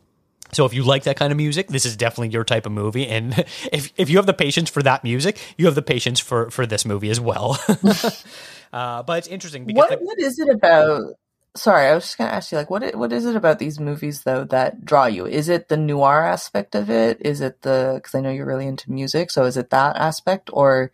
so 0.53 0.65
if 0.65 0.75
you 0.75 0.83
like 0.83 1.05
that 1.05 1.17
kind 1.17 1.33
of 1.33 1.37
music, 1.37 1.69
this 1.69 1.85
is 1.85 1.97
definitely 1.97 2.29
your 2.29 2.45
type 2.45 2.67
of 2.67 2.73
movie. 2.73 3.07
And 3.07 3.39
if, 3.73 3.93
if 3.97 4.11
you 4.11 4.17
have 4.17 4.27
the 4.27 4.35
patience 4.35 4.71
for 4.71 4.83
that 4.83 5.05
music, 5.05 5.39
you 5.57 5.67
have 5.67 5.75
the 5.75 5.83
patience 5.83 6.21
for, 6.21 6.51
for 6.51 6.67
this 6.67 6.85
movie 6.85 7.11
as 7.11 7.21
well. 7.21 7.59
uh, 8.73 9.03
but 9.03 9.19
it's 9.19 9.29
interesting 9.29 9.65
because 9.65 9.79
what, 9.79 9.99
the- 9.99 10.05
what 10.05 10.19
is 10.19 10.39
it 10.39 10.49
about? 10.49 11.15
Sorry, 11.57 11.89
I 11.89 11.95
was 11.95 12.05
just 12.05 12.19
going 12.19 12.31
to 12.31 12.37
ask 12.37 12.53
you, 12.53 12.59
like, 12.59 12.71
what 12.71 12.95
what 12.95 13.13
is 13.13 13.25
it 13.25 13.35
about 13.35 13.59
these 13.59 13.81
movies 13.81 14.23
though 14.23 14.45
that 14.45 14.85
draw 14.85 15.07
you? 15.07 15.27
Is 15.27 15.49
it 15.49 15.69
the 15.69 15.77
noir 15.77 16.23
aspect 16.23 16.77
of 16.77 16.89
it? 16.89 17.17
Is 17.21 17.41
it 17.41 17.63
the 17.63 17.95
because 17.97 18.15
I 18.15 18.21
know 18.21 18.31
you're 18.31 18.47
really 18.47 18.67
into 18.67 18.93
music, 18.93 19.33
so 19.33 19.45
is 19.45 19.57
it 19.57 19.71
that 19.71 19.97
aspect, 19.97 20.51
or 20.53 20.93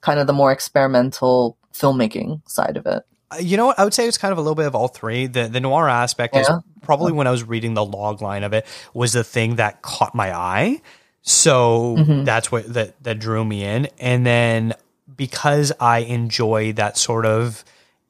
kind 0.00 0.18
of 0.18 0.26
the 0.26 0.32
more 0.32 0.52
experimental 0.52 1.58
filmmaking 1.74 2.48
side 2.48 2.78
of 2.78 2.86
it? 2.86 3.02
Uh, 3.30 3.38
you 3.40 3.56
know 3.56 3.66
what? 3.66 3.78
I 3.78 3.84
would 3.84 3.92
say 3.92 4.06
it's 4.06 4.16
kind 4.16 4.32
of 4.32 4.38
a 4.38 4.40
little 4.40 4.54
bit 4.54 4.66
of 4.66 4.74
all 4.74 4.88
three. 4.88 5.26
The 5.26 5.48
the 5.48 5.60
noir 5.60 5.88
aspect 5.88 6.34
yeah. 6.34 6.42
is 6.42 6.50
probably 6.86 7.12
when 7.12 7.26
I 7.26 7.30
was 7.30 7.44
reading 7.44 7.74
the 7.74 7.84
log 7.84 8.22
line 8.22 8.44
of 8.44 8.54
it 8.54 8.64
was 8.94 9.12
the 9.12 9.24
thing 9.24 9.56
that 9.56 9.82
caught 9.82 10.14
my 10.14 10.34
eye. 10.34 10.80
So 11.22 11.96
mm-hmm. 11.98 12.24
that's 12.24 12.50
what 12.50 12.72
that 12.72 13.02
that 13.02 13.18
drew 13.18 13.44
me 13.44 13.64
in. 13.64 13.88
And 13.98 14.24
then 14.24 14.72
because 15.14 15.72
I 15.80 15.98
enjoy 15.98 16.72
that 16.74 16.96
sort 16.96 17.26
of 17.26 17.64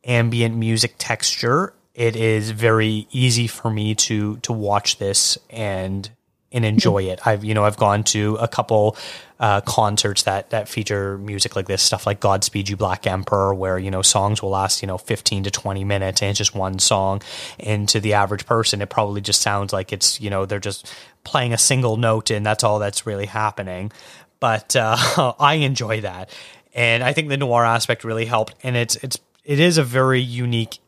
ambient 0.04 0.54
music 0.54 0.94
texture, 0.98 1.72
it 1.94 2.14
is 2.14 2.50
very 2.50 3.08
easy 3.10 3.46
for 3.46 3.70
me 3.70 3.94
to 3.94 4.36
to 4.38 4.52
watch 4.52 4.98
this 4.98 5.38
and 5.50 6.08
and 6.52 6.64
enjoy 6.64 7.04
it. 7.04 7.26
I've 7.26 7.44
you 7.44 7.54
know 7.54 7.64
I've 7.64 7.76
gone 7.76 8.04
to 8.04 8.36
a 8.36 8.48
couple 8.48 8.96
uh, 9.38 9.60
concerts 9.62 10.22
that 10.22 10.50
that 10.50 10.68
feature 10.68 11.18
music 11.18 11.56
like 11.56 11.66
this 11.66 11.82
stuff 11.82 12.06
like 12.06 12.20
Godspeed 12.20 12.68
You 12.68 12.76
Black 12.76 13.06
Emperor 13.06 13.54
where 13.54 13.78
you 13.78 13.90
know 13.90 14.02
songs 14.02 14.42
will 14.42 14.50
last 14.50 14.82
you 14.82 14.88
know 14.88 14.98
15 14.98 15.44
to 15.44 15.50
20 15.50 15.84
minutes 15.84 16.22
and 16.22 16.30
it's 16.30 16.38
just 16.38 16.54
one 16.54 16.78
song. 16.78 17.22
And 17.58 17.88
to 17.90 18.00
the 18.00 18.14
average 18.14 18.46
person 18.46 18.80
it 18.80 18.88
probably 18.88 19.20
just 19.20 19.42
sounds 19.42 19.72
like 19.72 19.92
it's 19.92 20.20
you 20.20 20.30
know 20.30 20.46
they're 20.46 20.60
just 20.60 20.92
playing 21.24 21.52
a 21.52 21.58
single 21.58 21.96
note 21.96 22.30
and 22.30 22.46
that's 22.46 22.64
all 22.64 22.78
that's 22.78 23.06
really 23.06 23.26
happening. 23.26 23.92
But 24.40 24.76
uh, 24.76 25.34
I 25.38 25.54
enjoy 25.54 26.02
that. 26.02 26.30
And 26.74 27.02
I 27.02 27.12
think 27.14 27.28
the 27.28 27.38
noir 27.38 27.64
aspect 27.64 28.04
really 28.04 28.26
helped. 28.26 28.54
And 28.62 28.76
it's 28.76 28.96
it's 28.96 29.18
it 29.44 29.60
is 29.60 29.78
a 29.78 29.84
very 29.84 30.20
unique 30.20 30.78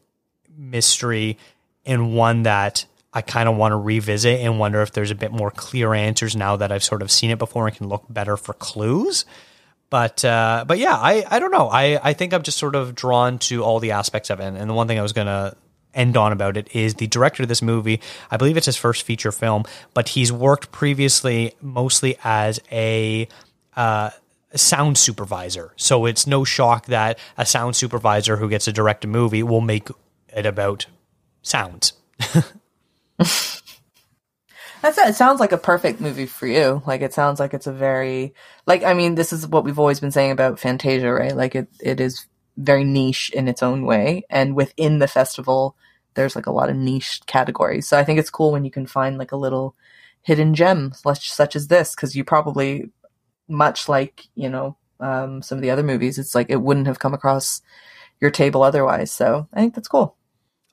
mystery 0.56 1.38
and 1.86 2.14
one 2.14 2.42
that 2.42 2.84
I 3.18 3.22
kind 3.22 3.48
of 3.48 3.56
want 3.56 3.72
to 3.72 3.76
revisit 3.76 4.38
and 4.38 4.60
wonder 4.60 4.80
if 4.80 4.92
there's 4.92 5.10
a 5.10 5.16
bit 5.16 5.32
more 5.32 5.50
clear 5.50 5.92
answers 5.92 6.36
now 6.36 6.54
that 6.54 6.70
I've 6.70 6.84
sort 6.84 7.02
of 7.02 7.10
seen 7.10 7.30
it 7.30 7.38
before 7.38 7.66
and 7.66 7.76
can 7.76 7.88
look 7.88 8.04
better 8.08 8.36
for 8.36 8.54
clues. 8.54 9.24
But 9.90 10.24
uh, 10.24 10.64
but 10.68 10.78
yeah, 10.78 10.94
I, 10.94 11.24
I 11.28 11.40
don't 11.40 11.50
know. 11.50 11.68
I, 11.68 11.98
I 12.00 12.12
think 12.12 12.32
I'm 12.32 12.44
just 12.44 12.58
sort 12.58 12.76
of 12.76 12.94
drawn 12.94 13.40
to 13.40 13.64
all 13.64 13.80
the 13.80 13.90
aspects 13.90 14.30
of 14.30 14.38
it. 14.38 14.44
And 14.44 14.70
the 14.70 14.74
one 14.74 14.86
thing 14.86 15.00
I 15.00 15.02
was 15.02 15.12
gonna 15.12 15.56
end 15.92 16.16
on 16.16 16.30
about 16.30 16.56
it 16.56 16.68
is 16.76 16.94
the 16.94 17.08
director 17.08 17.42
of 17.42 17.48
this 17.48 17.60
movie. 17.60 18.00
I 18.30 18.36
believe 18.36 18.56
it's 18.56 18.66
his 18.66 18.76
first 18.76 19.02
feature 19.02 19.32
film, 19.32 19.64
but 19.94 20.10
he's 20.10 20.30
worked 20.30 20.70
previously 20.70 21.54
mostly 21.60 22.16
as 22.22 22.60
a 22.70 23.26
uh, 23.74 24.10
sound 24.54 24.96
supervisor. 24.96 25.72
So 25.74 26.06
it's 26.06 26.24
no 26.24 26.44
shock 26.44 26.86
that 26.86 27.18
a 27.36 27.44
sound 27.44 27.74
supervisor 27.74 28.36
who 28.36 28.48
gets 28.48 28.66
to 28.66 28.72
direct 28.72 29.04
a 29.04 29.08
movie 29.08 29.42
will 29.42 29.60
make 29.60 29.88
it 30.28 30.46
about 30.46 30.86
sounds. 31.42 31.94
That's 34.82 34.96
it. 34.96 35.08
It 35.08 35.16
sounds 35.16 35.40
like 35.40 35.52
a 35.52 35.58
perfect 35.58 36.00
movie 36.00 36.26
for 36.26 36.46
you. 36.46 36.82
Like 36.86 37.00
it 37.00 37.12
sounds 37.12 37.40
like 37.40 37.52
it's 37.52 37.66
a 37.66 37.72
very 37.72 38.34
like 38.66 38.84
I 38.84 38.94
mean, 38.94 39.14
this 39.16 39.32
is 39.32 39.46
what 39.46 39.64
we've 39.64 39.78
always 39.78 40.00
been 40.00 40.12
saying 40.12 40.30
about 40.30 40.60
Fantasia, 40.60 41.12
right? 41.12 41.34
Like 41.34 41.54
it 41.54 41.68
it 41.80 42.00
is 42.00 42.26
very 42.56 42.84
niche 42.84 43.30
in 43.34 43.48
its 43.48 43.62
own 43.62 43.84
way. 43.84 44.22
And 44.30 44.54
within 44.54 44.98
the 44.98 45.08
festival, 45.08 45.76
there's 46.14 46.36
like 46.36 46.46
a 46.46 46.52
lot 46.52 46.70
of 46.70 46.76
niche 46.76 47.20
categories. 47.26 47.88
So 47.88 47.98
I 47.98 48.04
think 48.04 48.18
it's 48.18 48.30
cool 48.30 48.52
when 48.52 48.64
you 48.64 48.70
can 48.70 48.86
find 48.86 49.18
like 49.18 49.32
a 49.32 49.36
little 49.36 49.74
hidden 50.22 50.54
gem 50.54 50.92
such 50.94 51.30
such 51.30 51.56
as 51.56 51.68
this, 51.68 51.94
because 51.94 52.14
you 52.14 52.24
probably 52.24 52.90
much 53.48 53.88
like, 53.88 54.26
you 54.34 54.48
know, 54.48 54.76
um, 55.00 55.42
some 55.42 55.58
of 55.58 55.62
the 55.62 55.70
other 55.70 55.82
movies, 55.82 56.18
it's 56.18 56.34
like 56.34 56.50
it 56.50 56.62
wouldn't 56.62 56.86
have 56.86 56.98
come 56.98 57.14
across 57.14 57.62
your 58.20 58.30
table 58.30 58.62
otherwise. 58.62 59.10
So 59.10 59.48
I 59.52 59.60
think 59.60 59.74
that's 59.74 59.88
cool. 59.88 60.16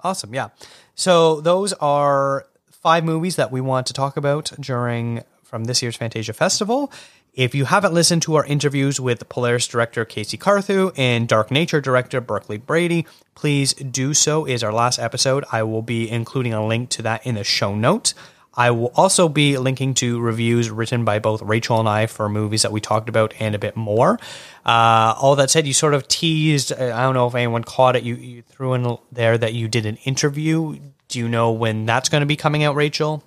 Awesome. 0.01 0.33
Yeah. 0.33 0.49
So 0.95 1.41
those 1.41 1.73
are 1.73 2.47
five 2.71 3.03
movies 3.03 3.35
that 3.35 3.51
we 3.51 3.61
want 3.61 3.87
to 3.87 3.93
talk 3.93 4.17
about 4.17 4.51
during 4.59 5.23
from 5.43 5.65
this 5.65 5.81
year's 5.81 5.95
Fantasia 5.95 6.33
Festival. 6.33 6.91
If 7.33 7.53
you 7.53 7.65
haven't 7.65 7.93
listened 7.93 8.21
to 8.23 8.35
our 8.35 8.45
interviews 8.45 8.99
with 8.99 9.27
Polaris 9.27 9.67
director 9.67 10.05
Casey 10.05 10.37
Carthew 10.37 10.93
and 10.95 11.27
Dark 11.27 11.51
Nature 11.51 11.81
director 11.81 12.21
Berkeley 12.21 12.57
Brady, 12.57 13.05
please 13.35 13.73
do 13.73 14.13
so. 14.13 14.45
Is 14.45 14.63
our 14.63 14.71
last 14.71 14.99
episode. 14.99 15.43
I 15.51 15.63
will 15.63 15.81
be 15.81 16.09
including 16.09 16.53
a 16.53 16.65
link 16.65 16.89
to 16.91 17.01
that 17.01 17.25
in 17.25 17.35
the 17.35 17.43
show 17.43 17.75
notes. 17.75 18.13
I 18.57 18.71
will 18.71 18.91
also 18.95 19.27
be 19.27 19.57
linking 19.57 19.93
to 19.95 20.19
reviews 20.19 20.69
written 20.69 21.05
by 21.05 21.19
both 21.19 21.41
Rachel 21.41 21.79
and 21.79 21.89
I 21.89 22.05
for 22.05 22.29
movies 22.29 22.61
that 22.61 22.71
we 22.71 22.79
talked 22.81 23.09
about 23.09 23.33
and 23.39 23.53
a 23.55 23.59
bit 23.59 23.75
more. 23.75 24.19
Uh, 24.65 25.13
all 25.17 25.35
that 25.35 25.49
said, 25.49 25.67
you 25.67 25.73
sort 25.73 25.93
of 25.93 26.07
teased. 26.07 26.71
Uh, 26.71 26.93
I 26.95 27.03
don't 27.03 27.13
know 27.13 27.27
if 27.27 27.35
anyone 27.35 27.63
caught 27.63 27.95
it. 27.95 28.03
You, 28.03 28.15
you 28.15 28.41
threw 28.43 28.73
in 28.73 28.97
there 29.11 29.37
that 29.37 29.53
you 29.53 29.67
did 29.67 29.85
an 29.85 29.97
interview. 29.97 30.77
Do 31.07 31.19
you 31.19 31.27
know 31.27 31.51
when 31.51 31.85
that's 31.85 32.09
going 32.09 32.21
to 32.21 32.27
be 32.27 32.35
coming 32.35 32.63
out, 32.63 32.75
Rachel? 32.75 33.23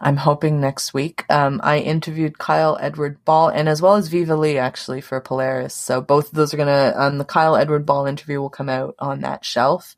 I'm 0.00 0.16
hoping 0.16 0.60
next 0.60 0.94
week. 0.94 1.24
Um, 1.28 1.60
I 1.64 1.78
interviewed 1.78 2.38
Kyle 2.38 2.78
Edward 2.80 3.24
Ball 3.24 3.48
and 3.48 3.68
as 3.68 3.82
well 3.82 3.96
as 3.96 4.08
Viva 4.08 4.36
Lee 4.36 4.58
actually 4.58 5.00
for 5.00 5.20
Polaris. 5.20 5.74
So 5.74 6.00
both 6.00 6.28
of 6.28 6.34
those 6.34 6.54
are 6.54 6.56
gonna, 6.56 6.92
um, 6.96 7.18
the 7.18 7.24
Kyle 7.24 7.56
Edward 7.56 7.84
Ball 7.84 8.06
interview 8.06 8.40
will 8.40 8.50
come 8.50 8.68
out 8.68 8.94
on 8.98 9.22
that 9.22 9.44
shelf 9.44 9.96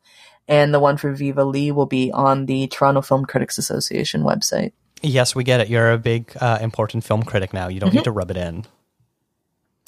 and 0.51 0.75
the 0.75 0.81
one 0.81 0.99
for 0.99 1.13
Viva 1.13 1.45
Lee 1.45 1.71
will 1.71 1.87
be 1.87 2.11
on 2.13 2.45
the 2.45 2.67
Toronto 2.67 3.01
Film 3.01 3.25
Critics 3.25 3.57
Association 3.57 4.23
website. 4.23 4.73
Yes, 5.01 5.35
we 5.35 5.45
get 5.45 5.61
it. 5.61 5.69
You're 5.69 5.93
a 5.93 5.99
big, 5.99 6.37
uh, 6.39 6.59
important 6.61 7.05
film 7.05 7.23
critic 7.23 7.55
now. 7.55 7.69
You 7.69 7.81
don't 7.81 7.95
need 7.95 8.05
to 8.05 8.11
rub 8.11 8.31
it 8.31 8.37
in. 8.37 8.67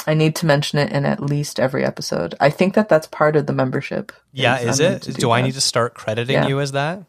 I 0.07 0.15
need 0.15 0.35
to 0.37 0.47
mention 0.47 0.79
it 0.79 0.91
in 0.93 1.05
at 1.05 1.21
least 1.21 1.61
every 1.61 1.85
episode. 1.85 2.35
I 2.41 2.49
think 2.51 2.75
that 2.75 2.89
that's 2.89 3.07
part 3.09 3.37
of 3.37 3.47
the 3.47 3.53
membership. 3.53 4.11
Yeah, 4.33 4.55
I'm 4.55 4.69
is 4.69 4.81
it? 4.81 5.03
to 5.03 5.13
Do, 5.13 5.31
I 5.31 5.43
need 5.43 5.55
to 5.55 5.61
start 5.61 5.95
crediting 5.95 6.35
Yeah. 6.35 6.47
you 6.49 6.61
as 6.61 6.73
that? 6.73 7.05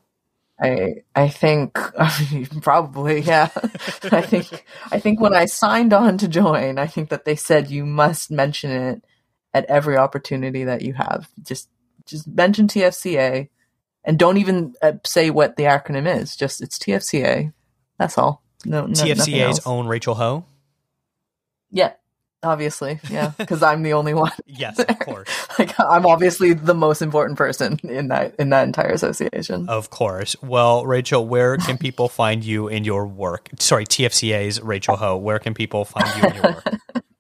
I 0.62 0.96
I 1.16 1.30
think 1.30 1.74
probably 2.62 3.22
yeah. 3.22 3.50
I 4.12 4.22
think 4.22 4.66
I 4.92 5.00
think 5.00 5.20
when 5.20 5.34
I 5.34 5.46
signed 5.46 5.94
on 5.94 6.18
to 6.20 6.28
join, 6.28 6.78
I 6.78 6.86
think 6.88 7.10
that 7.10 7.26
they 7.26 7.36
said 7.36 7.72
you 7.72 7.86
must 7.86 8.30
mention 8.30 8.70
it 8.72 9.04
at 9.56 9.66
every 9.66 9.98
opportunity 9.98 10.64
that 10.66 10.84
you 10.84 10.94
have. 10.94 11.28
Just 11.42 11.70
just 12.06 12.28
mention 12.28 12.68
TFCA, 12.68 13.50
and 14.04 14.20
don't 14.20 14.38
even 14.38 14.74
uh, 14.82 14.94
say 15.06 15.30
what 15.30 15.56
the 15.56 15.64
acronym 15.64 16.22
is. 16.22 16.36
Just 16.36 16.62
it's 16.62 16.78
TFCA. 16.78 17.54
That's 17.98 18.18
all. 18.18 18.42
No, 18.66 18.86
no 18.86 18.94
TFCA's 18.94 19.66
own 19.66 19.88
Rachel 19.88 20.16
Ho. 20.16 20.46
Yeah, 21.70 21.94
obviously, 22.44 23.00
yeah, 23.10 23.32
because 23.38 23.64
I'm 23.64 23.84
the 23.84 23.94
only 23.94 24.14
one. 24.14 24.32
Yes, 24.46 24.80
of 24.80 25.00
course. 25.00 25.30
like 25.58 25.74
I'm 25.80 26.06
obviously 26.06 26.54
the 26.54 26.76
most 26.76 27.02
important 27.02 27.38
person 27.38 27.80
in 27.84 28.10
that 28.10 28.36
in 28.40 28.50
that 28.50 28.64
entire 28.68 28.92
association. 28.92 29.70
Of 29.70 29.90
course. 29.90 30.36
Well, 30.42 30.86
Rachel, 30.86 31.26
where 31.28 31.58
can 31.58 31.78
people 31.78 32.10
find 32.10 32.44
you 32.44 32.68
in 32.68 32.84
your 32.84 33.08
work? 33.08 33.50
Sorry, 33.60 33.86
TFCA's 33.86 34.62
Rachel 34.62 34.98
Ho. 34.98 35.18
Where 35.18 35.40
can 35.40 35.54
people 35.54 35.86
find 35.86 36.08
you 36.22 36.30
in 36.30 36.36
your 36.36 36.44
work? 36.44 36.74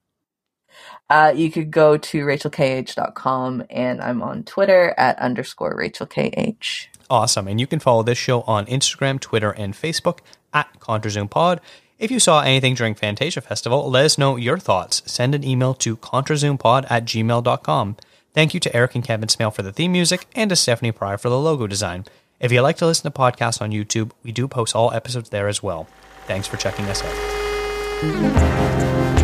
Uh, 1.09 1.33
you 1.35 1.51
could 1.51 1.69
go 1.69 1.97
to 1.97 2.25
rachelkh.com 2.25 3.63
and 3.69 4.01
I'm 4.01 4.21
on 4.23 4.43
Twitter 4.43 4.93
at 4.97 5.19
underscore 5.19 5.75
rachelkh. 5.77 6.87
Awesome. 7.09 7.47
And 7.47 7.59
you 7.59 7.67
can 7.67 7.79
follow 7.79 8.03
this 8.03 8.17
show 8.17 8.41
on 8.41 8.65
Instagram, 8.65 9.19
Twitter, 9.19 9.51
and 9.51 9.73
Facebook 9.73 10.19
at 10.53 10.79
ContraZoomPod. 10.79 11.59
If 11.99 12.09
you 12.11 12.19
saw 12.19 12.41
anything 12.41 12.73
during 12.75 12.95
Fantasia 12.95 13.41
Festival, 13.41 13.89
let 13.89 14.05
us 14.05 14.17
know 14.17 14.35
your 14.35 14.57
thoughts. 14.57 15.03
Send 15.05 15.35
an 15.35 15.43
email 15.43 15.73
to 15.75 15.95
ContraZoomPod 15.97 16.87
at 16.89 17.05
gmail.com. 17.05 17.97
Thank 18.33 18.53
you 18.53 18.59
to 18.59 18.75
Eric 18.75 18.95
and 18.95 19.03
Kevin 19.03 19.29
Smale 19.29 19.51
for 19.51 19.61
the 19.61 19.71
theme 19.71 19.91
music 19.91 20.25
and 20.33 20.49
to 20.49 20.55
Stephanie 20.55 20.91
Pry 20.91 21.17
for 21.17 21.29
the 21.29 21.39
logo 21.39 21.67
design. 21.67 22.05
If 22.39 22.51
you 22.51 22.61
like 22.61 22.77
to 22.77 22.87
listen 22.87 23.09
to 23.09 23.17
podcasts 23.17 23.61
on 23.61 23.71
YouTube, 23.71 24.11
we 24.23 24.31
do 24.31 24.47
post 24.47 24.75
all 24.75 24.91
episodes 24.91 25.29
there 25.29 25.47
as 25.47 25.61
well. 25.61 25.87
Thanks 26.25 26.47
for 26.47 26.57
checking 26.57 26.85
us 26.85 27.03
out. 28.01 29.22